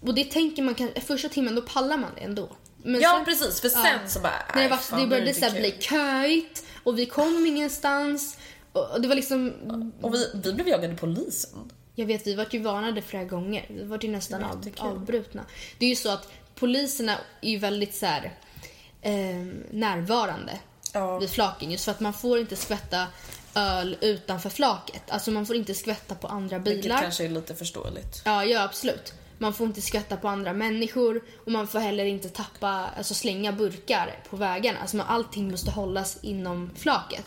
och 0.00 0.14
det 0.14 0.24
tänker 0.24 0.62
man 0.62 0.74
kan, 0.74 0.90
första 1.06 1.28
timmen 1.28 1.54
då 1.54 1.62
pallar 1.62 1.96
man 1.96 2.10
det 2.16 2.20
ändå. 2.20 2.48
Men 2.82 3.00
Ja 3.00 3.12
sen- 3.16 3.24
precis 3.24 3.60
för 3.60 3.68
sen 3.68 4.08
så 4.08 4.20
bara 4.20 4.32
När 4.54 4.62
det, 4.62 4.68
var, 4.68 5.00
det 5.00 5.06
började 5.06 5.28
inte 5.30 5.50
så 5.50 5.56
bli 5.56 5.74
köigt 5.80 6.62
och 6.86 6.98
vi 6.98 7.06
kom 7.06 7.46
ingenstans. 7.46 8.38
Och 8.72 9.00
det 9.00 9.08
var 9.08 9.14
liksom, 9.14 9.52
Och 10.00 10.14
vi, 10.14 10.30
vi 10.34 10.52
blev 10.52 10.68
jagade 10.68 10.96
polisen. 10.96 11.72
jag 11.94 12.06
vet 12.06 12.26
vi 12.26 12.34
vart 12.34 12.54
ju 12.54 12.58
varnade 12.62 13.02
flera 13.02 13.24
gånger. 13.24 13.66
Vi 13.68 13.82
vart 13.84 14.04
ju 14.04 14.08
nästan 14.08 14.44
av, 14.44 14.68
avbrutna. 14.78 15.44
Det 15.78 15.84
är 15.86 15.90
ju 15.90 15.96
så 15.96 16.10
att 16.10 16.28
poliserna 16.54 17.16
är 17.40 17.50
ju 17.50 17.58
väldigt 17.58 17.94
så 17.94 18.06
här, 18.06 18.32
eh, 19.02 19.12
närvarande 19.70 20.58
Ja. 20.92 21.18
vid 21.18 21.30
flaken. 21.30 21.70
Just 21.70 21.84
för 21.84 21.90
att 21.92 22.00
man 22.00 22.12
får 22.12 22.38
inte 22.38 22.56
skvätta 22.56 23.06
öl 23.54 23.96
utanför 24.00 24.50
flaket. 24.50 25.02
Alltså 25.08 25.30
man 25.30 25.46
får 25.46 25.56
inte 25.56 25.74
skvätta 25.74 26.14
på 26.14 26.26
andra 26.26 26.58
Vilket 26.58 26.82
bilar. 26.82 27.00
kanske 27.00 27.24
är 27.24 27.28
lite 27.28 27.54
förståeligt. 27.54 28.22
Ja, 28.24 28.44
ja 28.44 28.62
absolut. 28.62 29.14
Man 29.38 29.54
får 29.54 29.66
inte 29.66 29.80
skvätta 29.80 30.16
på 30.16 30.28
andra 30.28 30.52
människor 30.52 31.22
och 31.44 31.52
man 31.52 31.68
får 31.68 31.78
heller 31.78 32.04
inte 32.04 32.28
tappa, 32.28 32.68
alltså 32.96 33.14
slänga 33.14 33.52
burkar 33.52 34.14
på 34.30 34.36
vägarna. 34.36 34.78
Alltså 34.80 34.96
man, 34.96 35.06
allting 35.06 35.50
måste 35.50 35.70
hållas 35.70 36.18
inom 36.22 36.70
flaket. 36.76 37.24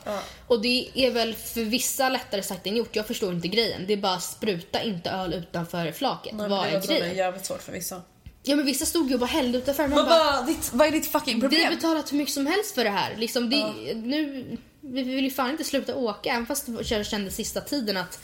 Och 0.48 0.62
det 0.62 0.90
är 0.94 1.12
väl 1.12 1.34
för 1.36 1.62
vissa 1.62 2.10
lättare 2.10 2.44
sagt 2.44 2.68
än 2.68 2.76
gjort. 2.78 2.96
Jag 2.96 3.08
förstår 3.08 3.34
inte 3.34 3.48
grejen. 3.48 3.86
Det 3.88 3.94
är 3.94 3.98
bara 3.98 4.20
spruta 4.20 4.82
inte 4.84 5.10
öl 5.10 5.34
utanför 5.34 5.92
flaket. 5.92 6.34
Nej, 6.36 6.50
Vad 6.50 6.64
det 6.66 6.70
är 6.70 6.74
var 6.74 6.82
som 6.82 6.96
är 6.96 7.00
grejen? 7.00 7.16
jävligt 7.18 7.46
svårt 7.46 7.62
för 7.62 7.72
vissa. 7.72 8.02
Ja 8.44 8.56
men 8.56 8.66
vissa 8.66 8.86
stod 8.86 9.08
ju 9.08 9.14
och 9.14 9.20
bara 9.20 9.26
hällde 9.26 9.58
utanför. 9.58 9.88
Man 9.88 9.98
Man 9.98 10.06
bara, 10.06 10.32
bara, 10.32 10.42
ditt, 10.42 10.70
vad 10.74 10.88
är 10.88 10.92
ditt 10.92 11.12
fucking 11.12 11.36
vi 11.36 11.42
problem? 11.42 11.64
har 11.64 11.72
betalat 11.76 12.12
hur 12.14 12.18
mycket 12.18 12.34
som 12.34 12.48
helst 12.48 12.76
för 12.76 12.84
det 12.84 12.90
här. 12.90 13.16
Liksom, 13.18 13.50
det, 13.50 13.66
nu, 13.96 14.46
vi 14.82 15.04
vill 15.04 15.24
ju 15.24 15.32
fan 15.32 15.52
inte 15.52 15.64
sluta 15.64 15.96
åka. 15.96 16.30
Även 16.30 16.46
fast 16.46 16.68
jag 16.90 17.06
kände 17.06 17.32
sista 17.32 17.62
tiden 17.62 17.98
att 17.98 18.20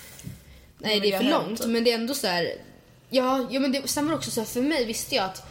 nej 0.78 1.00
det 1.00 1.13
är 1.13 1.17
för 1.17 1.26
långt. 1.26 1.65
Men 1.65 1.84
det 1.84 1.91
är 1.91 1.95
ändå 1.95 2.13
så 2.13 2.28
här. 2.28 2.54
Ja, 3.10 3.48
ja 3.50 3.60
men 3.60 3.72
det, 3.72 3.88
sen 3.88 4.06
var 4.06 4.12
det 4.12 4.18
också 4.18 4.32
så 4.32 4.39
här, 4.41 4.48
för 4.48 4.62
mig 4.62 4.86
visste 4.86 5.15
jag 5.15 5.26
att 5.26 5.44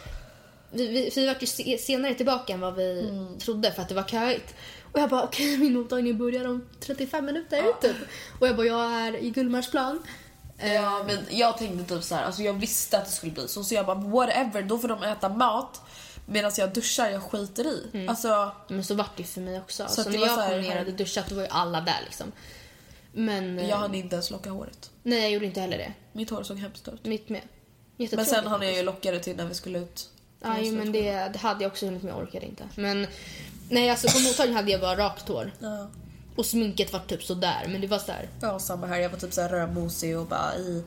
vi, 0.71 0.87
vi, 0.87 1.11
vi 1.15 1.25
var 1.27 1.35
ju 1.39 1.47
se- 1.47 1.77
senare 1.77 2.13
tillbaka 2.15 2.53
än 2.53 2.59
vad 2.59 2.75
vi 2.75 2.99
Mm. 3.09 3.39
trodde 3.39 3.71
för 3.71 3.81
att 3.81 3.89
det 3.89 3.95
var 3.95 4.03
köigt. 4.03 4.55
Och 4.93 4.99
jag 4.99 5.09
bara 5.09 5.23
okej 5.23 5.57
min 5.57 5.73
mottagning 5.73 6.17
börjar 6.17 6.47
om 6.47 6.67
35 6.79 7.25
minuter 7.25 7.63
typ. 7.81 7.95
Och 8.39 8.47
jag 8.47 8.55
bara 8.55 8.67
jag 8.67 8.91
är 8.93 9.15
i 9.15 9.29
Gullmarsplan. 9.29 10.03
Ja, 10.57 11.03
men 11.07 11.17
jag 11.29 11.57
tänkte 11.57 11.95
typ 11.95 12.03
så 12.03 12.15
här, 12.15 12.23
alltså 12.23 12.41
jag 12.41 12.53
visste 12.53 12.97
att 12.97 13.05
det 13.05 13.11
skulle 13.11 13.31
bli 13.31 13.47
så, 13.47 13.63
så 13.63 13.75
jag 13.75 13.85
bara 13.85 13.95
whatever, 13.99 14.61
då 14.61 14.79
får 14.79 14.87
de 14.87 15.03
äta 15.03 15.29
mat 15.29 15.81
medan 16.25 16.51
jag 16.57 16.73
duschar, 16.73 17.09
jag 17.09 17.23
skiter 17.23 17.67
i. 17.67 18.07
Alltså, 18.07 18.51
Men 18.67 18.83
så 18.83 18.93
vart 18.95 19.17
det 19.17 19.23
ju 19.23 19.27
för 19.27 19.41
mig 19.41 19.59
också. 19.59 19.85
Så 19.87 19.93
Så, 19.93 20.01
att 20.01 20.07
när 20.07 20.19
jag 20.19 20.29
så 20.29 20.39
här- 20.41 20.49
kom 20.51 20.61
ner 20.61 20.71
och 20.71 20.77
hade 20.77 20.91
duschat 20.91 21.29
då 21.29 21.35
var 21.35 21.41
ju 21.41 21.47
alla 21.51 21.81
där 21.81 21.99
liksom. 22.05 22.31
Men 23.11 23.59
eh, 23.59 23.69
jag 23.69 23.77
hann 23.77 23.95
inte 23.95 24.15
ens 24.15 24.31
locka 24.31 24.49
håret. 24.49 24.89
nej 25.03 25.21
jag 25.21 25.31
gjorde 25.31 25.45
inte 25.45 25.61
heller 25.61 25.77
det. 25.77 25.93
Mitt 26.15 26.29
hår 26.29 26.43
såg 26.43 26.57
hemskt 26.57 26.87
ut. 26.87 27.05
Mitt 27.05 27.29
med. 27.29 27.41
Men 27.97 28.25
sen 28.25 28.47
hann 28.47 28.61
jag 28.61 28.73
ju 28.73 28.83
locka 28.83 29.11
det 29.11 29.19
till 29.19 29.35
när 29.35 29.45
vi 29.45 29.53
skulle 29.53 29.79
ut. 29.79 30.09
Ja, 30.41 30.59
jo, 30.59 30.75
men 30.75 30.91
det, 30.91 31.29
det 31.33 31.37
hade 31.39 31.63
jag 31.63 31.71
också 31.71 31.85
hunnit 31.85 32.03
med, 32.03 32.13
jag 32.13 32.19
orkade 32.19 32.45
inte. 32.45 32.63
Men 32.75 33.07
nej 33.69 33.89
alltså 33.89 34.07
på 34.07 34.19
mottagningen 34.19 34.55
hade 34.55 34.71
jag 34.71 34.81
bara 34.81 34.97
rakt 34.97 35.27
hår. 35.27 35.51
Ja. 35.59 35.87
Och 36.35 36.45
sminket 36.45 36.93
var 36.93 36.99
typ 36.99 37.23
sådär 37.23 37.65
men 37.67 37.81
det 37.81 37.87
var 37.87 37.99
sådär. 37.99 38.29
Ja, 38.41 38.59
samma 38.59 38.87
här. 38.87 38.99
Jag 38.99 39.09
var 39.09 39.17
typ 39.17 39.33
så 39.33 39.41
här 39.41 39.49
rödmosig 39.49 40.17
och 40.19 40.25
bara 40.25 40.55
i... 40.55 40.77
I 40.77 40.83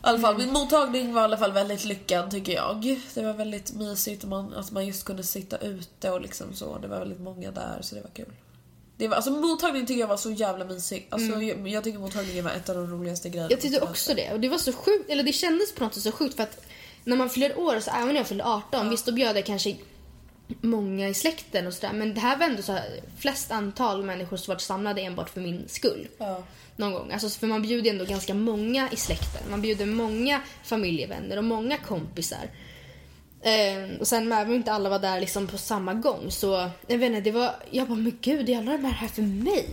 alla 0.00 0.18
fall, 0.18 0.38
min 0.38 0.52
mottagning 0.52 1.14
var 1.14 1.20
i 1.20 1.24
alla 1.24 1.36
fall 1.36 1.52
väldigt 1.52 1.84
lyckad 1.84 2.30
tycker 2.30 2.52
jag. 2.52 3.00
Det 3.14 3.22
var 3.22 3.32
väldigt 3.32 3.72
mysigt 3.72 4.22
och 4.22 4.28
man, 4.28 4.54
att 4.54 4.70
man 4.70 4.86
just 4.86 5.04
kunde 5.04 5.22
sitta 5.22 5.58
ute 5.58 6.10
och 6.10 6.20
liksom 6.20 6.54
så. 6.54 6.78
Det 6.78 6.88
var 6.88 6.98
väldigt 6.98 7.20
många 7.20 7.50
där 7.50 7.78
så 7.80 7.94
det 7.94 8.00
var 8.00 8.10
kul. 8.10 8.32
Det 8.98 9.08
var, 9.08 9.16
alltså 9.16 9.30
mottagningen 9.30 9.86
tycker 9.86 10.00
jag 10.00 10.08
var 10.08 10.16
så 10.16 10.30
jävla 10.30 10.64
mysig. 10.64 11.06
Alltså, 11.10 11.42
jag, 11.42 11.68
jag 11.68 11.84
tycker 11.84 11.98
mottagningen 11.98 12.44
var 12.44 12.50
ett 12.50 12.68
av 12.68 12.74
de 12.74 12.90
roligaste 12.90 13.28
grejerna. 13.28 13.50
Jag 13.50 13.60
tyckte 13.60 13.80
också 13.80 14.14
det. 14.14 14.32
Och 14.32 14.40
det 14.40 14.48
var 14.48 14.58
så 14.58 14.72
sjukt, 14.72 15.10
eller 15.10 15.22
det 15.22 15.32
kändes 15.32 15.74
på 15.74 15.84
något 15.84 15.94
sätt 15.94 16.02
så 16.02 16.12
sjukt 16.12 16.36
för 16.36 16.42
att 16.42 16.66
när 17.04 17.16
man 17.16 17.30
fyller 17.30 17.58
år, 17.58 17.80
så 17.80 17.90
även 17.90 18.08
när 18.08 18.14
jag 18.14 18.26
fyllde 18.26 18.44
18, 18.44 18.90
visst 18.90 19.06
då 19.06 19.12
bjöd 19.12 19.36
jag 19.36 19.46
kanske 19.46 19.76
många 20.60 21.08
i 21.08 21.14
släkten 21.14 21.66
och 21.66 21.74
sådär. 21.74 21.92
Men 21.92 22.14
det 22.14 22.20
här 22.20 22.36
var 22.36 22.46
ändå 22.46 22.62
så 22.62 22.72
här, 22.72 23.00
flest 23.18 23.50
antal 23.50 24.04
människor 24.04 24.36
som 24.36 24.52
varit 24.52 24.60
samlade 24.60 25.00
enbart 25.00 25.30
för 25.30 25.40
min 25.40 25.68
skull. 25.68 26.08
Ja. 26.18 26.42
Någon 26.76 26.92
gång. 26.92 27.12
Alltså, 27.12 27.28
för 27.28 27.46
man 27.46 27.62
bjuder 27.62 27.90
ändå 27.90 28.04
ganska 28.04 28.34
många 28.34 28.88
i 28.92 28.96
släkten. 28.96 29.50
Man 29.50 29.62
bjuder 29.62 29.86
många 29.86 30.40
familjevänner 30.64 31.36
och 31.36 31.44
många 31.44 31.76
kompisar. 31.76 32.50
Eh, 33.42 34.00
och 34.00 34.06
sen 34.08 34.32
även 34.32 34.54
inte 34.54 34.72
alla 34.72 34.88
var 34.88 34.98
där 34.98 35.20
liksom 35.20 35.46
på 35.46 35.58
samma 35.58 35.94
gång 35.94 36.30
så, 36.30 36.70
jag 36.86 36.98
vet 36.98 37.06
inte, 37.06 37.20
det 37.20 37.30
var, 37.30 37.54
jag 37.70 37.88
bara 37.88 37.94
men 37.98 38.18
gud, 38.20 38.48
är 38.48 38.58
alla 38.58 38.72
de 38.72 38.84
här 38.84 39.08
för 39.08 39.22
mig? 39.22 39.68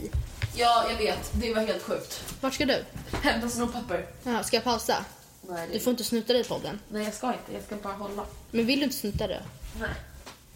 ja, 0.55 0.85
jag 0.91 0.97
vet. 0.97 1.31
Det 1.33 1.53
var 1.53 1.61
helt 1.61 1.83
sjukt. 1.83 2.23
Vart 2.41 2.53
ska 2.53 2.65
du? 2.65 2.83
Hämta 3.21 3.49
snoppapper. 3.49 4.05
Ja, 4.23 4.43
ska 4.43 4.57
jag 4.57 4.63
pausa? 4.63 5.05
Nej, 5.49 5.67
Du 5.73 5.79
får 5.79 5.91
inte 5.91 6.03
snuta 6.03 6.33
dig 6.33 6.41
i 6.41 6.45
podden. 6.45 6.79
Nej, 6.89 7.03
jag 7.03 7.13
ska 7.13 7.27
inte. 7.27 7.53
Jag 7.53 7.63
ska 7.63 7.75
bara 7.75 7.93
hålla. 7.93 8.25
Men 8.51 8.65
vill 8.65 8.79
du 8.79 8.83
inte 8.85 8.97
snuta 8.97 9.27
det? 9.27 9.41
Nej. 9.79 9.89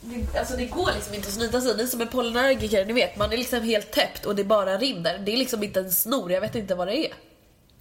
Det, 0.02 0.39
alltså 0.39 0.58
det 0.58 0.65
går 0.65 0.91
liksom 0.95 1.13
inte 1.13 1.28
att 1.28 1.34
snyta 1.34 1.62
sig. 1.62 1.78
Ni 1.78 1.88
som 1.88 2.02
är 2.02 2.06
pollenallergiker, 2.06 2.86
ni 2.86 2.93
vet 2.93 3.17
man 3.17 3.34
är 3.34 3.38
liksom 3.38 3.62
helt 3.63 3.91
täppt 3.91 4.26
och 4.26 4.36
det 4.36 4.43
bara 4.43 4.78
rinner. 4.78 5.17
Det 5.17 5.34
är 5.34 5.38
liksom 5.38 5.63
inte 5.63 5.80
en 5.80 5.91
snor, 5.91 6.32
jag 6.32 6.41
vet 6.41 6.56
inte 6.56 6.76
vad 6.76 6.88
det 6.88 6.98
är. 6.98 7.13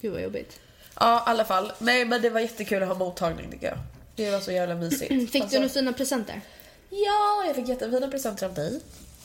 Gud 0.01 0.13
vad 0.13 0.23
jobbigt. 0.23 0.61
Ja, 1.01 1.17
i 1.19 1.23
alla 1.31 1.45
fall. 1.45 1.73
Nej, 1.79 2.05
men 2.05 2.23
det 2.23 2.31
var 2.31 2.41
jättekul 2.41 2.83
att 2.83 2.89
ha 2.89 2.95
mottagning 2.95 3.51
tycker 3.51 3.67
jag. 3.67 3.79
Det 4.19 4.31
var 4.31 4.41
så 4.41 4.53
jävla 4.53 4.75
mysigt. 4.75 5.33
Fick 5.33 5.43
Alltså, 5.43 5.57
du 5.57 5.61
några 5.61 5.73
fina 5.73 5.93
presenter? 5.93 6.41
Ja, 6.91 7.45
jag 7.47 7.57
fick 7.57 7.69
jättefina 7.69 8.09
presenter 8.09 8.47
av 8.47 8.55
dig. 8.55 8.81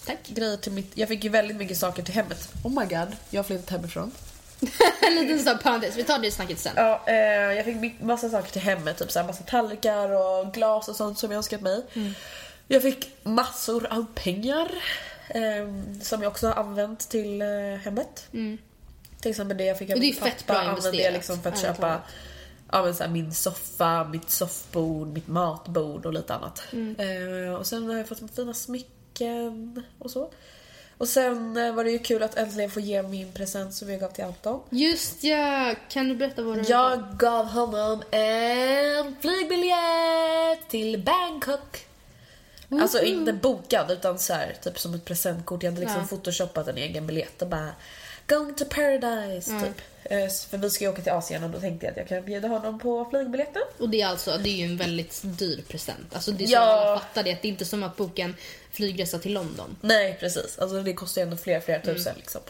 Tack. 0.05 0.17
Grejer 0.27 0.57
till 0.57 0.71
mitt... 0.71 0.91
Jag 0.93 1.09
fick 1.09 1.23
ju 1.23 1.29
väldigt 1.29 1.57
mycket 1.57 1.77
saker 1.77 2.03
till 2.03 2.13
hemmet. 2.13 2.49
Oh 2.63 2.71
my 2.79 2.85
god, 2.85 3.15
jag 3.29 3.39
har 3.39 3.43
flyttat 3.43 3.69
hemifrån. 3.69 4.11
en 5.01 5.15
liten 5.15 5.39
sån 5.43 5.57
parentes, 5.57 5.95
vi 5.95 6.03
tar 6.03 6.19
det 6.19 6.31
snacket 6.31 6.59
sen. 6.59 6.73
Ja, 6.75 7.03
eh, 7.07 7.15
jag 7.53 7.65
fick 7.65 8.01
massa 8.01 8.29
saker 8.29 8.51
till 8.51 8.61
hemmet, 8.61 8.97
typ 8.97 9.11
såhär 9.11 9.27
massa 9.27 9.43
tallrikar 9.43 10.09
och 10.09 10.53
glas 10.53 10.87
och 10.87 10.95
sånt 10.95 11.19
som 11.19 11.31
jag 11.31 11.37
önskat 11.37 11.61
mig. 11.61 11.83
Jag 12.67 12.81
fick 12.81 13.09
massor 13.23 13.87
av 13.89 14.05
pengar 14.15 14.71
eh, 15.29 15.41
som 16.01 16.21
jag 16.21 16.31
också 16.31 16.47
har 16.47 16.55
använt 16.55 17.09
till 17.09 17.41
eh, 17.41 17.47
hemmet. 17.83 18.27
Till 19.21 19.31
exempel 19.31 19.57
det 19.57 19.63
jag 19.63 19.77
fick 19.77 19.89
av 19.89 19.93
Och 19.93 20.01
det 20.01 20.07
är 20.07 20.11
min 20.11 20.19
pappa 20.19 20.53
bra 20.53 20.57
använde 20.57 21.01
jag 21.01 21.13
liksom 21.13 21.41
för 21.41 21.49
att 21.49 21.55
ärligt 21.55 21.67
köpa 21.67 21.87
talat. 21.87 22.01
Ja, 22.73 22.83
men 22.83 22.95
så 22.95 23.03
här, 23.03 23.09
min 23.09 23.33
soffa, 23.33 24.03
mitt 24.03 24.29
soffbord, 24.29 25.07
mitt 25.07 25.27
matbord 25.27 26.05
och 26.05 26.13
lite 26.13 26.33
annat. 26.33 26.63
Eh, 26.97 27.53
och 27.53 27.67
sen 27.67 27.89
har 27.89 27.97
jag 27.97 28.07
fått 28.07 28.35
fina 28.35 28.53
smycken 28.53 29.83
och 29.99 30.11
så. 30.11 30.31
Och 30.97 31.07
sen 31.09 31.57
eh, 31.57 31.73
var 31.73 31.83
det 31.83 31.91
ju 31.91 31.99
kul 31.99 32.23
att 32.23 32.37
äntligen 32.37 32.71
få 32.71 32.79
ge 32.79 33.03
min 33.03 33.31
present 33.31 33.73
som 33.73 33.89
jag 33.91 33.99
gav 33.99 34.09
till 34.09 34.23
Anton. 34.23 34.61
Just 34.69 35.23
ja, 35.23 35.75
kan 35.89 36.07
du 36.09 36.15
berätta 36.15 36.41
vad 36.41 36.57
du 36.57 36.63
Jag 36.69 37.17
gav 37.17 37.45
honom 37.45 38.03
en 38.11 39.15
flygbiljett 39.21 40.69
till 40.69 41.03
Bangkok. 41.03 41.85
Alltså 42.81 43.01
inte 43.01 43.33
bokad 43.33 43.91
utan 43.91 44.19
så 44.19 44.33
här, 44.33 44.55
typ 44.63 44.79
som 44.79 44.93
ett 44.93 45.05
presentkort. 45.05 45.63
Jag 45.63 45.71
hade 45.71 45.81
liksom 45.81 46.01
Ja. 46.01 46.07
photoshoppat 46.07 46.67
en 46.67 46.77
egen 46.77 47.07
biljett 47.07 47.41
och 47.41 47.47
bara 47.47 47.69
Going 48.27 48.53
to 48.53 48.65
paradise 48.65 49.51
typ. 49.59 49.81
Eh, 50.03 50.29
För 50.49 50.57
vi 50.57 50.69
ska 50.69 50.83
ju 50.83 50.89
åka 50.91 51.01
till 51.01 51.11
Asien 51.11 51.43
och 51.43 51.49
då 51.49 51.59
tänkte 51.59 51.85
jag 51.85 51.91
att 51.91 51.97
jag 51.97 52.07
kan 52.07 52.25
bjuda 52.25 52.47
honom 52.47 52.79
på 52.79 53.05
flygbiljetten. 53.09 53.61
Och 53.77 53.89
det 53.89 54.01
är 54.01 54.07
alltså, 54.07 54.37
det 54.37 54.49
är 54.49 54.55
ju 54.55 54.65
en 54.65 54.77
väldigt 54.77 55.21
dyr 55.23 55.61
present. 55.67 56.13
Alltså 56.15 56.31
det 56.31 56.43
är 56.43 56.47
Ja. 56.51 56.59
alla 56.59 56.99
fattar 56.99 57.23
det, 57.23 57.31
att 57.33 57.41
det 57.41 57.47
är 57.47 57.49
inte 57.49 57.65
som 57.65 57.83
att 57.83 57.95
boka 57.97 58.21
en 58.21 58.35
flygresa 58.71 59.19
till 59.19 59.33
London. 59.33 59.75
Nej 59.81 60.17
precis, 60.19 60.59
alltså 60.59 60.83
det 60.83 60.93
kostar 60.93 61.21
ju 61.21 61.23
ändå 61.23 61.37
flera, 61.37 61.61
flera 61.61 61.79
tusen 61.81 62.15
liksom. 62.17 62.41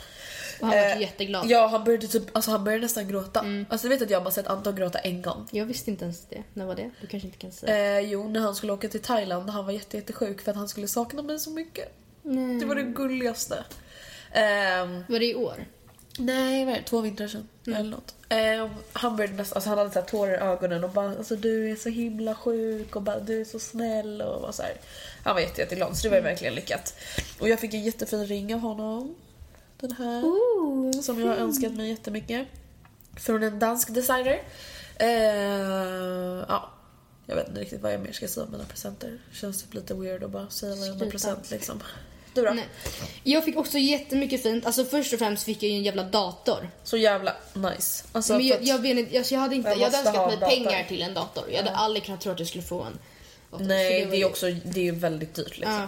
Och 0.60 0.68
han 0.68 0.78
var 0.78 0.84
Eh, 0.86 1.02
jätteglad. 1.02 1.46
Ja 1.50 1.68
han 1.68 1.84
började 1.84 2.08
typ, 2.08 2.24
alltså 2.36 2.52
han 2.52 2.64
började 2.64 2.82
nästan 2.82 3.08
gråta. 3.08 3.46
Alltså 3.70 3.88
du 3.88 3.94
vet 3.96 4.02
att 4.04 4.10
jag 4.10 4.24
bara 4.24 4.32
sett 4.32 4.48
Anton 4.48 4.76
gråta 4.76 5.00
en 5.00 5.22
gång. 5.22 5.48
Jag 5.52 5.66
visste 5.66 5.90
inte 5.92 6.06
ens 6.06 6.22
det. 6.30 6.44
När 6.54 6.66
var 6.66 6.76
det? 6.76 6.90
Du 7.02 7.08
kanske 7.08 7.28
inte 7.28 7.38
kan 7.40 7.52
säga. 7.52 8.00
Eh, 8.00 8.10
jo, 8.10 8.30
när 8.30 8.40
han 8.40 8.56
skulle 8.56 8.74
åka 8.74 8.88
till 8.88 9.02
Thailand 9.02 9.50
han 9.50 9.66
var 9.66 9.72
jätte, 9.74 9.98
jättesjuk 9.98 10.42
för 10.42 10.52
att 10.52 10.58
han 10.58 10.68
skulle 10.70 10.88
sakna 10.88 11.22
mig 11.22 11.40
så 11.40 11.50
mycket. 11.50 11.94
Nej. 12.22 12.60
Det 12.60 12.66
var 12.66 12.76
det 12.76 12.84
gulligaste. 12.84 13.64
Ehm, 14.34 15.04
Var 15.08 15.20
det 15.20 15.26
i 15.26 15.36
år? 15.36 15.66
nej, 16.18 16.66
vad 16.66 16.74
är 16.74 16.78
det? 16.80 16.86
Två 16.86 17.02
vintrar 17.02 17.28
sedan. 17.28 17.48
Eller 17.68 17.84
något. 17.84 18.16
Ehm, 18.30 18.70
han 18.94 19.16
började 19.16 19.36
nästan, 19.36 19.56
alltså 19.58 19.70
han 19.70 19.78
hade 19.78 19.92
så 19.92 20.00
här 20.00 20.06
tårar 20.08 20.34
i 20.34 20.38
ögonen 20.38 20.84
och 20.84 20.90
bara 20.90 21.10
alltså 21.10 21.36
du 21.36 21.72
är 21.72 21.76
så 21.76 21.90
himla 21.90 22.36
sjuk 22.36 22.96
och 22.96 23.02
bara 23.02 23.20
du 23.20 23.42
är 23.42 23.46
så 23.46 23.60
snäll 23.60 24.22
och 24.22 24.42
var 24.42 24.52
så 24.52 24.62
här. 24.64 24.74
Han 25.24 25.34
var 25.34 25.42
jätte, 25.42 25.62
jätteglad 25.62 25.98
så 25.98 26.04
det 26.04 26.10
var 26.10 26.18
ju 26.18 26.24
verkligen 26.24 26.56
lyckat. 26.56 26.96
Och 27.40 27.50
jag 27.50 27.60
fick 27.60 27.74
en 27.74 27.84
jättefin 27.84 28.26
ring 28.26 28.54
av 28.54 28.60
honom. 28.60 29.16
Den 29.80 29.92
här. 29.92 31.02
som 31.02 31.20
jag 31.20 31.28
har 31.28 31.36
önskat 31.36 31.74
mig 31.74 31.90
jättemycket. 31.90 32.48
Från 33.18 33.44
en 33.44 33.60
dansk 33.60 33.94
designer. 33.94 34.42
Ehm, 34.98 36.44
ja. 36.48 36.70
Jag 37.26 37.36
vet 37.36 37.48
inte 37.48 37.62
riktigt 37.62 37.82
vad 37.82 37.94
jag 37.94 38.02
mer 38.02 38.12
ska 38.12 38.28
säga 38.28 38.46
om 38.46 38.52
mina 38.52 38.64
presenter. 38.66 39.20
Känns 39.32 39.64
typ 39.64 39.74
lite 39.74 39.94
weird 39.94 40.24
att 40.24 40.32
bara 40.32 40.50
säga 40.50 40.76
varenda 40.76 41.06
present 41.06 41.52
liksom. 41.52 41.84
Du 42.34 42.42
då? 42.42 42.50
Nej. 42.52 42.66
Jag 43.24 43.46
fick 43.46 43.58
också 43.58 43.78
jättemycket 43.78 44.44
fint. 44.44 44.66
Alltså 44.66 44.86
först 44.86 45.14
och 45.14 45.20
främst 45.20 45.44
fick 45.44 45.64
jag 45.64 45.72
ju 45.72 45.78
en 45.78 45.84
jävla 45.84 46.04
dator. 46.04 46.70
Så 46.84 46.98
jävla 46.98 47.36
nice. 47.54 48.04
Alltså, 48.12 48.34
Men 48.34 48.48
jag, 48.48 48.64
jag, 48.64 48.80
vet 48.80 48.98
inte, 48.98 49.18
alltså 49.18 49.34
jag 49.34 49.42
hade 49.42 49.56
inte, 49.56 49.70
Jag 49.70 49.78
jag 49.80 49.86
hade 49.86 49.98
önskat 49.98 50.28
mig 50.28 50.38
dator. 50.38 50.56
pengar 50.56 50.84
till 50.84 51.02
en 51.02 51.14
dator. 51.14 51.44
Jag 51.52 51.58
hade 51.58 51.72
aldrig 51.76 52.04
kunnat 52.06 52.22
tro 52.22 52.32
att 52.32 52.40
jag 52.40 52.48
skulle 52.48 52.64
få 52.64 52.82
en 52.84 53.00
dator. 53.52 53.66
Nej, 53.66 54.06
var 54.06 54.12
det 54.12 54.18
är 54.18 54.20
ju- 54.20 54.26
också 54.26 54.52
det 54.66 54.88
är 54.88 54.92
väldigt 54.92 55.36
dyrt 55.36 55.58
liksom. 55.58 55.74
Ja. 55.74 55.88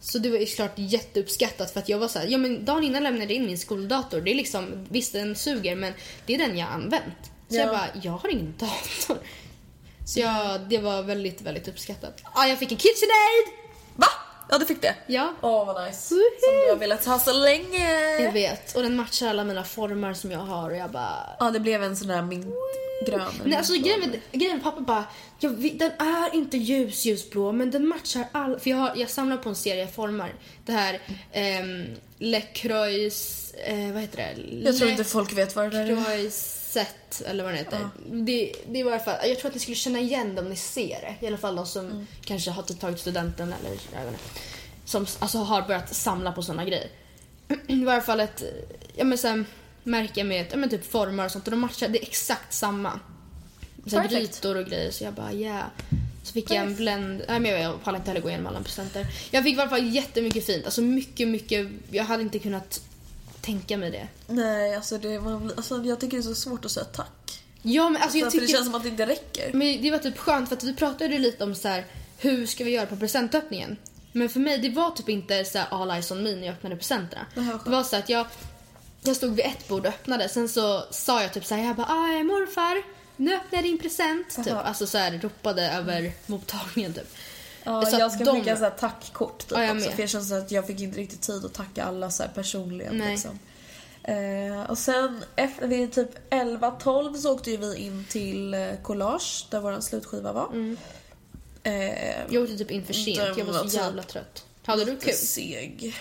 Så 0.00 0.18
det 0.18 0.30
var 0.30 0.38
ju 0.38 0.46
klart 0.46 0.72
jätteuppskattat 0.76 1.70
för 1.72 1.80
att 1.80 1.88
jag 1.88 1.98
var 1.98 2.08
så 2.08 2.18
här, 2.18 2.26
ja 2.26 2.38
men 2.38 2.64
dagen 2.64 2.84
innan 2.84 3.02
lämnade 3.02 3.24
jag 3.24 3.42
in 3.42 3.46
min 3.46 3.58
skoldator. 3.58 4.20
Det 4.20 4.30
är 4.30 4.34
liksom, 4.34 4.86
visst 4.90 5.12
den 5.12 5.36
suger 5.36 5.76
men 5.76 5.92
det 6.26 6.34
är 6.34 6.38
den 6.38 6.58
jag 6.58 6.66
har 6.66 6.72
använt. 6.74 7.04
Så 7.48 7.56
Ja. 7.56 7.60
jag 7.60 7.68
bara, 7.68 7.88
jag 8.02 8.12
har 8.12 8.28
ingen 8.28 8.54
dator. 8.58 9.18
Så 10.06 10.20
jag, 10.20 10.60
det 10.68 10.78
var 10.78 11.02
väldigt, 11.02 11.40
väldigt 11.40 11.68
uppskattat. 11.68 12.20
Ja, 12.34 12.46
jag 12.46 12.58
fick 12.58 12.72
en 12.72 12.78
KitchenAid! 12.78 13.44
Va? 13.96 14.06
Ja, 14.52 14.58
du 14.58 14.66
fick 14.66 14.82
det? 14.82 14.94
Ja. 15.06 15.32
Åh, 15.40 15.66
vad 15.66 15.84
nice. 15.86 16.14
Woohoo! 16.14 16.24
Som 16.40 16.54
du 16.64 16.68
har 16.70 16.76
velat 16.76 17.04
ha 17.04 17.18
så 17.18 17.32
länge. 17.32 18.20
Jag 18.22 18.32
vet. 18.32 18.76
Och 18.76 18.82
den 18.82 18.96
matchar 18.96 19.28
alla 19.28 19.44
mina 19.44 19.64
former 19.64 20.14
som 20.14 20.30
jag 20.30 20.38
har 20.38 20.70
och 20.70 20.76
jag 20.76 20.90
bara... 20.90 21.36
Ja, 21.38 21.50
det 21.50 21.60
blev 21.60 21.82
en 21.82 21.96
sån 21.96 22.08
där 22.08 22.22
mintgrön. 22.22 23.32
Nej, 23.44 23.56
alltså 23.58 23.72
grejen 23.72 24.00
med, 24.00 24.20
grejen 24.32 24.54
med 24.56 24.64
pappa 24.64 24.80
bara, 24.80 25.04
jag, 25.38 25.50
vet- 25.50 25.78
den 25.78 25.90
är 25.98 26.34
inte 26.34 26.56
ljus 26.56 27.04
ljusblå 27.04 27.52
men 27.52 27.70
den 27.70 27.88
matchar 27.88 28.24
all... 28.32 28.58
För 28.60 28.70
jag, 28.70 28.76
har, 28.76 28.92
jag 28.96 29.10
samlar 29.10 29.36
på 29.36 29.48
en 29.48 29.54
serie 29.56 29.86
former. 29.86 30.34
Det 30.64 30.72
här 30.72 30.94
um, 31.62 31.86
Le 32.18 32.40
Croix... 32.40 33.38
Eh, 33.66 33.92
vad 33.92 34.00
heter 34.02 34.16
det? 34.16 34.42
Jag 34.64 34.76
tror 34.76 34.86
Le 34.86 34.92
inte 34.92 35.04
folk 35.04 35.32
vet 35.32 35.56
vad 35.56 35.64
det 35.64 35.70
där 35.70 35.86
är. 35.86 35.86
Croisset, 36.72 37.22
eller 37.26 37.44
vad 37.44 37.52
det 37.52 37.58
heter. 37.58 37.88
Det, 38.06 38.52
det 38.66 38.84
var 38.84 38.90
i 38.90 38.94
alla 38.94 39.04
fall, 39.04 39.28
jag 39.28 39.38
tror 39.38 39.48
att 39.48 39.54
ni 39.54 39.60
skulle 39.60 39.74
känna 39.74 40.00
igen 40.00 40.34
det 40.34 40.40
om 40.40 40.48
ni 40.48 40.56
ser 40.56 41.00
det. 41.00 41.14
I 41.20 41.26
alla 41.26 41.38
fall 41.38 41.56
de 41.56 41.66
som 41.66 41.86
Mm. 41.86 42.06
kanske 42.24 42.50
har 42.50 42.62
typ 42.62 42.80
tagit 42.80 43.00
studenten 43.00 43.54
eller 43.60 43.70
jag 43.92 44.04
vet 44.04 44.12
inte. 44.12 44.24
Som 44.84 45.06
alltså, 45.18 45.38
har 45.38 45.62
börjat 45.62 45.94
samla 45.94 46.32
på 46.32 46.42
såna 46.42 46.64
grejer. 46.64 46.88
I 47.66 47.82
alla 47.82 48.00
fall 48.00 48.20
ett 48.20 48.42
ja, 48.96 49.04
men, 49.04 49.18
så 49.18 49.44
märke 49.82 50.24
med 50.24 50.46
ja, 50.50 50.56
men, 50.56 50.70
typ 50.70 50.90
formar 50.90 51.24
och 51.24 51.30
sånt 51.30 51.44
och 51.44 51.50
de 51.50 51.60
matchar, 51.60 51.88
det 51.88 51.98
är 51.98 52.02
exakt 52.02 52.52
samma. 52.54 53.00
Så 53.86 53.96
här, 53.96 54.08
Perfect. 54.08 54.42
grytor 54.42 54.56
och 54.56 54.66
grejer 54.66 54.90
så 54.90 55.04
jag 55.04 55.12
bara 55.14 55.32
yeah. 55.32 55.64
Så 56.22 56.32
fick 56.32 56.50
jag 56.50 56.58
en 56.58 56.76
blend, 56.76 57.22
nej 57.28 57.40
men 57.40 57.50
jag 57.62 57.82
pallar 57.82 57.98
inte 57.98 58.10
heller 58.10 58.20
gå 58.20 58.28
igenom 58.28 58.46
alla 58.46 58.60
presenter. 58.60 59.06
Jag 59.30 59.44
fick 59.44 59.56
i 59.56 59.60
alla 59.60 59.70
fall 59.70 59.94
jättemycket 59.94 60.46
fint, 60.46 60.64
alltså 60.64 60.80
mycket, 60.80 61.28
mycket, 61.28 61.68
jag 61.90 62.04
hade 62.04 62.22
inte 62.22 62.38
kunnat 62.38 62.80
tänka 63.42 63.76
mig 63.76 63.90
det. 63.90 64.08
Nej, 64.26 64.76
alltså, 64.76 64.98
det, 64.98 65.20
man, 65.20 65.52
alltså 65.56 65.84
jag 65.84 66.00
tycker 66.00 66.16
det 66.16 66.20
är 66.20 66.22
så 66.22 66.34
svårt 66.34 66.64
att 66.64 66.70
säga 66.70 66.84
tack. 66.84 67.42
Ja 67.62 67.88
men 67.88 68.02
alltså 68.02 68.18
jag 68.18 68.32
För 68.32 68.40
det 68.40 68.46
tycker 68.46 68.58
känns 68.58 68.66
som 68.66 68.74
att 68.74 68.82
det 68.82 68.88
inte 68.88 69.06
räcker. 69.06 69.50
Men 69.52 69.82
det 69.82 69.90
var 69.90 69.98
typ 69.98 70.18
skönt 70.18 70.48
för 70.48 70.56
att 70.56 70.64
vi 70.64 70.74
pratade 70.74 71.18
lite 71.18 71.44
om 71.44 71.54
så 71.54 71.68
här 71.68 71.86
hur 72.18 72.46
ska 72.46 72.64
vi 72.64 72.70
göra 72.70 72.86
på 72.86 72.96
presentöppningen? 72.96 73.76
Men 74.12 74.28
för 74.28 74.40
mig, 74.40 74.58
det 74.58 74.70
var 74.70 74.90
typ 74.90 75.08
inte 75.08 75.44
så 75.44 75.58
här 75.58 75.66
all 75.70 75.90
eyes 75.90 76.10
on 76.10 76.22
me 76.22 76.34
när 76.34 76.46
jag 76.46 76.52
öppnade 76.52 76.76
presenterna. 76.76 77.26
Det 77.64 77.70
var 77.70 77.82
så 77.82 77.96
att 77.96 78.08
jag, 78.08 78.26
jag 79.02 79.16
stod 79.16 79.34
vid 79.34 79.44
ett 79.44 79.68
bord 79.68 79.86
och 79.86 79.92
öppnade. 79.92 80.28
Sen 80.28 80.48
så 80.48 80.84
sa 80.90 81.22
jag 81.22 81.32
typ 81.32 81.44
så 81.44 81.54
här, 81.54 81.66
jag 81.66 81.76
bara, 81.76 81.86
ah, 81.86 82.22
morfar, 82.22 82.82
nu 83.16 83.34
öppnar 83.34 83.58
jag 83.58 83.64
din 83.64 83.78
present. 83.78 84.44
Typ. 84.44 84.54
Alltså 84.54 84.86
så 84.86 84.98
här, 84.98 85.18
ropade 85.22 85.72
över 85.72 86.12
mottagningen 86.26 86.94
typ. 86.94 87.14
Ja, 87.64 87.86
Så 87.86 87.98
jag 87.98 88.12
ska 88.12 88.24
de- 88.24 88.36
skicka 88.36 88.56
så 88.56 88.62
här 88.62 88.70
tackkort 88.70 89.38
typ 89.38 89.50
Ja, 89.50 89.64
jag 89.64 89.76
också. 89.76 89.90
För 89.90 90.00
jag 90.02 90.08
känner 90.10 90.24
så 90.24 90.34
att 90.34 90.50
jag 90.50 90.66
fick 90.66 90.80
inte 90.80 90.98
riktigt 90.98 91.20
tid 91.20 91.44
att 91.44 91.52
tacka 91.54 91.84
alla 91.84 92.10
så 92.10 92.24
personligen. 92.34 92.98
Nej. 92.98 93.10
Liksom. 93.12 93.38
Eh, 94.04 94.70
och 94.70 94.78
sen 94.78 95.24
efter 95.36 95.66
vid 95.66 95.92
typ 95.92 96.10
11-12 96.30 97.14
så 97.16 97.34
åkte 97.34 97.50
ju 97.50 97.56
vi 97.56 97.76
in 97.76 98.04
till 98.08 98.54
eh, 98.54 98.68
Collage 98.82 99.46
där 99.50 99.60
vår 99.60 99.80
slutskiva 99.80 100.32
var. 100.32 100.46
Mm. 100.46 100.76
Eh, 101.62 102.32
Jag 102.34 102.42
åkte 102.42 102.58
typ 102.58 102.70
in 102.70 102.84
för 102.84 102.92
sent, 102.92 103.38
jag 103.38 103.44
var 103.44 103.52
så 103.52 103.64
typ 103.64 103.72
jävla 103.72 104.02
trött. 104.02 104.44
Hade 104.64 104.84
du 104.84 104.96
kul? 104.96 105.12
Seg. 105.14 105.96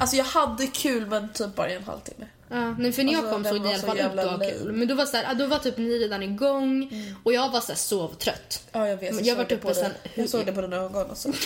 Alltså 0.00 0.16
jag 0.16 0.24
hade 0.24 0.66
kul 0.66 1.06
men 1.06 1.32
typ 1.32 1.54
bara 1.54 1.70
i 1.70 1.74
en 1.74 1.84
halvtimme. 1.84 2.26
Ja, 2.52 2.74
nej, 2.78 2.92
för 2.92 3.02
när 3.04 3.12
jag 3.12 3.18
Alltså, 3.24 3.34
kom 3.34 3.44
såg 3.44 3.58
var 3.86 3.96
i 3.96 4.00
alla 4.00 4.22
fall 4.22 4.42
ut 4.42 4.42
att 4.42 4.58
kul. 4.58 4.72
Men 4.72 4.88
då 4.88 4.94
var, 4.94 5.06
så 5.06 5.16
här, 5.16 5.34
då 5.34 5.46
var 5.46 5.58
typ 5.58 5.78
ni 5.78 5.98
redan 5.98 6.22
igång 6.22 6.90
och 7.24 7.32
jag 7.32 7.50
var 7.50 7.60
så 7.60 7.68
här 7.68 7.76
sovtrött. 7.76 8.62
Ja 8.72 8.88
jag 8.88 8.96
vet, 8.96 9.14
jag, 9.14 9.22
jag 9.26 9.36
det 9.36 9.42
uppe 9.54 9.56
på 9.56 9.74
sen-. 9.74 9.90
Jag 10.14 10.28
såg 10.28 10.46
det 10.46 10.52
på 10.52 10.60
dina 10.60 10.76
ögon 10.76 11.10
också. 11.10 11.32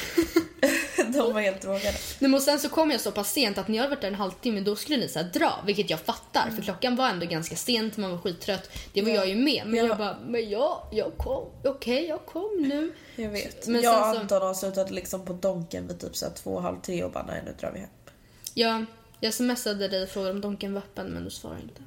De 1.13 1.33
var 1.33 1.41
helt. 1.41 1.65
Nej, 2.19 2.31
men 2.31 2.41
sen 2.41 2.59
så 2.61 2.69
kom 2.69 2.91
jag 2.91 3.01
så 3.01 3.11
pass 3.13 3.33
sent 3.33 3.59
att 3.59 3.69
när 3.69 3.77
jag 3.77 3.83
hade 3.83 3.95
varit 3.95 4.01
där 4.01 4.09
en 4.09 4.15
halvtimme 4.15 4.61
då 4.61 4.77
skulle 4.77 4.99
ni 4.99 5.09
så 5.09 5.23
dra, 5.23 5.53
vilket 5.67 5.91
jag 5.91 6.01
fattar 6.01 6.51
för 6.57 6.63
klockan 6.63 6.97
var 6.97 7.09
ändå 7.09 7.27
ganska 7.27 7.57
sent, 7.57 7.97
man 7.97 8.11
var 8.11 8.19
skittrött. 8.19 8.71
Det 8.93 9.03
var 9.03 9.09
Ja. 9.09 9.15
jag 9.15 9.29
ju 9.29 9.37
med. 9.37 9.63
Men 9.67 9.75
Ja. 9.75 9.87
jag 9.87 9.99
bara, 9.99 10.17
men 10.27 10.51
jag, 10.51 10.79
jag 10.93 11.13
kom, 11.19 11.45
okej 11.65 12.07
jag 12.07 12.27
kom 12.27 12.51
nu. 12.69 12.93
Jag 13.17 13.31
vet. 13.31 13.67
Men 13.67 13.83
jag 13.83 13.99
och 13.99 14.05
sen 14.05 14.15
så- 14.15 14.21
Anton 14.21 14.49
avslutade 14.51 14.93
liksom 14.95 15.25
på 15.25 15.33
Donken 15.33 15.89
vid 15.89 16.01
typ 16.01 16.17
så 16.17 16.27
här 16.27 16.33
två, 16.33 16.61
halv 16.61 16.81
tre 16.81 17.05
och 17.05 17.11
bara 17.13 17.25
nej 17.27 17.43
nu 17.47 17.55
drar 17.61 17.71
vi 17.73 17.79
hem. 17.79 17.89
Jag, 18.55 18.85
jag 19.21 19.35
smsade 19.35 19.89
dig 19.89 20.03
och 20.03 20.09
frågade 20.09 20.33
om 20.33 20.41
Donken 20.41 20.75
var 20.75 20.81
öppen 20.81 21.07
men 21.07 21.25
du 21.25 21.31
svarade 21.31 21.63
inte. 21.63 21.83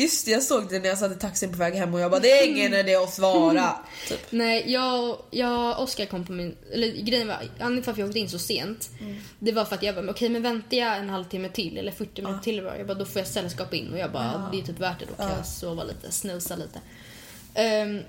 Just 0.00 0.26
det, 0.26 0.30
jag 0.30 0.42
såg 0.42 0.68
det 0.70 0.78
när 0.78 0.88
jag 0.88 0.98
satt 0.98 1.12
i 1.12 1.14
taxin 1.14 1.52
på 1.52 1.58
väg 1.58 1.74
hem 1.74 1.94
och 1.94 2.00
jag 2.00 2.10
bara 2.10 2.20
det 2.20 2.30
är 2.30 2.46
ingen 2.46 2.74
idé 2.74 2.94
att 2.94 3.14
svara. 3.14 3.70
Typ. 4.08 4.20
Nej, 4.30 4.64
jag, 4.72 5.18
jag 5.30 5.80
Oskar 5.80 6.06
kom 6.06 6.26
på 6.26 6.32
min... 6.32 6.56
Eller 6.72 6.92
grejen 6.92 7.28
var, 7.28 7.34
anledningen 7.34 7.82
till 7.82 7.92
att 7.92 7.98
jag 7.98 8.08
åkte 8.08 8.18
in 8.18 8.28
så 8.28 8.38
sent, 8.38 8.90
det 9.38 9.52
var 9.52 9.64
för 9.64 9.74
att 9.74 9.82
jag 9.82 9.94
bara, 9.94 10.10
okej 10.10 10.28
men 10.28 10.42
väntar 10.42 10.76
jag 10.76 10.98
en 10.98 11.10
halvtimme 11.10 11.48
till 11.48 11.78
eller 11.78 11.92
40 11.92 12.22
minuter 12.22 12.42
till 12.42 12.62
bara, 12.62 12.78
jag 12.78 12.86
bara, 12.86 12.98
då 12.98 13.04
får 13.04 13.18
jag 13.18 13.28
sällskap 13.28 13.74
in 13.74 13.92
och 13.92 13.98
jag 13.98 14.12
bara, 14.12 14.48
det 14.52 14.58
är 14.58 14.62
typ 14.62 14.80
värt 14.80 14.98
det, 14.98 15.06
då 15.06 15.14
kan 15.14 15.30
jag 15.36 15.46
sova 15.46 15.84
lite, 15.84 16.12
snusa 16.12 16.56
lite. 16.56 16.80
Ehm, 17.54 18.00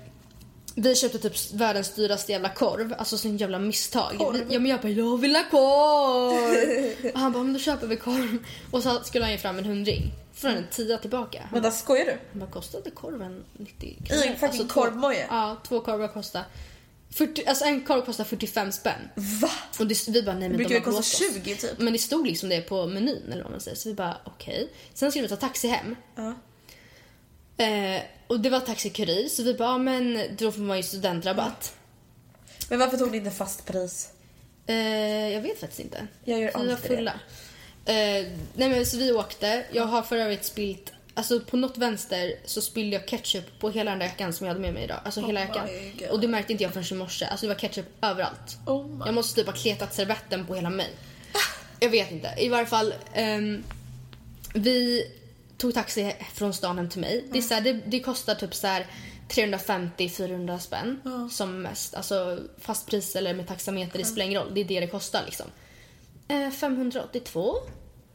vi 0.74 0.94
köpte 0.94 1.18
typ 1.18 1.52
världens 1.52 1.94
dyraste 1.94 2.32
jävla 2.32 2.48
korv, 2.48 2.94
alltså 2.98 3.18
sån 3.18 3.36
jävla 3.36 3.58
misstag. 3.58 4.14
Korv? 4.18 4.46
Ja 4.52 4.58
men 4.58 4.70
jag 4.70 4.80
bara, 4.80 4.88
jag 4.88 5.16
vill 5.20 5.36
ha 5.36 5.44
korv! 5.50 7.10
och 7.14 7.20
han 7.20 7.32
bara, 7.32 7.42
men 7.42 7.52
då 7.52 7.58
köper 7.58 7.86
vi 7.86 7.96
korv. 7.96 8.38
Och 8.70 8.82
så 8.82 9.00
skulle 9.04 9.24
han 9.24 9.32
ge 9.32 9.38
fram 9.38 9.58
en 9.58 9.64
hundring. 9.64 10.12
Från 10.34 10.50
en 10.50 10.66
tia 10.70 10.98
tillbaka. 10.98 11.38
Han 11.42 11.50
Vänta 11.62 11.70
skojar 11.70 12.04
du? 12.04 12.38
vad 12.40 12.50
kostade 12.50 12.90
korven 12.90 13.44
90 13.52 13.88
I 13.88 14.04
kronor? 14.08 14.22
en 14.26 14.36
fucking 14.38 14.68
två- 14.68 14.74
korvmoje? 14.74 15.26
Ja, 15.30 15.56
två 15.68 15.80
korvar 15.80 16.08
kostar 16.08 16.44
40, 17.12 17.44
alltså 17.46 17.64
en 17.64 17.80
korv 17.84 18.04
kostar 18.04 18.24
45 18.24 18.72
spänn. 18.72 19.00
Va? 19.14 19.50
Och 19.78 19.86
det, 19.86 20.08
vi 20.08 20.22
bara 20.22 20.34
nej 20.38 20.48
men 20.48 20.58
Det 20.58 20.64
de 20.64 20.68
brukar 20.68 20.74
ju 20.74 20.80
kosta 20.80 20.90
blåst 20.98 21.14
oss. 21.36 21.42
20 21.44 21.56
typ. 21.56 21.78
Men 21.78 21.92
det 21.92 21.98
stod 21.98 22.26
liksom 22.26 22.48
det 22.48 22.60
på 22.60 22.86
menyn 22.86 23.32
eller 23.32 23.42
vad 23.42 23.50
man 23.52 23.60
säger. 23.60 23.76
Så 23.76 23.88
vi 23.88 23.94
bara 23.94 24.16
okej. 24.24 24.68
Sen 24.94 25.10
skulle 25.10 25.22
vi 25.22 25.28
ta 25.28 25.36
taxi 25.36 25.68
hem. 25.68 25.96
Ja. 26.16 26.34
Eh, 27.64 28.02
och 28.30 28.40
det 28.40 28.50
var 28.50 28.60
taxikurir 28.60 29.28
så 29.28 29.42
vi 29.42 29.54
bara 29.54 29.68
ja, 29.68 29.78
men 29.78 30.20
då 30.38 30.52
får 30.52 30.60
man 30.60 30.76
ju 30.76 30.82
studentrabatt. 30.82 31.74
Men 32.68 32.78
varför 32.78 32.96
tog 32.96 33.10
ni 33.10 33.16
inte 33.16 33.30
fast 33.30 33.66
pris? 33.66 34.08
Eh, 34.66 35.28
jag 35.28 35.40
vet 35.40 35.60
faktiskt 35.60 35.80
inte. 35.80 36.06
Jag 36.24 36.40
gör 36.40 36.50
alltid 36.56 36.70
det. 36.70 36.96
fulla. 36.96 37.12
Eh, 37.84 38.26
nej 38.54 38.68
men 38.68 38.86
så 38.86 38.96
vi 38.96 39.12
åkte. 39.12 39.64
Jag 39.72 39.84
har 39.84 40.02
för 40.02 40.16
övrigt 40.16 40.44
spilt 40.44 40.92
Alltså 41.14 41.40
på 41.40 41.56
något 41.56 41.78
vänster 41.78 42.34
så 42.44 42.60
spillde 42.62 42.96
jag 42.96 43.06
ketchup 43.08 43.58
på 43.60 43.70
hela 43.70 43.90
den 43.90 43.98
där 43.98 44.06
jackan 44.06 44.32
som 44.32 44.46
jag 44.46 44.54
hade 44.54 44.60
med 44.66 44.74
mig 44.74 44.84
idag. 44.84 45.00
Alltså 45.04 45.20
hela 45.26 45.40
Oh 45.40 45.46
jackan. 45.46 45.66
my 45.66 45.92
God. 45.98 46.08
Och 46.08 46.20
det 46.20 46.28
märkte 46.28 46.52
inte 46.52 46.64
jag 46.64 46.72
förrän 46.72 46.86
i 46.90 46.94
morse. 46.94 47.24
Alltså 47.24 47.46
det 47.46 47.52
var 47.54 47.58
ketchup 47.60 47.86
överallt. 48.02 48.58
Oh 48.66 48.86
my- 48.88 49.02
jag 49.06 49.14
måste 49.14 49.34
typ 49.40 49.46
ha 49.46 49.52
kletat 49.54 49.94
servetten 49.94 50.46
på 50.46 50.54
hela 50.54 50.70
mig. 50.70 50.88
Jag 51.80 51.90
vet 51.90 52.10
inte. 52.12 52.34
I 52.38 52.48
varje 52.48 52.66
fall. 52.66 52.94
ehm, 53.14 53.64
vi 54.54 55.06
tog 55.60 55.74
taxi 55.74 56.16
från 56.34 56.54
stan 56.54 56.78
hem 56.78 56.88
till 56.88 57.00
mig. 57.00 57.24
Det, 57.32 57.38
är 57.38 57.42
så 57.42 57.54
här, 57.54 57.60
det, 57.60 57.72
det 57.72 58.00
kostar 58.00 58.34
typ 58.34 58.54
så 58.54 58.66
här 58.66 58.86
350-400 59.28 60.58
spänn 60.58 61.00
som 61.30 61.62
mest. 61.62 61.94
Alltså 61.94 62.38
fast 62.58 62.86
pris 62.86 63.16
eller 63.16 63.34
med 63.34 63.48
taxameter, 63.48 63.98
det 63.98 64.04
spelar 64.04 64.26
ingen 64.26 64.42
roll. 64.42 64.54
Det 64.54 64.60
är 64.60 64.64
det 64.64 64.80
det 64.80 64.86
kostar 64.86 65.22
liksom. 65.24 65.46
Eh, 66.28 66.50
582. 66.50 67.54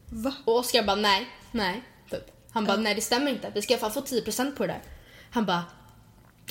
Va? 0.09 0.35
Och 0.45 0.55
Oskar 0.55 0.83
bara 0.83 0.95
nej, 0.95 1.27
nej. 1.51 1.83
Typ. 2.11 2.31
Han 2.51 2.65
bara 2.65 2.77
nej 2.77 2.95
det 2.95 3.01
stämmer 3.01 3.31
inte. 3.31 3.51
Vi 3.53 3.61
ska 3.61 3.73
i 3.73 3.77
alla 3.77 3.91
fall 3.91 4.03
få 4.03 4.15
10% 4.15 4.55
på 4.55 4.63
det 4.65 4.73
där. 4.73 4.81
Han 5.31 5.45
bara 5.45 5.63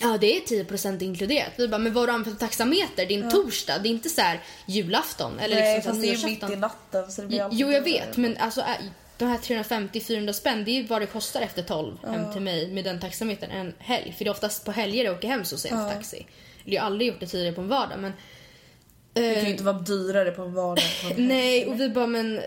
Ja 0.00 0.18
det 0.20 0.36
är 0.36 0.40
10% 0.40 1.02
inkluderat. 1.02 1.52
Vi 1.56 1.68
bara 1.68 1.78
men 1.78 1.92
vad 1.92 2.02
har 2.02 2.06
du 2.06 2.12
använt 2.12 2.38
för 2.38 2.46
taxameter? 2.46 3.06
Det 3.06 3.14
är 3.14 3.22
en 3.22 3.30
torsdag, 3.30 3.78
det 3.78 3.88
är 3.88 3.90
inte 3.90 4.08
så 4.08 4.20
här 4.20 4.40
julafton 4.66 5.38
eller 5.38 5.56
Nej 5.56 5.74
liksom 5.74 5.92
så 5.92 5.96
fast 5.96 6.02
det 6.02 6.14
är 6.14 6.28
ju 6.28 6.34
mitt 6.34 6.50
i 6.50 6.56
natten 6.56 7.12
så 7.12 7.22
det 7.22 7.28
blir 7.28 7.48
Jo 7.52 7.70
jag 7.70 7.82
vet 7.82 8.16
men 8.16 8.36
alltså 8.36 8.60
de 9.18 9.24
här 9.24 9.38
350-400 9.38 10.32
spänn 10.32 10.64
det 10.64 10.70
är 10.70 10.74
ju 10.74 10.86
vad 10.86 11.02
det 11.02 11.06
kostar 11.06 11.40
efter 11.40 11.62
12 11.62 11.96
hem 12.04 12.32
till 12.32 12.42
mig 12.42 12.72
med 12.72 12.84
den 12.84 13.00
taxametern 13.00 13.50
en 13.50 13.74
helg. 13.78 14.14
För 14.18 14.24
det 14.24 14.28
är 14.28 14.32
oftast 14.32 14.64
på 14.64 14.72
helger 14.72 15.04
jag 15.04 15.16
åker 15.16 15.28
hem 15.28 15.44
så 15.44 15.58
sent 15.58 15.92
taxi. 15.92 16.26
Eller 16.64 16.74
jag 16.74 16.82
har 16.82 16.86
aldrig 16.86 17.08
gjort 17.08 17.20
det 17.20 17.26
tidigare 17.26 17.54
på 17.54 17.60
en 17.60 17.68
vardag 17.68 17.98
men 17.98 18.12
Det 19.12 19.34
kan 19.34 19.44
ju 19.44 19.50
inte 19.50 19.64
vara 19.64 19.78
dyrare 19.78 20.30
på 20.30 20.42
en 20.42 20.54
vardag. 20.54 20.84
på 21.02 21.08
en. 21.14 21.28
Nej, 21.28 21.66
och 21.66 21.80
vi 21.80 21.88
bara 21.88 22.06
men... 22.06 22.40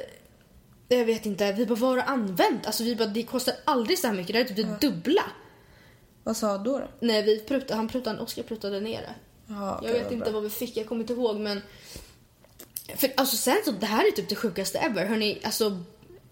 Jag 0.89 1.05
vet 1.05 1.26
inte, 1.26 1.51
vi 1.51 1.65
bara 1.65 1.76
vad 1.76 1.89
har 1.89 1.97
du 1.97 2.01
använt? 2.03 2.65
Alltså 2.65 2.84
vi 2.84 2.95
bara 2.95 3.07
det 3.07 3.24
kostar 3.24 3.53
aldrig 3.65 3.99
så 3.99 4.07
här 4.07 4.13
mycket, 4.13 4.34
det 4.34 4.39
är 4.39 4.45
typ 4.45 4.55
det 4.55 4.88
dubbla. 4.88 5.24
Vad 6.24 6.38
sa 6.38 6.47
han 6.51 6.63
då? 6.63 6.80
då? 6.80 6.88
Nej, 6.99 7.24
vi 7.24 7.39
prutade, 7.39 7.76
han 7.76 7.88
prutade, 7.88 8.20
Oskar 8.20 8.43
prutade 8.43 8.80
ner 8.80 9.01
det. 9.01 9.13
Jaha, 9.47 9.80
Jag 9.84 9.93
vet 9.93 10.11
inte 10.11 10.24
bra. 10.24 10.34
vad 10.34 10.43
vi 10.43 10.49
fick, 10.49 10.78
jag 10.78 10.88
kommer 10.88 11.01
inte 11.01 11.13
ihåg 11.13 11.39
men... 11.39 11.61
För 12.95 13.09
alltså 13.18 13.38
sen 13.38 13.57
så, 13.65 13.72
det 13.72 13.86
här 13.86 14.07
är 14.07 14.11
typ 14.11 14.30
det 14.30 14.36
sjukaste 14.36 14.80
ever. 14.80 15.05
Hörni, 15.05 15.39
alltså 15.43 15.84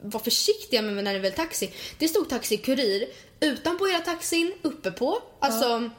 var 0.02 0.20
försiktiga 0.20 0.82
med 0.82 1.04
när 1.04 1.14
ni 1.14 1.20
väl 1.20 1.32
taxi. 1.34 1.74
Det 2.00 2.08
stod 2.08 2.30
taxi 2.30 2.58
kurir 2.58 3.06
utanpå 3.39 3.86
hela 3.86 4.00
taxin, 4.00 4.54
uppe 4.62 4.91
på. 4.91 5.22
Alltså, 5.39 5.89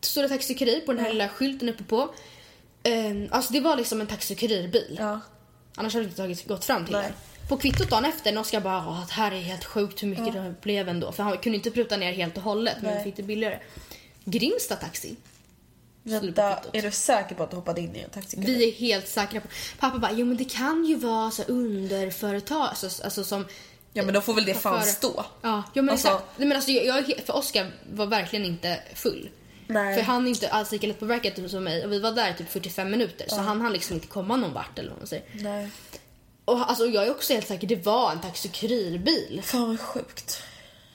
stod 0.00 0.24
det 0.24 0.28
taxi 0.28 0.54
kurir 0.54 0.80
på 0.80 0.92
den 0.92 1.04
här 1.04 1.12
lilla 1.12 1.28
skylten 1.28 1.68
uppe 1.68 1.84
på. 1.84 2.14
Ehm, 2.82 3.28
alltså 3.30 3.52
det 3.52 3.60
var 3.60 3.76
liksom 3.76 4.00
en 4.00 4.06
taxi 4.06 4.34
kurirbil. 4.34 4.96
Ja. 5.00 5.20
Annars 5.74 5.92
hade 5.94 6.04
vi 6.04 6.10
inte 6.10 6.22
tagit, 6.22 6.46
gått 6.48 6.64
fram 6.64 6.84
till 6.84 6.94
Nej. 6.94 7.02
den. 7.02 7.12
På 7.48 7.56
kvittot 7.56 7.90
dagen 7.90 8.04
efter, 8.04 8.32
när 8.32 8.40
Oskar 8.40 8.60
bara 8.60 8.78
"Åh, 8.88 9.06
det 9.06 9.12
här 9.12 9.32
är 9.32 9.40
helt 9.40 9.64
sjukt 9.64 10.02
hur 10.02 10.08
mycket 10.08 10.32
det 10.32 10.54
blev 10.62 10.88
ändå. 10.88 11.12
För 11.12 11.22
han 11.22 11.38
kunde 11.38 11.56
inte 11.56 11.70
pruta 11.70 11.96
ner 11.96 12.12
helt 12.12 12.36
och 12.36 12.42
hållet 12.42 12.76
men 12.82 12.90
Nej. 12.94 12.98
vi 12.98 13.04
fick 13.10 13.16
det 13.16 13.22
billigare. 13.22 13.58
Grimsta 14.24 14.76
taxi. 14.76 15.16
Vänta, 16.02 16.58
är 16.72 16.82
du 16.82 16.90
säker 16.90 17.34
på 17.34 17.42
att 17.42 17.50
du 17.50 17.56
hoppade 17.56 17.80
in 17.80 17.96
i 17.96 18.00
en 18.00 18.10
taxi? 18.10 18.36
Vi 18.40 18.68
är 18.68 18.72
helt 18.72 19.08
säkra 19.08 19.40
på... 19.40 19.48
Pappa 19.78 19.98
bara, 19.98 20.12
jo 20.12 20.26
men 20.26 20.36
det 20.36 20.44
kan 20.44 20.84
ju 20.84 20.94
vara 20.96 21.30
så 21.30 21.42
underföretag, 21.42 22.68
alltså, 22.68 23.04
alltså 23.04 23.24
som... 23.24 23.44
Ja 23.92 24.02
men 24.02 24.14
då 24.14 24.20
får 24.20 24.34
väl 24.34 24.44
det 24.44 24.54
fan 24.54 24.84
stå. 24.84 25.24
Ja, 25.42 25.62
ja 25.74 25.82
men 25.82 25.88
Alltså- 25.90 26.08
exakt. 26.08 26.24
Nej, 26.36 26.48
men 26.48 26.56
alltså, 26.56 26.70
jag, 26.70 27.12
för 27.26 27.36
Oskar 27.36 27.70
var 27.92 28.06
verkligen 28.06 28.44
inte 28.44 28.80
full. 28.94 29.30
Nej. 29.66 29.96
För 29.96 30.02
han 30.02 30.24
är 30.26 30.28
inte 30.28 30.48
alls 30.48 30.72
lika 30.72 30.86
lättpåverkad 30.86 31.50
som 31.50 31.64
mig 31.64 31.84
och 31.84 31.92
vi 31.92 31.98
var 32.00 32.12
där 32.12 32.32
typ 32.32 32.50
45 32.50 32.90
minuter 32.90 33.26
så 33.28 33.36
han 33.36 33.60
hann 33.60 33.72
liksom 33.72 33.94
inte 33.94 34.06
komma 34.06 34.36
någon 34.36 34.52
vart 34.52 34.78
eller 34.78 34.90
vad 34.90 34.98
man 34.98 35.06
säger. 35.06 35.24
Nej. 35.32 35.70
Och 36.44 36.68
alltså, 36.70 36.86
jag 36.86 37.06
är 37.06 37.10
också 37.10 37.32
helt 37.32 37.48
säker, 37.48 37.66
det 37.66 37.86
var 37.86 38.12
en 38.12 38.20
taxi 38.20 38.48
kurirbil. 38.48 39.40
Fan 39.44 39.68
vad 39.68 39.80
sjukt. 39.80 40.42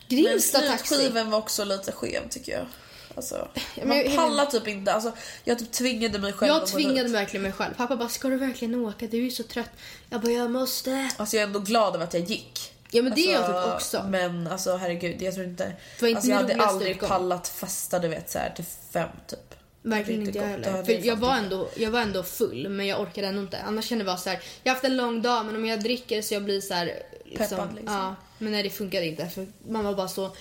Men 0.07 0.17
Grimsta 0.17 0.59
taxi. 0.59 0.87
slutskivan 0.87 1.31
var 1.31 1.37
också 1.37 1.63
lite 1.63 1.91
skev 1.91 2.29
tycker 2.29 2.51
jag. 2.51 2.65
Alltså, 3.15 3.47
men 3.75 3.87
man 3.87 4.15
pallar 4.15 4.45
typ 4.45 4.67
inte. 4.67 4.93
Alltså, 4.93 5.11
jag 5.43 5.59
typ 5.59 5.71
tvingade 5.71 6.19
mig 6.19 6.33
själv 6.33 6.53
Jag 6.53 6.67
tvingade 6.67 7.09
verkligen 7.09 7.41
mig 7.41 7.51
själv. 7.51 7.73
Pappa 7.73 7.95
bara, 7.95 8.09
ska 8.09 8.27
du 8.27 8.37
verkligen 8.37 8.75
åka? 8.75 9.07
Du 9.07 9.17
är 9.17 9.21
ju 9.21 9.31
så 9.31 9.43
trött. 9.43 9.71
Jag 10.09 10.21
bara, 10.21 10.31
jag 10.31 10.51
måste. 10.51 11.09
Alltså 11.17 11.35
jag 11.35 11.43
är 11.43 11.47
ändå 11.47 11.59
glad 11.59 11.95
över 11.95 12.05
att 12.05 12.13
jag 12.13 12.23
gick. 12.23 12.71
Ja 12.91 13.01
men 13.01 13.15
det 13.15 13.21
är 13.21 13.33
jag 13.33 13.43
Alltså, 13.43 13.63
typ 13.63 13.73
också. 13.75 14.05
Men 14.09 14.47
alltså 14.47 14.77
herregud, 14.77 15.21
jag 15.21 15.33
tror 15.33 15.45
inte... 15.45 15.73
var 16.01 16.07
inte 16.07 16.17
alltså, 16.17 16.31
jag 16.31 16.37
hade 16.37 16.55
aldrig 16.63 16.91
utgång. 16.91 17.09
pallat 17.09 17.47
fasta 17.47 17.99
du 17.99 18.07
vet 18.07 18.29
så 18.29 18.39
här 18.39 18.49
till 18.49 18.65
fem 18.93 19.09
typ. 19.27 19.39
Verkligen 19.81 20.19
Det 20.21 20.27
inte 20.27 20.39
jag. 20.39 20.47
Det 20.47 20.69
heller. 20.69 20.83
För 20.83 21.07
jag 21.07 21.15
var, 21.15 21.35
ändå, 21.35 21.69
jag 21.75 21.91
var 21.91 22.01
ändå 22.01 22.23
full 22.23 22.69
men 22.69 22.87
jag 22.87 23.01
orkade 23.01 23.27
ändå 23.27 23.41
inte. 23.41 23.57
Annars 23.61 23.85
kände 23.85 24.05
jag 24.05 24.13
bara 24.13 24.17
så 24.17 24.29
här, 24.29 24.39
jag 24.63 24.71
har 24.71 24.75
haft 24.75 24.85
en 24.85 24.97
lång 24.97 25.21
dag 25.21 25.45
men 25.45 25.55
om 25.55 25.65
jag 25.65 25.79
dricker 25.79 26.21
så 26.21 26.33
jag 26.33 26.43
blir 26.43 26.61
så 26.61 26.73
här, 26.73 27.03
liksom, 27.25 27.47
Peppad, 27.49 27.75
liksom. 27.75 27.95
Ja, 27.95 28.15
men 28.37 28.51
nej 28.51 28.63
det 28.63 28.69
funkade 28.69 29.05
inte 29.05 29.29
för 29.29 29.47
man 29.67 29.85
var 29.85 29.93
bara 29.93 30.07
så... 30.07 30.35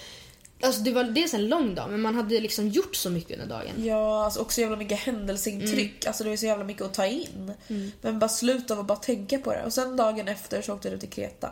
Alltså 0.64 0.80
det 0.80 0.90
var 0.90 1.04
dels 1.04 1.34
en 1.34 1.48
lång 1.48 1.74
dag 1.74 1.90
men 1.90 2.00
man 2.00 2.14
hade 2.14 2.40
liksom 2.40 2.68
gjort 2.68 2.96
så 2.96 3.10
mycket 3.10 3.40
under 3.40 3.46
dagen. 3.46 3.84
Ja, 3.84 4.24
alltså 4.24 4.40
också 4.40 4.60
jävla 4.60 4.76
mycket 4.76 4.98
händelseintryck. 4.98 6.06
Alltså 6.06 6.24
det 6.24 6.30
är 6.30 6.36
så 6.36 6.46
jävla 6.46 6.64
mycket 6.64 6.82
att 6.82 6.94
ta 6.94 7.06
in. 7.06 7.52
Men 8.00 8.18
bara 8.18 8.28
sluta 8.28 8.78
och 8.78 8.84
bara 8.84 8.98
tänka 8.98 9.38
på 9.38 9.52
det. 9.52 9.64
Och 9.64 9.72
sen 9.72 9.96
dagen 9.96 10.28
efter 10.28 10.62
så 10.62 10.74
åkte 10.74 10.90
du 10.90 10.98
till 10.98 11.10
Kreta. 11.10 11.50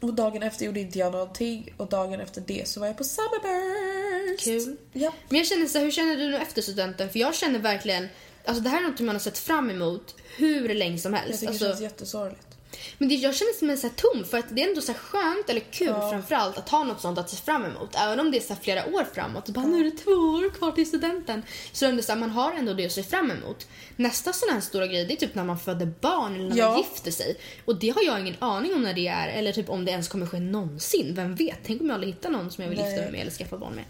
Och 0.00 0.14
dagen 0.14 0.42
efter 0.42 0.66
gjorde 0.66 0.80
inte 0.80 0.98
jag 0.98 1.12
någonting. 1.12 1.74
Och 1.76 1.86
dagen 1.86 2.20
efter 2.20 2.42
det 2.46 2.68
så 2.68 2.80
var 2.80 2.86
jag 2.86 2.98
på 2.98 3.04
Summerburst. 3.04 4.44
Kul. 4.44 4.76
Ja. 4.92 5.12
Men 5.28 5.38
jag 5.38 5.46
känner 5.46 5.66
så 5.66 5.78
här, 5.78 5.84
hur 5.84 5.92
känner 5.92 6.16
du 6.16 6.28
nu 6.28 6.36
efter 6.36 6.62
studenten? 6.62 7.10
För 7.10 7.18
jag 7.18 7.34
känner 7.34 7.58
verkligen 7.58 8.08
alltså 8.44 8.62
det 8.62 8.68
här 8.70 8.84
är 8.84 8.88
något 8.88 9.00
man 9.00 9.14
har 9.14 9.20
sett 9.20 9.38
fram 9.38 9.70
emot 9.70 10.14
hur 10.36 10.74
länge 10.74 10.98
som 10.98 11.12
Jag 11.12 11.20
helst. 11.20 11.40
tycker 11.40 11.50
Alltså, 11.52 11.64
det 11.64 11.70
känns 11.70 11.80
jättesorgligt. 11.80 12.49
Men 12.98 13.08
det, 13.08 13.14
jag 13.14 13.34
känner 13.36 13.64
mig 13.66 13.76
så 13.76 13.86
här 13.86 13.94
tom 13.96 14.24
för 14.24 14.38
att 14.38 14.56
det 14.56 14.62
är 14.62 14.68
ändå 14.68 14.80
så 14.80 14.94
skönt 14.94 15.50
eller 15.50 15.60
kul 15.60 15.94
framförallt 16.10 16.58
att 16.58 16.68
ha 16.68 16.84
något 16.84 17.00
sånt 17.00 17.18
att 17.18 17.30
se 17.30 17.36
fram 17.36 17.64
emot. 17.64 17.94
Även 17.94 18.20
om 18.20 18.30
det 18.30 18.36
är 18.36 18.40
så 18.40 18.54
flera 18.62 18.86
år 18.86 19.06
framåt. 19.14 19.48
Bara, 19.48 19.66
nu 19.66 19.80
är 19.80 19.84
det 19.84 19.90
två 19.96 20.10
år 20.10 20.50
kvar 20.54 20.72
till 20.72 20.86
studenten. 20.86 21.42
Så 21.72 21.90
det 21.90 22.02
så 22.02 22.12
här, 22.12 22.18
man 22.18 22.30
har 22.30 22.52
ändå 22.52 22.72
det 22.74 22.86
att 22.86 22.92
se 22.92 23.02
fram 23.02 23.30
emot. 23.30 23.66
Nästa 23.96 24.32
sån 24.32 24.48
här 24.54 24.60
stora 24.60 24.86
grej 24.86 25.04
det 25.04 25.14
är 25.14 25.16
typ 25.16 25.34
när 25.34 25.44
man 25.44 25.58
föder 25.58 25.86
barn 26.00 26.34
eller 26.34 26.48
när 26.48 26.56
Ja. 26.56 26.68
man 26.70 26.78
gifter 26.78 27.10
sig. 27.10 27.36
Och 27.64 27.76
det 27.78 27.88
har 27.88 28.02
jag 28.02 28.20
ingen 28.20 28.36
aning 28.38 28.74
om 28.74 28.82
när 28.82 28.94
det 28.94 29.06
är 29.08 29.28
eller 29.28 29.52
typ 29.52 29.68
om 29.70 29.84
det 29.84 29.90
ens 29.90 30.08
kommer 30.08 30.26
ske 30.26 30.40
någonsin. 30.40 31.14
Vem 31.14 31.34
vet? 31.34 31.58
Tänk 31.66 31.80
om 31.80 31.86
jag 31.86 31.94
aldrig 31.94 32.14
hittar 32.14 32.30
någon 32.30 32.50
som 32.50 32.62
jag 32.64 32.68
vill 32.70 32.78
gifta 32.78 33.00
mig 33.02 33.12
med 33.12 33.20
eller 33.20 33.30
skaffa 33.30 33.58
barn 33.58 33.74
med. 33.74 33.84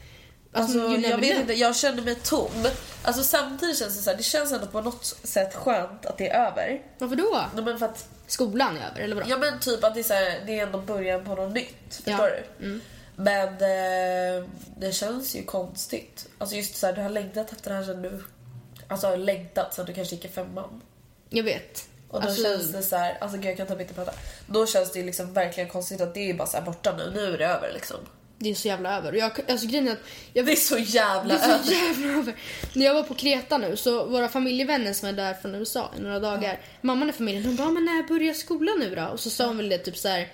Alltså, 0.52 0.78
never 0.78 1.08
jag 1.10 1.18
vet 1.18 1.40
inte, 1.40 1.52
jag 1.54 1.76
känner 1.76 2.02
mig 2.02 2.14
tom. 2.14 2.66
Alltså 3.02 3.22
samtidigt 3.22 3.78
känns 3.78 3.96
det 3.96 4.02
så 4.02 4.10
här, 4.10 4.16
det 4.16 4.22
känns 4.22 4.52
ändå 4.52 4.66
på 4.66 4.80
något 4.80 5.04
sätt 5.04 5.54
skönt 5.54 6.06
att 6.06 6.18
det 6.18 6.28
är 6.28 6.46
över. 6.46 6.82
Varför 6.98 7.16
då? 7.16 7.44
Nej, 7.54 7.64
men 7.64 7.78
för 7.78 7.86
att, 7.86 8.08
Skolan 8.26 8.76
är 8.76 8.90
över 8.90 9.00
eller 9.00 9.14
vadå? 9.16 9.26
ja 9.30 9.38
men 9.38 9.60
typ 9.60 9.84
att 9.84 9.94
det 9.94 10.00
är, 10.00 10.04
så 10.04 10.14
här, 10.14 10.42
det 10.46 10.58
är 10.58 10.66
ändå 10.66 10.78
början 10.78 11.24
på 11.24 11.34
något 11.34 11.54
nytt. 11.54 12.00
Ja. 12.04 12.16
Förstår 12.16 12.42
du? 12.58 12.80
Men 13.16 13.48
eh, 13.48 14.44
det 14.76 14.92
känns 14.92 15.34
ju 15.36 15.42
konstigt. 15.44 16.28
Alltså 16.38 16.56
just 16.56 16.76
så 16.76 16.86
här, 16.86 16.92
du 16.92 17.02
har 17.02 17.08
längtat 17.10 17.52
efter 17.52 17.70
det 17.70 17.76
här 17.76 17.84
sen 17.84 18.02
du... 18.02 18.22
Alltså 18.88 19.16
längtat 19.16 19.74
sen 19.74 19.86
du 19.86 19.94
kanske 19.94 20.14
gick 20.14 20.24
i 20.24 20.28
femman. 20.28 20.82
Jag 21.28 21.44
vet. 21.44 21.88
Och 22.08 22.20
då 22.20 22.28
Alltså, 22.28 22.42
känns 22.42 22.72
det 22.72 22.82
så 22.82 22.96
här, 22.96 23.18
alltså 23.20 23.36
gud 23.38 23.46
jag 23.46 23.56
kan 23.56 23.66
typ 23.66 23.80
inte 23.80 23.94
prata. 23.94 24.12
Då 24.46 24.66
känns 24.66 24.92
det 24.92 24.98
ju 24.98 25.06
liksom 25.06 25.32
verkligen 25.32 25.68
konstigt 25.70 26.00
att 26.00 26.14
det 26.14 26.30
är 26.30 26.34
bara 26.34 26.48
så 26.48 26.60
borta 26.60 26.96
nu, 26.96 27.10
nu 27.14 27.34
är 27.34 27.38
det 27.38 27.46
över 27.46 27.72
liksom. 27.72 27.96
Det 28.42 28.50
är 28.50 28.54
så 28.54 28.68
jävla 28.68 28.96
över. 28.96 29.12
Och 29.12 29.18
Jag, 29.18 29.32
alltså 29.50 29.66
grejen 29.66 29.88
är 29.88 29.92
att 29.92 29.98
jag 30.32 30.46
Det 30.46 30.52
är 30.52 30.56
så 30.56 30.78
jävla 30.78 31.34
Det 31.34 31.40
är 31.40 31.48
över. 31.54 31.64
så 31.64 31.72
jävla 31.72 32.08
över. 32.18 32.34
När 32.72 32.86
jag 32.86 32.94
var 32.94 33.02
på 33.02 33.14
Kreta 33.14 33.58
nu 33.58 33.76
så 33.76 34.04
våra 34.06 34.28
familjevänner 34.28 34.92
som 34.92 35.08
är 35.08 35.12
där 35.12 35.34
från 35.34 35.54
USA 35.54 35.90
i 35.98 36.00
några 36.00 36.20
dagar. 36.20 36.60
Mamman 36.80 37.10
i 37.10 37.12
familjen 37.12 37.42
de 37.42 37.56
bara, 37.56 37.70
men 37.70 37.84
när 37.84 38.08
börjar 38.08 38.34
skolan 38.34 38.76
nu 38.78 38.94
då? 38.94 39.04
Och 39.04 39.20
så 39.20 39.30
sa 39.30 39.46
hon 39.46 39.56
väl 39.56 39.68
det 39.68 39.78
typ 39.78 39.96
så 39.96 40.08
här. 40.08 40.28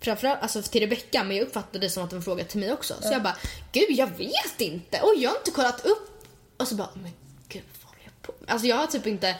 Framförallt 0.00 0.42
alltså 0.42 0.62
till 0.62 0.80
Rebecca 0.80 1.24
men 1.24 1.36
jag 1.36 1.46
uppfattade 1.46 1.78
det 1.78 1.90
som 1.90 2.04
att 2.04 2.10
de 2.10 2.22
frågade 2.22 2.48
till 2.48 2.60
mig 2.60 2.72
också. 2.72 2.94
Så 3.02 3.12
jag 3.12 3.22
bara, 3.22 3.36
gud 3.72 3.90
jag 3.90 4.06
vet 4.18 4.60
inte. 4.60 5.00
Och 5.00 5.12
jag 5.16 5.30
har 5.30 5.36
inte 5.36 5.50
kollat 5.50 5.86
upp. 5.86 6.24
Och 6.56 6.68
så 6.68 6.74
bara, 6.74 6.88
men 6.94 7.12
gud 7.48 7.62
vad 7.84 7.94
jag 8.04 8.22
på? 8.22 8.52
Alltså 8.52 8.66
jag 8.66 8.76
har 8.76 8.86
typ 8.86 9.06
inte. 9.06 9.34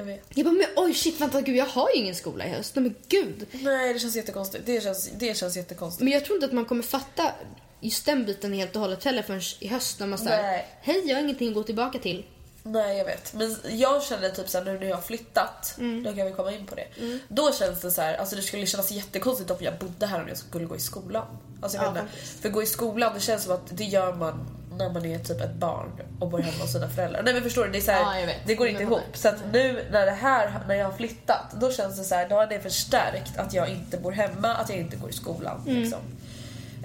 Jag 0.00 0.04
vet. 0.06 0.22
Jag 0.34 0.44
bara, 0.46 0.52
men 0.54 0.66
oj 0.76 0.94
shit 0.94 1.20
vänta 1.20 1.40
gud 1.40 1.56
jag 1.56 1.66
har 1.66 1.90
ju 1.94 1.96
ingen 2.00 2.14
skola 2.14 2.46
i 2.46 2.48
höst. 2.48 2.74
Nej 2.74 2.82
men 2.82 2.94
gud. 3.08 3.46
Nej 3.52 3.92
det 3.92 3.98
känns 3.98 4.16
jättekonstigt. 4.16 4.66
Det 4.66 4.82
känns, 4.82 5.10
det 5.18 5.36
känns 5.36 5.56
jättekonstigt. 5.56 6.02
Men 6.04 6.12
jag 6.12 6.24
tror 6.24 6.36
inte 6.36 6.46
att 6.46 6.52
man 6.52 6.64
kommer 6.64 6.82
fatta 6.82 7.32
just 7.80 8.06
den 8.06 8.24
biten 8.26 8.52
helt 8.52 8.76
och 8.76 8.82
hållet 8.82 9.04
heller 9.04 9.22
förrän 9.22 9.40
i 9.60 9.68
höst 9.68 10.00
när 10.00 10.06
man 10.06 10.18
säger 10.18 10.64
hej 10.80 11.02
jag 11.08 11.16
har 11.16 11.22
ingenting 11.22 11.48
att 11.48 11.54
gå 11.54 11.62
tillbaka 11.62 11.98
till. 11.98 12.24
Nej 12.62 12.98
jag 12.98 13.04
vet. 13.04 13.34
Men 13.34 13.56
jag 13.70 14.02
känner 14.02 14.30
typ 14.30 14.48
såhär 14.48 14.64
nu 14.64 14.78
när 14.78 14.86
jag 14.86 14.94
har 14.96 15.02
flyttat, 15.02 15.74
Mm. 15.78 16.02
då 16.02 16.12
kan 16.12 16.26
vi 16.26 16.32
komma 16.32 16.52
in 16.52 16.66
på 16.66 16.74
det. 16.74 16.86
Då 17.28 17.52
känns 17.52 17.80
det 17.80 17.90
så 17.90 18.00
här, 18.02 18.14
alltså 18.14 18.36
det 18.36 18.42
skulle 18.42 18.66
kännas 18.66 18.90
jättekonstigt 18.90 19.50
om 19.50 19.56
jag 19.60 19.78
bodde 19.78 20.06
här 20.06 20.22
om 20.22 20.28
jag 20.28 20.36
skulle 20.36 20.64
gå 20.64 20.76
i 20.76 20.80
skolan. 20.80 21.26
Alltså 21.62 21.78
jag 21.78 21.86
Ja, 21.86 21.92
menar, 21.92 22.08
för 22.42 22.48
gå 22.48 22.62
i 22.62 22.66
skolan 22.66 23.14
det 23.14 23.20
känns 23.20 23.42
som 23.44 23.52
att 23.52 23.76
det 23.76 23.84
gör 23.84 24.14
man 24.14 24.46
när 24.80 24.90
man 24.90 25.06
är 25.06 25.18
typ 25.18 25.40
ett 25.40 25.54
barn 25.54 25.90
och 26.18 26.30
bor 26.30 26.38
hemma 26.38 26.58
hos 26.62 26.72
sina 26.72 26.88
föräldrar. 26.88 27.22
Nej 27.22 27.34
men 27.34 27.42
förstår 27.42 27.64
du? 27.64 27.70
Det, 27.70 27.78
är 27.78 27.82
så 27.82 27.90
här, 27.90 28.20
Ja, 28.20 28.34
det 28.46 28.54
går 28.54 28.68
inte 28.68 28.82
ihop. 28.82 29.00
Så 29.14 29.28
att 29.28 29.36
nu 29.52 29.84
när 29.90 30.06
det 30.06 30.12
här, 30.12 30.60
när 30.68 30.74
jag 30.74 30.86
har 30.86 30.92
flyttat, 30.92 31.54
då 31.60 31.72
känns 31.72 31.98
det 31.98 32.04
så 32.04 32.14
här, 32.14 32.28
då 32.28 32.34
har 32.34 32.46
det 32.46 32.60
förstärkt 32.60 33.38
att 33.38 33.54
jag 33.54 33.68
inte 33.68 33.96
bor 33.96 34.12
hemma, 34.12 34.54
att 34.54 34.70
jag 34.70 34.78
inte 34.78 34.96
går 34.96 35.10
i 35.10 35.12
skolan. 35.12 35.62
Mm. 35.66 35.82
Liksom. 35.82 36.00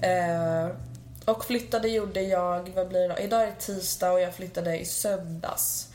Eh, 0.02 0.70
och 1.26 1.46
flyttade 1.46 1.90
gjorde 1.90 2.22
jag, 2.22 2.70
vad 2.76 2.88
blir 2.88 3.10
det? 3.10 3.24
Idag 3.24 3.42
är 3.42 3.46
det 3.46 3.60
tisdag 3.60 4.12
och 4.12 4.22
jag 4.22 4.34
flyttade 4.34 4.80
i 4.80 4.86
söndags. 4.86 5.88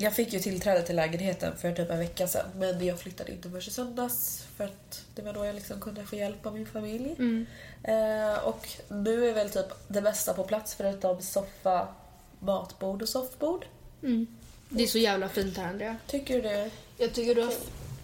Jag 0.00 0.14
fick 0.14 0.32
ju 0.32 0.40
tillträde 0.40 0.82
till 0.82 0.96
lägenheten 0.96 1.56
för 1.56 1.72
typ 1.72 1.90
en 1.90 1.98
vecka 1.98 2.28
sedan 2.28 2.46
men 2.54 2.86
jag 2.86 2.98
flyttade 2.98 3.32
inte 3.32 3.48
förrän 3.50 3.62
i 3.62 3.70
söndags 3.70 4.44
för 4.56 4.64
att 4.64 5.04
det 5.14 5.22
var 5.22 5.32
då 5.32 5.46
jag 5.46 5.54
liksom 5.54 5.80
kunde 5.80 6.04
få 6.04 6.16
hjälp 6.16 6.46
av 6.46 6.54
min 6.54 6.66
familj. 6.66 7.16
Eh, 7.84 8.44
och 8.44 8.68
nu 8.88 9.28
är 9.28 9.34
väl 9.34 9.50
typ 9.50 9.66
det 9.88 10.02
bästa 10.02 10.34
på 10.34 10.44
plats 10.44 10.74
förutom 10.74 11.22
soffa, 11.22 11.88
matbord 12.38 13.02
och 13.02 13.08
soffbord. 13.08 13.64
Det 14.68 14.82
är 14.82 14.86
så 14.86 14.98
jävla 14.98 15.28
fint 15.28 15.56
här 15.56 15.68
Andrea. 15.68 15.96
Tycker 16.06 16.34
du 16.34 16.42
det? 16.42 16.70
Jag 16.98 17.12
tycker 17.12 17.34
du 17.34 17.42
har 17.42 17.52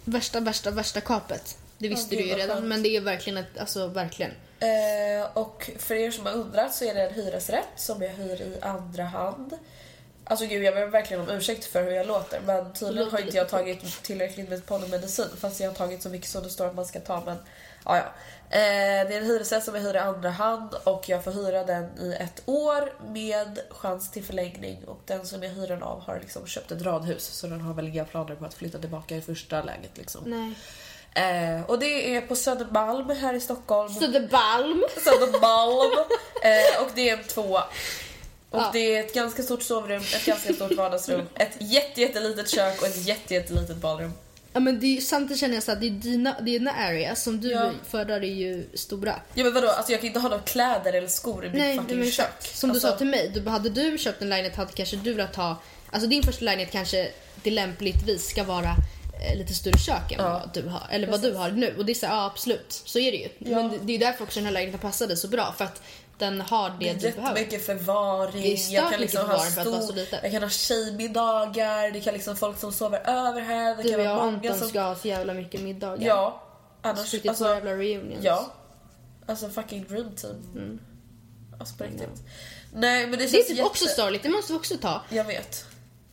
värsta, 0.05 0.39
värsta, 0.39 0.71
värsta 0.71 1.01
kapet. 1.01 1.57
Det 1.77 1.87
visste 1.87 2.15
gud, 2.15 2.25
du 2.25 2.29
ju 2.29 2.35
redan 2.35 2.57
skönt. 2.57 2.67
men 2.67 2.83
det 2.83 2.95
är 2.95 3.01
verkligen 3.01 3.37
ett, 3.37 3.57
alltså 3.57 3.87
verkligen. 3.87 4.31
Eh, 4.59 5.37
och 5.37 5.71
för 5.77 5.95
er 5.95 6.11
som 6.11 6.25
har 6.25 6.33
undrat 6.33 6.75
så 6.75 6.85
är 6.85 6.93
det 6.93 7.07
en 7.07 7.13
hyresrätt 7.13 7.67
som 7.75 8.01
jag 8.01 8.09
hyr 8.09 8.41
i 8.41 8.59
andra 8.61 9.03
hand. 9.03 9.57
Alltså 10.29 10.45
gud, 10.45 10.63
jag 10.63 10.73
ber 10.73 10.85
verkligen 10.85 11.23
om 11.23 11.29
ursäkt 11.29 11.65
för 11.65 11.83
hur 11.83 11.91
jag 11.91 12.07
låter 12.07 12.39
men 12.45 12.73
tydligen 12.73 13.11
har 13.11 13.19
inte 13.19 13.37
jag 13.37 13.49
tagit 13.49 14.03
tillräckligt 14.03 14.49
med 14.49 14.65
polymedicin 14.65 15.25
fast 15.39 15.59
jag 15.59 15.69
har 15.69 15.75
tagit 15.75 16.01
så 16.01 16.09
mycket 16.09 16.29
som 16.29 16.43
det 16.43 16.49
står 16.49 16.67
att 16.67 16.75
man 16.75 16.85
ska 16.85 16.99
ta 16.99 17.23
men 17.25 17.37
ja, 17.85 17.97
ja. 17.97 18.03
Eh, 18.49 19.07
det 19.07 19.13
är 19.13 19.17
en 19.17 19.25
hyresrätt 19.25 19.63
som 19.63 19.75
jag 19.75 19.81
hyr 19.81 19.95
i 19.95 19.97
andra 19.97 20.29
hand 20.29 20.73
och 20.83 21.09
jag 21.09 21.23
får 21.23 21.31
hyra 21.31 21.63
den 21.63 21.83
i 21.99 22.15
ett 22.19 22.41
år 22.45 22.93
med 23.07 23.59
chans 23.69 24.11
till 24.11 24.23
förlängning 24.23 24.83
och 24.87 24.99
den 25.05 25.25
som 25.25 25.43
jag 25.43 25.49
hyr 25.49 25.67
den 25.67 25.83
av 25.83 26.01
har 26.01 26.19
liksom 26.19 26.47
köpt 26.47 26.71
ett 26.71 26.81
radhus 26.81 27.23
så 27.25 27.47
den 27.47 27.61
har 27.61 27.73
väl 27.73 27.87
inga 27.87 28.05
planer 28.05 28.35
på 28.35 28.45
att 28.45 28.53
flytta 28.53 28.77
tillbaka 28.79 29.15
i 29.15 29.21
första 29.21 29.61
läget 29.63 29.97
liksom. 29.97 30.21
Nej. 30.25 30.53
Eh, 31.17 31.61
och 31.61 31.79
det 31.79 32.15
är 32.15 32.21
på 32.21 32.35
Södermalm 32.35 33.09
här 33.09 33.33
i 33.33 33.39
Stockholm. 33.39 33.93
Södermalm. 33.93 34.83
Södermalm. 35.03 36.05
eh, 36.43 36.83
och 36.83 36.91
det 36.95 37.09
är 37.09 37.17
en 37.17 37.23
tvåa. 37.23 37.63
Och 38.49 38.59
Ja. 38.59 38.69
det 38.73 38.95
är 38.95 38.99
ett 38.99 39.13
ganska 39.13 39.43
stort 39.43 39.63
sovrum, 39.63 40.01
ett 40.15 40.25
ganska 40.25 40.53
stort 40.53 40.71
vardagsrum, 40.71 41.25
ett 41.35 41.57
jätte, 41.59 42.01
jättelitet 42.01 42.49
kök 42.49 42.81
och 42.81 42.87
ett 42.87 43.07
jätte, 43.07 43.33
jättelitet 43.33 43.77
badrum. 43.77 44.11
Ja 44.53 44.59
men 44.59 44.79
det 44.79 44.97
är, 44.97 45.01
samtidigt 45.01 45.39
känner 45.39 45.53
jag 45.53 45.63
så 45.63 45.71
att 45.71 45.79
det 45.81 45.87
är 45.87 45.91
dina, 45.91 46.39
dina 46.41 46.71
areas 46.71 47.23
som 47.23 47.41
du 47.41 47.49
Ja. 47.51 47.71
föredrar 47.89 48.21
är 48.23 48.33
ju 48.33 48.69
stora. 48.73 49.15
Ja 49.33 49.43
men 49.43 49.53
vadå, 49.53 49.67
alltså 49.69 49.91
jag 49.91 50.01
kan 50.01 50.07
inte 50.07 50.19
ha 50.19 50.29
några 50.29 50.43
kläder 50.43 50.93
eller 50.93 51.07
skor 51.07 51.45
i 51.45 51.49
mitt 51.49 51.57
Nej, 51.57 51.77
fucking 51.77 51.99
men 51.99 52.11
kök. 52.11 52.27
Som 52.53 52.71
alltså, 52.71 52.87
du 52.87 52.91
sa 52.91 52.97
till 52.97 53.07
mig, 53.07 53.31
du, 53.33 53.49
hade 53.49 53.69
du 53.69 53.97
köpt 53.97 54.21
en 54.21 54.29
lägenhet 54.29 54.55
hade 54.55 54.71
kanske 54.71 54.95
du 54.95 55.13
velat 55.13 55.35
ha, 55.35 55.61
alltså 55.91 56.09
din 56.09 56.23
första 56.23 56.45
lägenhet 56.45 56.71
kanske 56.71 57.11
till 57.43 57.55
lämpligtvis 57.55 58.27
ska 58.29 58.43
vara 58.43 58.75
eh, 59.31 59.37
lite 59.37 59.53
större 59.53 59.77
kök 59.77 60.11
än 60.11 60.17
Ja. 60.19 60.29
vad 60.29 60.63
du 60.63 60.69
har, 60.69 60.83
eller 60.91 61.07
vad 61.07 61.21
du 61.21 61.33
har 61.33 61.51
nu. 61.51 61.75
Och 61.77 61.85
det 61.85 61.91
är 61.91 61.95
så, 61.95 62.05
ja 62.05 62.25
absolut, 62.25 62.81
så 62.85 62.99
är 62.99 63.11
det 63.11 63.17
ju. 63.17 63.29
Ja. 63.37 63.55
Men 63.55 63.69
det, 63.69 63.77
det 63.81 63.93
är 63.95 63.99
därför 63.99 64.23
också 64.23 64.39
den 64.39 64.45
här 64.45 64.53
lägenheten 64.53 64.79
passade 64.89 65.17
så 65.17 65.27
bra, 65.27 65.53
för 65.57 65.65
att 65.65 65.81
den 66.17 66.41
har 66.41 66.69
det, 66.69 66.75
Det 66.79 66.89
är 66.89 66.93
du 66.93 66.99
behöver. 66.99 67.21
jättemycket 67.39 67.65
förvaring, 67.65 68.41
Det 68.41 68.53
är 68.53 68.57
stört 68.57 68.73
jag 68.73 68.81
kan 68.83 68.89
mycket 68.91 69.01
liksom 69.01 69.21
ha 69.21 69.27
förvaring 69.27 69.51
för 69.51 69.61
att 69.61 69.67
vara 69.67 69.81
så 69.81 69.93
liten. 69.93 70.19
jag 70.23 70.31
kan 70.31 70.43
ha 70.43 70.49
tjejmiddagar, 70.49 71.91
det 71.91 72.01
kan 72.01 72.13
liksom 72.13 72.35
folk 72.35 72.57
som 72.59 72.71
sover 72.71 72.99
över 73.09 73.41
här, 73.41 73.75
det 73.75 73.83
Du 73.83 73.89
kan 73.89 74.03
jag 74.03 74.17
och 74.17 74.23
Anton 74.23 74.57
som... 74.59 74.69
ska 74.69 74.81
ha 74.81 74.95
så 74.95 75.07
jävla 75.07 75.33
mycket 75.33 75.61
middagar. 75.61 76.07
Ja, 76.07 76.43
Så 76.83 76.87
annars... 76.89 77.13
riktigt 77.13 77.29
Alltså, 77.29 77.47
jävla 77.53 77.71
reunions. 77.71 78.23
Ja. 78.25 78.51
Alltså 79.25 79.49
fucking 79.49 79.83
dream 79.87 80.15
team. 80.15 80.79
Alltså 81.59 81.75
på 81.75 81.83
riktigt. 81.83 82.09
Nej 82.73 83.07
men 83.07 83.11
det 83.11 83.17
känns 83.19 83.31
Det 83.31 83.37
är 83.39 83.43
typ 83.43 83.57
jätte... 83.57 83.69
också 83.69 83.85
sorgligt, 83.87 84.23
det 84.23 84.29
måste 84.29 84.53
vi 84.53 84.59
också 84.59 84.77
ta. 84.77 85.01
Jag 85.09 85.23
vet. 85.23 85.65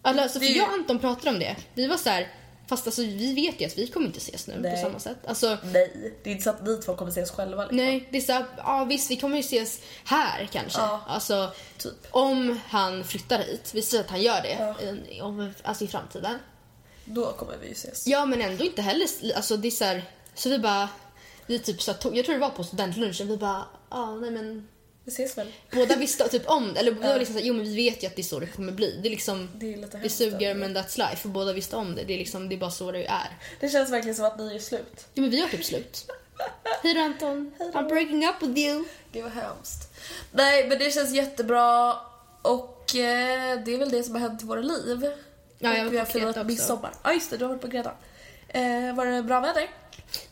Alltså, 0.03 0.39
Det 0.39 0.45
för 0.47 0.51
är 0.53 0.55
ju- 0.55 0.59
jag 0.59 0.69
och 0.69 0.75
Anton 0.75 0.99
pratade 0.99 1.31
om 1.31 1.39
det. 1.39 1.57
Vi 1.75 1.87
var 1.87 1.97
så 1.97 2.09
här, 2.11 2.29
fast 2.67 2.87
alltså, 2.87 3.03
vi 3.03 3.35
vet 3.35 3.61
ju 3.61 3.67
att 3.67 3.79
vi 3.79 3.87
kommer 3.87 4.07
inte 4.07 4.19
ses 4.19 4.47
nu 4.47 4.55
Nej. 4.59 4.71
på 4.77 4.77
samma 4.89 4.99
sätt. 4.99 5.17
Alltså, 5.27 5.59
Nej, 5.65 6.15
det 6.23 6.31
är 6.31 6.33
inte 6.33 6.45
så 6.45 6.51
att 6.51 6.67
ni 6.67 6.77
två 6.77 6.97
kommer 6.97 7.11
ses 7.11 7.31
själva 7.31 7.62
liksom. 7.62 7.77
nej, 7.77 8.09
det 8.12 8.17
är 8.19 8.23
så 8.23 8.33
här, 8.33 8.45
ja 8.57 8.85
visst 8.85 9.11
vi 9.11 9.17
kommer 9.17 9.37
ju 9.37 9.41
ses 9.41 9.81
här 10.05 10.49
kanske. 10.53 10.81
Ja. 10.81 11.01
Alltså, 11.07 11.53
Typ. 11.79 12.07
om 12.11 12.61
han 12.69 13.05
flyttar 13.05 13.39
hit, 13.39 13.71
vi 13.75 13.83
säger 13.83 14.05
att 14.05 14.11
han 14.11 14.23
gör 14.23 14.43
det, 14.43 14.57
Ja. 14.81 14.81
i- 15.11 15.21
om, 15.21 15.53
alltså 15.62 15.85
i 15.85 15.89
framtiden. 15.89 16.39
Då 17.05 17.33
kommer 17.33 17.57
vi 17.62 17.67
ju 17.67 17.73
ses. 17.73 18.07
Ja 18.07 18.27
men 18.27 18.43
ändå 18.43 18.65
inte 18.65 18.83
heller, 18.83 19.09
alltså 19.37 19.57
det 19.57 19.69
är 19.69 19.71
så 19.71 19.85
här, 19.85 20.05
så 20.35 20.49
vi 20.49 20.59
bara, 20.59 20.89
vi 21.47 21.59
typ 21.59 21.83
så 21.83 21.91
jag 21.91 22.01
tror 22.01 22.33
det 22.33 22.39
var 22.39 22.51
på 22.51 22.65
studentlunchen, 22.65 23.29
vi 23.29 23.37
bara, 23.37 23.65
ja 23.91 24.15
nej 24.15 24.31
men 24.31 24.69
Vi 25.05 25.13
ses 25.13 25.39
väl? 25.39 25.53
Båda 25.71 25.97
visste 25.97 26.29
typ 26.29 26.43
om 26.47 26.75
det, 26.75 26.81
eller 26.81 26.93
båda 26.93 27.09
var 27.09 27.19
liksom 27.19 27.35
såhär, 27.35 27.47
jo 27.47 27.55
men 27.55 27.65
vi 27.65 27.75
vet 27.75 28.03
ju 28.03 28.07
att 28.07 28.17
det 28.17 28.23
är 28.23 28.25
så 28.25 28.41
det 28.41 28.47
kommer 28.47 28.73
bli. 28.73 29.01
Det 29.03 29.09
är 29.09 29.11
liksom, 29.11 29.51
Det 29.55 29.75
är 29.75 29.77
lite 29.77 29.99
det 29.99 30.09
suger 30.09 30.55
men 30.55 30.77
that's 30.77 30.99
life. 30.99 31.29
Och 31.29 31.31
båda 31.31 31.53
visste 31.53 31.77
om 31.77 31.95
det. 31.95 32.05
Det 32.05 32.15
är 32.15 32.19
liksom, 32.19 32.49
det 32.49 32.55
är 32.55 32.59
bara 32.59 32.71
så 32.71 32.93
det 32.93 33.07
är. 33.07 33.39
Det 33.61 33.69
känns 33.69 33.91
verkligen 33.91 34.15
som 34.15 34.25
att 34.25 34.39
ni 34.39 34.55
är 34.55 34.59
slut. 34.59 35.07
Jo 35.15 35.23
men 35.23 35.31
vi 35.31 35.41
har 35.41 35.49
typ 35.49 35.65
slut. 35.65 36.11
Hej 36.83 36.95
då 36.95 37.01
Anton. 37.01 37.53
I'm 37.59 37.89
breaking 37.89 38.27
up 38.27 38.43
with 38.43 38.59
you. 38.59 38.85
Det 39.13 39.23
var 39.23 39.31
hemskt. 39.31 39.93
Nej 40.33 40.69
men 40.69 40.79
det 40.79 40.95
känns 40.95 41.13
jättebra 41.13 41.97
och 42.43 42.97
eh, 42.97 43.61
det 43.65 43.75
är 43.75 43.79
väl 43.79 43.91
det 43.91 44.03
som 44.03 44.15
har 44.15 44.21
hänt 44.21 44.43
i 44.43 44.47
våra 44.47 44.61
liv. 44.61 45.11
Ja, 45.59 45.77
jag 45.77 45.87
och 45.87 45.93
vi 45.93 45.99
har 45.99 46.05
firat 46.05 46.47
midsommar. 46.47 46.95
Ja 47.03 47.13
just 47.13 47.31
det, 47.31 47.37
du 47.37 47.45
har 47.45 47.49
varit 47.53 47.63
på 47.63 47.71
Kreta. 47.71 47.93
Eh, 48.49 48.95
var 48.95 49.07
det 49.07 49.23
bra 49.23 49.41
väder? 49.41 49.71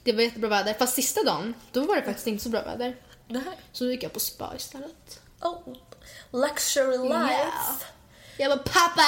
Det 0.02 0.12
var 0.12 0.22
jättebra 0.22 0.48
väder. 0.48 0.74
Fast 0.74 0.94
sista 0.94 1.22
dagen, 1.22 1.54
då 1.72 1.84
var 1.84 1.96
det 1.96 2.02
faktiskt 2.02 2.26
inte 2.26 2.44
så 2.44 2.48
bra 2.48 2.62
väder. 2.62 2.96
Nej. 3.28 3.42
Så 3.72 3.86
gick 3.86 4.02
jag 4.02 4.12
på 4.12 4.20
spa 4.20 4.52
istället. 4.56 5.20
Oh, 5.40 5.58
luxury 6.30 6.98
life. 7.08 7.34
Ja. 7.38 7.76
Jag 8.36 8.48
var 8.48 8.56
pappa! 8.56 9.02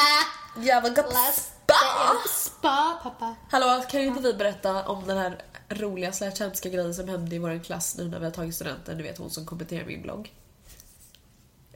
Jävla 0.63 0.89
gott 0.89 1.07
Let's 1.15 1.33
spa! 1.33 2.29
Spa 2.29 3.01
pappa. 3.03 3.35
Hallå, 3.51 3.85
kan 3.91 4.01
inte 4.01 4.21
vi 4.21 4.35
berätta 4.35 4.89
om 4.89 5.07
den 5.07 5.19
här 5.19 5.43
roliga 5.69 6.13
hemska 6.39 6.69
grejen 6.69 6.95
som 6.95 7.09
hände 7.09 7.37
i 7.37 7.39
vår 7.39 7.65
klass 7.65 7.97
nu 7.97 8.09
när 8.09 8.19
vi 8.19 8.25
har 8.25 8.33
tagit 8.33 8.55
studenten? 8.55 8.97
Du 8.97 9.03
vet 9.03 9.19
hon 9.19 9.31
som 9.31 9.47
kommenterar 9.47 9.85
min 9.87 10.03
blogg. 10.03 10.33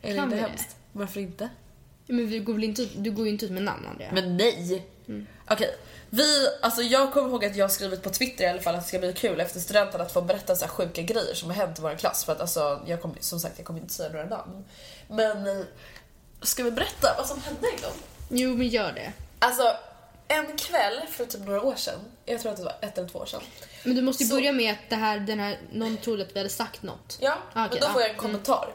Är 0.02 0.08
det 0.08 0.14
Kan 0.14 0.24
inte 0.24 0.36
vi 0.36 0.42
det? 0.42 0.48
hemskt? 0.48 0.76
Varför 0.92 1.20
inte? 1.20 1.48
Men 2.06 2.26
vi 2.28 2.38
går 2.38 2.52
väl 2.54 2.64
inte, 2.64 2.84
du 2.84 3.10
går 3.10 3.26
ju 3.26 3.32
inte 3.32 3.44
ut 3.44 3.50
med 3.50 3.62
namn 3.62 3.86
Andrea. 3.86 4.12
Men 4.12 4.36
nej! 4.36 4.86
Okej, 5.48 5.76
vi, 6.10 6.48
alltså 6.62 6.82
jag 6.82 7.12
kommer 7.12 7.28
ihåg 7.28 7.44
att 7.44 7.56
jag 7.56 7.72
skrivit 7.72 8.02
på 8.02 8.10
Twitter 8.10 8.44
i 8.44 8.48
alla 8.48 8.60
fall 8.60 8.74
att 8.74 8.80
det 8.82 8.88
ska 8.88 8.98
bli 8.98 9.12
kul 9.12 9.40
efter 9.40 9.60
studenten 9.60 10.00
att 10.00 10.12
få 10.12 10.20
berätta 10.20 10.56
så 10.56 10.64
här 10.64 10.72
sjuka 10.72 11.02
grejer 11.02 11.34
som 11.34 11.50
har 11.50 11.56
hänt 11.56 11.78
i 11.78 11.82
vår 11.82 11.94
klass. 11.96 12.24
För 12.24 12.32
att 12.32 12.40
alltså, 12.40 12.80
jag 12.86 13.02
kommer, 13.02 13.16
som 13.20 13.40
sagt, 13.40 13.54
jag 13.58 13.66
kommer 13.66 13.80
inte 13.80 13.94
säga 13.94 14.08
några 14.12 14.26
namn. 14.26 14.64
Men 15.08 15.46
eh, 15.46 15.64
ska 16.42 16.62
vi 16.62 16.70
berätta 16.70 17.14
vad 17.18 17.26
som 17.26 17.40
hände 17.42 17.66
en 17.76 17.82
gång? 17.82 17.96
Jo 18.28 18.54
men 18.56 18.68
gör 18.68 18.92
det. 18.92 19.12
Alltså, 19.38 19.76
en 20.28 20.56
kväll 20.56 21.00
för 21.10 21.24
typ 21.24 21.40
några 21.46 21.62
år 21.62 21.74
sedan, 21.76 21.98
jag 22.24 22.40
tror 22.40 22.52
att 22.52 22.58
det 22.58 22.64
var 22.64 22.76
ett 22.80 22.98
eller 22.98 23.08
två 23.08 23.18
år 23.18 23.26
sedan. 23.26 23.40
Men 23.84 23.96
du 23.96 24.02
måste 24.02 24.22
ju 24.22 24.28
Så- 24.28 24.34
börja 24.36 24.52
med 24.52 24.72
att 24.72 24.90
det 24.90 24.96
här, 24.96 25.18
den 25.18 25.40
här, 25.40 25.58
någon 25.72 25.96
trodde 25.96 26.22
att 26.22 26.34
vi 26.34 26.38
hade 26.40 26.50
sagt 26.50 26.82
något. 26.82 27.18
Ja, 27.20 27.38
Ah, 27.52 27.66
okej, 27.66 27.78
men 27.80 27.88
då 27.88 27.92
får 27.92 28.00
ja. 28.02 28.06
jag 28.06 28.14
en 28.14 28.20
kommentar. 28.20 28.68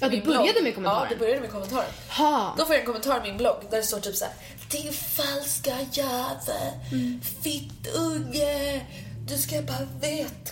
Ja, 0.00 0.08
du 0.08 0.20
började 0.20 0.52
blogg. 0.52 0.64
med 0.64 0.74
kommentaren? 0.74 1.02
Ja, 1.02 1.08
det 1.10 1.16
började 1.16 1.40
med 1.40 1.50
kommentaren. 1.50 1.90
Ha. 2.08 2.54
Då 2.58 2.64
får 2.64 2.74
jag 2.74 2.80
en 2.80 2.86
kommentar 2.86 3.18
i 3.18 3.22
min 3.22 3.36
blogg 3.36 3.56
där 3.70 3.76
det 3.76 3.82
står 3.82 4.00
typ 4.00 4.16
såhär 4.16 4.34
Din 4.70 4.92
falska 4.92 5.74
jävel, 5.92 6.72
Mm. 6.92 7.20
fittunge, 7.42 8.86
du 9.28 9.38
ska 9.38 9.62
bara 9.62 9.86
veta. 10.00 10.50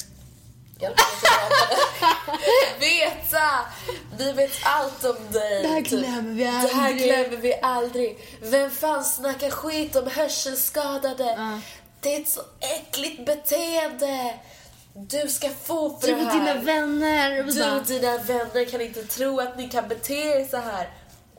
Veta! 2.80 3.49
Vi 4.18 4.32
vet 4.32 4.51
allt 4.62 5.05
om 5.05 5.16
dig. 5.32 5.62
Det 5.62 5.68
här 5.68 5.82
Typ. 5.82 5.88
glömmer 5.90 6.32
vi 6.34 6.45
Det 6.45 6.51
här 6.51 6.86
aldrig. 6.86 7.03
glömmer 7.12 7.36
vi 7.36 7.59
aldrig. 7.62 8.18
Vem 8.43 8.70
fan 8.70 9.05
snackar 9.05 9.51
skit 9.51 9.97
om 9.97 10.11
hörselskadade? 10.11 11.61
Det 12.01 12.14
är 12.16 12.20
ett 12.20 12.28
så 12.28 12.40
äckligt 12.61 13.26
beteende. 13.26 14.34
Du 14.95 15.28
ska 15.28 15.49
få 15.51 15.99
för 16.01 16.07
Du 16.07 16.14
det 16.14 16.20
och 16.20 16.26
här. 16.26 16.40
dina 16.40 16.55
vänner. 16.64 17.40
Och 17.47 17.53
Du 17.55 17.70
och 17.70 17.82
dina 17.86 18.18
vänner 18.18 18.64
kan 18.70 18.80
inte 18.80 19.03
tro 19.05 19.40
att 19.40 19.57
ni 19.57 19.68
kan 19.68 19.88
bete 19.88 20.14
er 20.14 20.49
så 20.51 20.57
här. 20.57 20.88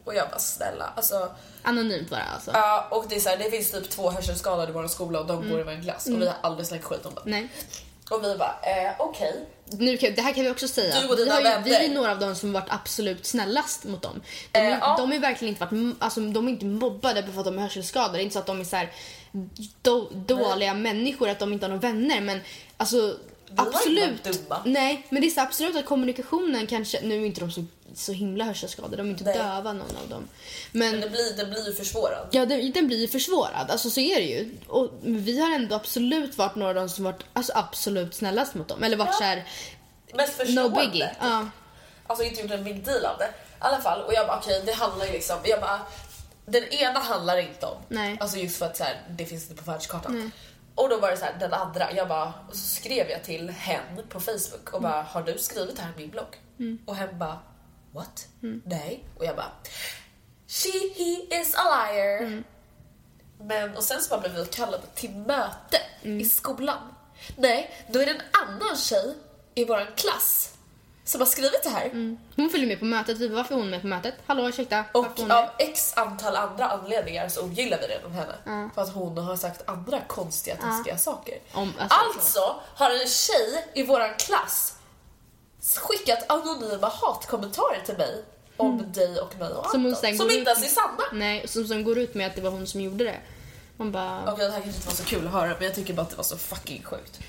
Och 0.06 0.16
jag 0.16 0.30
bara 0.30 0.39
snälla, 0.39 0.93
alltså. 0.95 1.32
Anonymt 1.64 2.10
bara 2.10 2.24
alltså. 2.24 2.51
Ja, 2.54 2.88
och 2.91 3.06
det 3.10 3.16
är 3.16 3.20
så 3.20 3.30
här, 3.30 3.38
det 3.38 3.51
finns 3.51 3.72
typ 3.72 3.89
två 3.89 4.10
hörselskadade 4.12 4.70
i 4.70 4.74
vår 4.74 4.88
skola 4.88 5.20
och 5.20 5.26
de 5.28 5.49
går 5.49 5.60
i 5.60 5.64
vår 5.64 5.84
klass 5.84 6.06
och 6.06 6.22
vi 6.22 6.28
har 6.28 6.36
aldrig 6.41 6.68
snackat 6.68 6.86
skit 6.86 7.06
om 7.06 7.14
det. 7.16 7.22
Nej. 7.26 7.47
Och 8.10 8.24
vi 8.24 8.36
bara, 8.38 8.56
eh, 8.64 8.91
okej. 8.99 9.45
Nu 9.66 9.97
kan, 9.97 10.16
det 10.16 10.22
här 10.22 10.34
kan 10.34 10.43
vi 10.43 10.49
också 10.49 10.68
säga. 10.68 11.01
Du 11.01 11.08
och 11.08 11.14
vi, 11.20 11.24
dina 11.24 11.34
har 11.36 11.41
ju, 11.41 11.64
vi 11.64 11.76
är 11.76 11.89
några 11.89 12.12
av 12.12 12.20
dem 12.20 12.36
som 12.36 12.54
varit 12.54 12.68
absolut 12.70 13.26
snällast 13.26 13.84
mot 13.84 14.01
dem. 14.01 14.22
De, 14.51 14.60
Eh, 14.60 14.66
är- 14.74 14.78
ja. 14.82 14.95
de 14.97 15.12
ju 15.12 15.20
verkligen 15.20 15.54
inte 15.54 15.66
varit, 15.66 15.95
alltså, 15.99 16.20
de 16.20 16.47
är 16.47 16.51
inte 16.51 16.66
mobbade 16.66 17.24
för 17.24 17.39
att 17.39 17.45
de 17.45 17.58
är 17.58 17.62
hörselskadade. 17.62 18.14
Det 18.18 18.22
är 18.22 18.24
inte 18.24 18.34
så 18.34 18.39
att 18.39 18.45
de 18.45 18.60
är 18.60 18.64
så 18.64 18.76
här, 18.76 18.91
då, 19.82 20.10
dåliga 20.12 20.74
människor, 20.74 21.30
att 21.30 21.39
de 21.39 21.54
inte 21.54 21.66
har 21.66 21.70
några 21.70 21.82
vänner. 21.88 22.22
Men 22.22 22.39
alltså 22.78 23.16
absolut. 23.56 24.41
Nej, 24.66 25.08
men 25.10 25.22
det 25.22 25.28
är 25.28 25.30
så 25.32 25.41
absolut 25.41 25.76
att 25.76 25.86
kommunikationen 25.86 26.68
kanske, 26.68 27.01
nu 27.01 27.22
är 27.22 27.26
inte 27.26 27.39
de 27.41 27.51
så, 27.51 27.66
så 27.95 28.12
himla 28.12 28.43
hörselskadade, 28.45 28.97
de 28.97 29.08
är 29.08 29.12
inte 29.12 29.24
Nej. 29.24 29.38
döva 29.38 29.74
någon 29.74 29.97
av 30.04 30.10
dem. 30.10 30.28
Men, 30.72 30.91
Men 30.91 31.01
det 31.01 31.10
blir, 31.10 31.38
det 31.38 31.45
blir 31.45 31.68
ju 31.68 31.74
försvårat. 31.74 32.28
Ja, 32.32 32.45
den, 32.45 32.72
den 32.72 32.88
blir 32.88 32.97
ju 33.01 33.08
försvårad. 33.08 33.72
Alltså 33.72 33.89
så 33.89 33.99
är 33.99 34.16
det 34.16 34.26
ju. 34.28 34.58
Och 34.68 34.91
vi 35.01 35.39
har 35.39 35.56
ändå 35.56 35.76
absolut 35.76 36.38
varit 36.38 36.56
några 36.56 36.70
av 36.70 36.76
de 36.76 36.89
som 36.89 37.04
varit 37.04 37.24
alltså, 37.34 37.51
absolut 37.56 38.16
snällast 38.16 38.56
mot 38.56 38.68
dem. 38.68 38.84
Eller 38.84 38.97
varit 38.97 39.10
Ja. 39.12 39.18
så 39.18 39.24
här, 39.24 39.47
Mest 40.16 40.39
no 40.39 40.45
förstående. 40.45 40.80
biggie. 40.91 41.16
Ja. 41.22 41.49
Alltså 42.08 42.26
inte 42.26 42.41
gjort 42.41 42.51
en 42.51 42.64
big 42.64 42.86
deal 42.86 43.06
av 43.06 43.18
det. 43.18 43.26
I 43.26 43.30
alla 43.60 43.82
fall, 43.82 44.01
och 44.01 44.14
jag 44.14 44.28
bara 44.28 44.38
okej 44.39 44.62
det 44.66 44.74
handlar 44.74 45.06
ju 45.06 45.12
liksom, 45.12 45.38
jag 45.43 45.62
bara 45.62 45.80
den 46.45 46.64
ena 46.64 46.99
handlar 46.99 47.38
inte 47.38 47.66
om. 47.66 47.78
Nej. 47.88 48.18
Alltså 48.20 48.38
just 48.38 48.58
för 48.58 48.66
att 48.66 48.78
så 48.78 48.84
här, 48.84 49.01
det 49.10 49.26
finns 49.26 49.49
inte 49.49 49.64
på 49.64 49.72
världskartan. 49.72 50.32
Och 50.76 50.89
då 50.89 50.99
var 50.99 51.11
det 51.11 51.17
så 51.17 51.26
här, 51.26 51.36
den 51.39 51.53
andra, 51.53 51.91
jag 51.91 52.07
bara, 52.07 52.34
och 52.47 52.55
så 52.55 52.67
skrev 52.67 53.09
jag 53.09 53.24
till 53.24 53.49
hen 53.49 54.03
på 54.09 54.19
Facebook 54.19 54.74
och 54.74 54.82
bara 54.82 55.01
har 55.01 55.24
du 55.24 55.38
skrivit 55.38 55.76
det 55.76 55.82
här 55.82 55.91
i 55.91 55.97
min 55.97 56.09
blogg? 56.09 56.41
Och 56.86 56.95
hen 56.95 57.19
bara 57.19 57.39
what? 57.91 58.28
Nej. 58.65 59.03
Och 59.17 59.26
jag 59.26 59.36
bara 59.36 59.51
she 60.47 60.93
he 60.95 61.41
is 61.41 61.55
a 61.55 61.63
liar. 61.63 62.43
Men 63.39 63.78
och 63.78 63.84
sen 63.84 64.01
så 64.01 64.09
bara 64.09 64.19
blev 64.19 64.36
vi 64.36 64.45
kallade 64.45 64.88
till 64.95 65.15
möte 65.15 65.78
i 66.01 66.26
skolan. 66.26 66.93
Nej, 67.38 67.86
då 67.89 67.99
är 67.99 68.05
det 68.05 68.11
en 68.11 68.21
annan 68.47 68.78
tjej 68.78 69.15
i 69.55 69.65
våran 69.65 69.88
klass 69.95 70.53
som 71.06 71.22
har 71.22 71.26
skrivit 71.26 71.64
det 71.64 71.70
här. 71.70 71.89
Hon 72.36 72.49
följer 72.49 72.68
med 72.68 72.80
på 72.80 72.86
mötet. 72.86 73.18
Vi 73.18 73.30
bara, 73.30 73.36
varför 73.36 73.56
är 73.56 73.60
hon 73.60 73.70
med 73.70 73.82
på 73.82 73.88
mötet? 73.88 74.14
Hallå, 74.26 74.49
ursäkta? 74.49 74.84
Och 74.91 75.20
med? 75.20 75.32
av 75.32 75.49
x 75.60 75.93
antal 75.95 76.36
andra 76.36 76.70
anledningar 76.70 77.30
så 77.30 77.41
ogillar 77.41 77.78
vi 77.82 77.88
redan 77.88 78.12
henne. 78.12 78.70
För 78.76 78.82
att 78.82 78.93
hon 78.93 79.18
har 79.18 79.36
sagt 79.36 79.62
andra 79.66 80.01
konstiga, 80.01 80.56
taskiga 80.56 80.97
saker. 80.97 81.38
Om- 81.54 81.74
alltså, 81.80 81.97
alltså 82.16 82.56
har 82.76 82.89
en 83.01 83.08
tjej 83.08 83.66
i 83.74 83.84
våran 83.84 84.16
klass 84.18 84.74
skickat 85.76 86.32
anonyma 86.32 86.88
hatkommentarer 87.01 87.82
till 87.86 87.97
mig 87.97 88.24
om 88.58 88.91
dig 88.91 89.20
och 89.20 89.39
mig 89.39 89.49
och 89.54 89.66
Som 89.66 89.86
Anton. 89.86 90.18
Som 90.18 90.30
inte 90.32 90.51
ens 90.51 90.64
är 90.64 90.68
sanna. 90.68 91.04
Nej, 91.14 91.47
som, 91.47 91.68
som 91.68 91.84
går 91.84 91.97
ut 91.97 92.16
med 92.16 92.28
att 92.28 92.36
det 92.36 92.41
var 92.41 92.49
hon 92.51 92.68
som 92.68 92.82
gjorde 92.82 93.04
det. 93.04 93.18
Man 93.78 93.91
bara... 93.91 94.34
Okej, 94.34 94.45
det 94.45 94.51
här 94.51 94.62
kanske 94.62 94.78
inte 94.78 94.88
var 94.88 94.95
så 94.95 95.04
kul 95.04 95.28
att 95.28 95.34
höra 95.34 95.47
men 95.58 95.64
jag 95.64 95.76
tycker 95.76 95.93
bara 95.93 96.01
att 96.01 96.10
det 96.10 96.16
var 96.16 96.24
så 96.24 96.38
fucking 96.38 96.84
sjukt. 96.84 97.20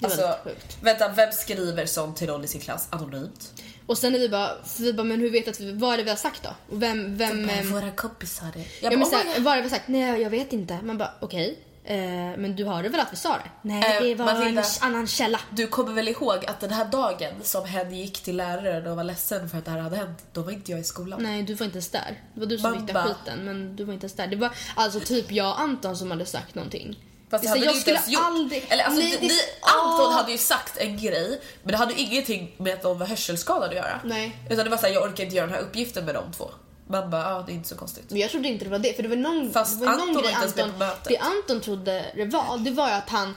Det 0.00 0.06
Alltså, 0.06 0.34
sjukt. 0.44 0.76
vänta, 0.82 1.08
vem 1.08 1.32
skriver 1.32 1.86
sånt 1.86 2.16
till 2.16 2.26
någon 2.28 2.44
i 2.44 2.48
sin 2.48 2.60
klass 2.60 2.86
anonymt? 2.90 3.52
Och 3.86 3.98
sen 3.98 4.14
är 4.14 4.18
vi 4.18 4.28
bara, 4.28 4.64
för 4.64 4.82
vi 4.82 4.92
bara, 4.92 5.02
men 5.04 5.20
hur 5.20 5.30
vet 5.30 5.48
att 5.48 5.60
vi, 5.60 5.72
vad 5.72 5.92
är 5.92 5.96
det 5.96 6.02
vi 6.02 6.10
har 6.10 6.16
sagt 6.16 6.42
då? 6.42 6.50
Och 6.74 6.82
vem, 6.82 7.16
vem... 7.16 7.48
ehm, 7.48 7.72
Våra 7.72 7.90
kompisar. 7.90 8.52
Jag 8.54 8.64
Ja, 8.80 8.90
bara, 8.90 8.90
men 8.90 9.02
oh 9.02 9.10
såhär, 9.10 9.34
God. 9.34 9.44
vad 9.44 9.52
är 9.52 9.56
det 9.56 9.62
vi 9.62 9.68
har 9.68 9.76
sagt? 9.76 9.88
Nej, 9.88 10.22
jag 10.22 10.30
vet 10.30 10.52
inte. 10.52 10.78
Man 10.82 10.98
bara, 10.98 11.10
okej. 11.20 11.58
Eh, 11.84 11.96
men 12.38 12.56
du 12.56 12.64
hörde 12.64 12.88
väl 12.88 13.00
att 13.00 13.12
vi 13.12 13.16
sa 13.16 13.28
det? 13.32 13.50
Nej, 13.68 13.96
Eh, 13.96 14.02
det 14.02 14.14
var 14.14 14.24
Matilda. 14.24 14.60
en 14.62 14.66
annan 14.80 15.06
källa. 15.06 15.40
Du 15.50 15.66
kommer 15.66 15.92
väl 15.92 16.08
ihåg 16.08 16.44
att 16.46 16.60
den 16.60 16.70
här 16.70 16.84
dagen 16.84 17.32
som 17.42 17.64
hen 17.64 17.94
gick 17.94 18.22
till 18.22 18.36
läraren 18.36 18.86
och 18.86 18.96
var 18.96 19.04
ledsen 19.04 19.48
för 19.48 19.58
att 19.58 19.64
det 19.64 19.70
här 19.70 19.78
hade 19.78 19.96
hänt, 19.96 20.18
då 20.32 20.42
var 20.42 20.52
inte 20.52 20.70
jag 20.70 20.80
i 20.80 20.84
skolan. 20.84 21.22
Nej, 21.22 21.42
du 21.42 21.54
var 21.54 21.64
inte 21.66 21.76
ens 21.76 21.88
där. 21.88 22.22
Det 22.34 22.40
var 22.40 22.46
du 22.46 22.58
som 22.58 22.70
Man 22.70 22.86
fick 22.86 22.94
bara- 22.94 23.04
skiten, 23.04 23.38
men 23.44 23.76
du 23.76 23.84
var 23.84 23.94
inte 23.94 24.04
ens 24.04 24.14
där. 24.14 24.26
Det 24.26 24.36
var 24.36 24.50
alltså 24.76 25.00
typ 25.00 25.32
jag 25.32 25.48
och 25.50 25.60
Anton 25.60 25.96
som 25.96 26.10
hade 26.10 26.26
sagt 26.26 26.54
någonting. 26.54 27.04
Fast 27.30 27.42
det 27.44 27.48
Så 27.48 27.54
hade 27.54 27.66
jag 27.66 27.76
skulle 27.76 28.00
gjort. 28.08 28.22
aldrig- 28.24 28.66
Eller 28.68 28.84
alltså, 28.84 29.00
Nej, 29.00 29.10
det, 29.10 29.16
det- 29.16 29.26
ni, 29.26 29.38
Anton 29.60 30.12
hade 30.12 30.32
ju 30.32 30.38
sagt 30.38 30.76
en 30.76 30.96
grej, 30.98 31.40
men 31.62 31.72
det 31.72 31.76
hade 31.78 31.92
ju 31.94 31.98
ingenting 32.00 32.54
med 32.58 32.74
att 32.74 32.82
de 32.82 32.98
var 32.98 33.06
hörselskadade 33.06 33.66
att 33.66 33.74
göra. 33.76 34.00
Nej. 34.04 34.36
Utan 34.50 34.64
det 34.64 34.70
var 34.70 34.76
såhär, 34.78 34.94
jag 34.94 35.02
orkar 35.02 35.24
inte 35.24 35.36
göra 35.36 35.46
den 35.46 35.54
här 35.54 35.62
uppgiften 35.62 36.04
med 36.04 36.14
de 36.14 36.32
två. 36.32 36.50
Man 36.90 37.10
bara, 37.10 37.22
ja 37.22 37.44
det 37.46 37.52
är 37.52 37.54
inte 37.54 37.68
så 37.68 37.74
konstigt. 37.76 38.04
Men 38.10 38.18
jag 38.20 38.30
trodde 38.30 38.48
inte 38.48 38.64
det 38.64 38.70
var 38.70 38.78
det, 38.78 38.94
för 38.96 39.02
det 39.02 39.08
var 39.08 39.16
någon, 39.16 39.52
Fast 39.52 39.80
det 39.80 39.86
var 39.86 39.92
Anton 39.92 40.12
någon 40.12 40.22
grej 40.22 40.32
Anton, 40.34 40.78
mötet. 40.78 41.04
Det 41.08 41.18
Anton 41.18 41.60
trodde 41.60 42.04
det 42.16 42.24
var, 42.24 42.58
det 42.58 42.70
var 42.70 42.88
ju 42.88 42.94
att 42.94 43.08
han, 43.08 43.36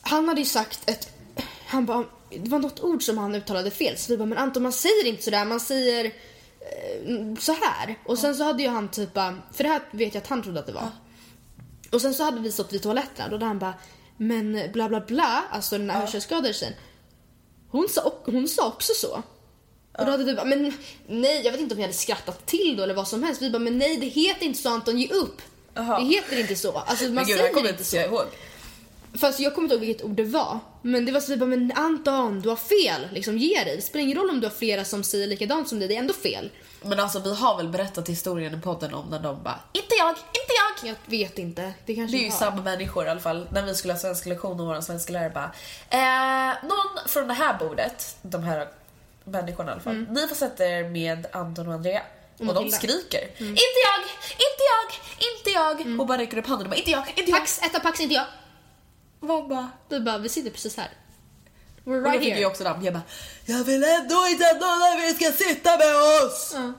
han 0.00 0.28
hade 0.28 0.40
ju 0.40 0.46
sagt 0.46 0.90
ett, 0.90 1.08
han 1.66 1.86
bara, 1.86 2.04
det 2.30 2.48
var 2.50 2.58
något 2.58 2.80
ord 2.80 3.02
som 3.02 3.18
han 3.18 3.34
uttalade 3.34 3.70
fel. 3.70 3.98
Så 3.98 4.12
vi 4.12 4.16
bara, 4.16 4.26
men 4.26 4.38
Anton 4.38 4.62
man 4.62 4.72
säger 4.72 5.06
inte 5.06 5.22
sådär, 5.22 5.44
man 5.44 5.60
säger 5.60 6.04
eh, 6.04 7.36
så 7.40 7.52
här. 7.52 7.98
Och 8.06 8.18
sen 8.18 8.34
så 8.34 8.44
hade 8.44 8.62
ju 8.62 8.68
han 8.68 8.88
typ 8.88 9.12
för 9.52 9.62
det 9.64 9.68
här 9.68 9.80
vet 9.90 10.14
jag 10.14 10.22
att 10.22 10.28
han 10.28 10.42
trodde 10.42 10.60
att 10.60 10.66
det 10.66 10.72
var. 10.72 10.88
Och 11.90 12.00
sen 12.00 12.14
så 12.14 12.24
hade 12.24 12.40
vi 12.40 12.52
stått 12.52 12.72
vid 12.72 12.82
toaletterna 12.82 13.34
och 13.34 13.38
då 13.38 13.46
han 13.46 13.58
bara, 13.58 13.74
men 14.16 14.72
bla 14.72 14.88
bla 14.88 15.00
bla, 15.00 15.44
alltså 15.50 15.78
den 15.78 15.90
här 15.90 16.00
hörselskadade 16.00 16.52
tjejen. 16.52 16.74
Hon 17.70 17.88
sa, 17.88 18.12
hon 18.24 18.48
sa 18.48 18.68
också 18.68 18.92
så. 18.94 19.22
Och 19.98 20.04
då 20.06 20.10
hade 20.10 20.24
vi 20.24 20.34
bara, 20.34 20.44
men 20.44 20.72
nej 21.06 21.42
jag 21.44 21.52
vet 21.52 21.60
inte 21.60 21.74
om 21.74 21.80
jag 21.80 21.86
hade 21.86 21.98
skrattat 21.98 22.46
till 22.46 22.76
då 22.76 22.82
eller 22.82 22.94
vad 22.94 23.08
som 23.08 23.22
helst. 23.22 23.42
Vi 23.42 23.50
bara, 23.50 23.58
men 23.58 23.78
nej 23.78 23.96
det 23.96 24.06
heter 24.06 24.46
inte 24.46 24.58
så 24.62 24.68
Anton, 24.68 24.98
ge 24.98 25.08
upp. 25.08 25.42
Jaha. 25.74 26.00
Det 26.00 26.04
heter 26.04 26.40
inte 26.40 26.56
så. 26.56 26.72
Alltså 26.72 27.04
man 27.04 27.14
Men 27.14 27.24
gud, 27.24 27.38
säger 27.38 27.68
inte 27.68 27.84
så. 27.84 27.96
jag 27.96 28.06
ihåg. 28.06 28.26
Fast 29.18 29.40
jag 29.40 29.54
kommer 29.54 29.66
inte 29.66 29.74
ihåg 29.74 29.86
vilket 29.86 30.04
ord 30.04 30.16
det 30.16 30.24
var. 30.24 30.58
Men 30.82 31.04
det 31.04 31.12
var 31.12 31.20
så 31.20 31.36
bara, 31.36 31.46
men 31.46 31.72
Anton 31.74 32.40
du 32.40 32.48
har 32.48 32.56
fel. 32.56 33.08
Liksom 33.12 33.38
ge 33.38 33.64
dig. 33.64 33.76
Det 33.76 33.82
spelar 33.82 34.02
ingen 34.02 34.18
roll 34.18 34.30
om 34.30 34.40
du 34.40 34.46
har 34.46 34.54
flera 34.54 34.84
som 34.84 35.02
säger 35.04 35.26
likadant 35.26 35.68
som 35.68 35.78
dig, 35.78 35.88
det 35.88 35.94
är 35.94 35.98
ändå 35.98 36.14
fel. 36.14 36.50
Men 36.82 37.00
alltså 37.00 37.18
vi 37.18 37.34
har 37.34 37.56
väl 37.56 37.68
berättat 37.68 38.08
historien 38.08 38.54
i 38.58 38.60
podden 38.60 38.94
om 38.94 39.06
när 39.10 39.18
de 39.18 39.42
bara, 39.42 39.60
inte 39.72 39.94
jag, 39.98 40.10
inte 40.10 40.52
jag. 40.82 40.88
Jag 40.90 41.10
vet 41.18 41.38
inte. 41.38 41.72
Det 41.86 41.94
kanske 41.94 42.16
Det 42.16 42.20
är 42.20 42.24
ju 42.24 42.30
har. 42.30 42.38
samma 42.38 42.62
människor 42.62 43.06
i 43.06 43.08
alla 43.08 43.20
fall. 43.20 43.46
När 43.52 43.62
vi 43.62 43.74
skulle 43.74 43.92
ha 43.94 44.00
svenska 44.00 44.28
lektion 44.28 44.60
och 44.60 44.66
vår 44.66 44.80
svenska 44.80 45.12
lärare 45.12 45.30
bara 45.30 45.50
eh, 45.90 46.68
Någon 46.68 47.08
från 47.08 47.28
det 47.28 47.34
här 47.34 47.58
bordet, 47.58 48.16
de 48.22 48.42
här 48.42 48.68
människorna 49.24 49.70
i 49.70 49.72
alla 49.72 49.82
fall. 49.82 50.06
Ni 50.10 50.28
får 50.28 50.34
sätta 50.36 50.66
er 50.66 50.84
med 50.88 51.26
Anton 51.32 51.68
och 51.68 51.74
Andrea. 51.74 52.02
Och, 52.38 52.54
de 52.54 52.70
skriker 52.70 53.22
Inte 53.38 53.80
jag, 53.86 54.00
inte 54.30 54.62
jag, 54.70 54.94
inte 55.30 55.50
jag. 55.50 56.00
Och 56.00 56.06
bara 56.06 56.18
räcker 56.18 56.38
upp 56.38 56.46
handen 56.46 56.66
och 56.66 56.70
bara 56.70 56.76
inte 56.76 56.90
jag, 56.90 57.04
inte 57.16 57.30
jag. 57.30 57.40
Pax, 57.40 57.62
etta 57.62 57.80
pax, 57.80 58.00
inte 58.00 58.14
jag. 58.14 58.24
Man 59.20 59.48
bara, 59.48 59.70
Du 59.88 60.00
bara, 60.00 60.18
vi 60.18 60.28
sitter 60.28 60.50
precis 60.50 60.76
här. 60.76 60.88
We're 61.84 61.96
och 61.96 62.02
då 62.02 62.08
right 62.10 62.20
fick 62.22 62.30
here. 62.32 62.40
jag 62.40 62.50
också. 62.50 62.64
Jag 62.64 62.80
bara 62.94 63.02
Jag 63.44 63.64
vill 63.64 63.84
ändå 63.84 64.26
inte 64.30 64.50
att 64.50 64.60
någon 64.60 64.82
er 64.82 65.14
ska 65.14 65.32
sitta 65.44 65.76
med 65.76 65.96
oss. 65.96 66.52
Ja. 66.54 66.72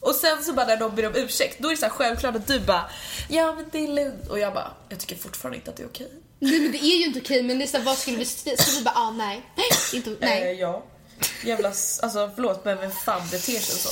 Och 0.00 0.14
sen 0.14 0.44
så 0.44 0.52
bara 0.52 0.66
när 0.66 0.76
de 0.76 0.94
ber 0.94 1.06
om 1.06 1.14
ursäkt, 1.16 1.58
då 1.58 1.68
är 1.68 1.72
det 1.72 1.76
så 1.80 1.88
självklart 1.88 2.36
att 2.36 2.46
du 2.46 2.60
bara 2.60 2.90
Ja 3.28 3.54
men 3.54 3.64
det 3.72 3.78
är 3.78 3.88
lugnt. 3.88 4.28
Och 4.28 4.38
jag 4.38 4.54
bara, 4.54 4.70
jag 4.88 4.98
tycker 5.00 5.16
fortfarande 5.16 5.56
inte 5.58 5.70
att 5.70 5.76
det 5.76 5.82
är 5.82 5.86
okej. 5.86 6.10
Nej 6.38 6.60
men 6.60 6.72
det 6.72 6.78
är 6.78 6.98
ju 6.98 7.04
inte 7.04 7.20
okej 7.20 7.42
men 7.42 7.58
det 7.58 7.64
är 7.64 7.66
så 7.66 7.76
här, 7.76 7.84
vad 7.84 7.98
skulle 7.98 8.16
vi 8.16 8.24
säga? 8.24 8.56
Ska 8.56 8.78
vi 8.78 8.84
bara, 8.84 8.94
ah 8.94 9.10
nej. 9.10 9.42
Nej, 9.56 9.66
inte, 9.94 10.10
Eh, 10.10 10.16
nej. 10.20 10.54
ja. 10.60 10.84
Jävla, 11.44 11.68
alltså 11.68 12.30
förlåt 12.34 12.64
men 12.64 12.78
vem 12.78 12.90
fan 12.90 13.22
beter 13.30 13.58
sig 13.60 13.60
så? 13.78 13.88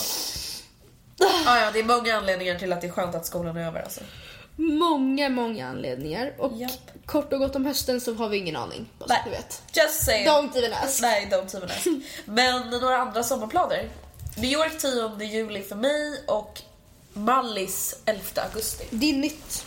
Ah, 1.46 1.58
ja, 1.60 1.70
det 1.70 1.78
är 1.78 1.84
många 1.84 2.16
anledningar 2.16 2.58
till 2.58 2.72
att 2.72 2.80
det 2.80 2.86
är 2.86 2.90
skönt 2.90 3.14
att 3.14 3.26
skolan 3.26 3.56
är 3.56 3.66
över 3.66 3.82
alltså. 3.82 4.00
Många, 4.56 5.28
många 5.28 5.68
anledningar. 5.68 6.34
Och 6.38 6.52
Japp. 6.56 6.90
kort 7.06 7.32
och 7.32 7.38
gott 7.38 7.56
om 7.56 7.64
hösten 7.64 8.00
så 8.00 8.14
har 8.14 8.28
vi 8.28 8.36
ingen 8.36 8.56
aning. 8.56 8.88
Bara 8.98 9.08
så 9.08 9.14
att 9.14 9.24
du 9.24 9.30
vet. 9.30 9.62
Just 9.72 10.04
say 10.04 10.26
Don't 10.26 10.58
even 10.58 10.72
ask. 10.72 11.02
Nej, 11.02 11.28
don't 11.30 11.56
even 11.56 11.70
ask. 11.70 11.86
Men 12.24 12.70
några 12.70 12.96
andra 12.96 13.22
sommarplaner 13.22 13.88
New 14.36 14.50
York 14.52 14.78
10 14.78 15.24
juli 15.24 15.62
för 15.62 15.76
mig 15.76 16.24
och 16.26 16.62
Mallis 17.12 18.00
11 18.04 18.22
augusti. 18.36 18.84
Det 18.90 19.10
är 19.10 19.14
nytt. 19.14 19.66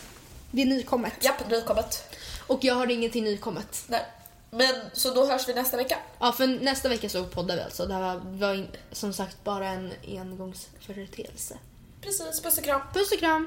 Det 0.50 0.62
är 0.62 0.66
nykommet. 0.66 1.12
Japp, 1.20 1.50
nykommet. 1.50 2.16
Och 2.46 2.64
jag 2.64 2.74
har 2.74 2.90
ingenting 2.90 3.24
nykommet. 3.24 3.84
Nej. 3.86 4.04
Men 4.50 4.74
så 4.92 5.14
då 5.14 5.26
hörs 5.26 5.48
vi 5.48 5.54
nästa 5.54 5.76
vecka. 5.76 5.96
Ja, 6.18 6.32
för 6.32 6.46
nästa 6.46 6.88
vecka 6.88 7.08
så 7.08 7.24
poddar 7.24 7.56
vi 7.56 7.62
alltså. 7.62 7.86
Det 7.86 7.94
här 7.94 8.00
var, 8.00 8.20
var 8.24 8.54
in, 8.54 8.68
som 8.92 9.12
sagt 9.12 9.44
bara 9.44 9.68
en 9.68 9.92
engångsföreteelse. 10.06 11.58
Precis, 12.00 12.40
puss 12.42 12.58
och 12.58 12.64
kram. 12.64 12.80
Puss 12.94 13.12
och 13.12 13.18
kram! 13.18 13.46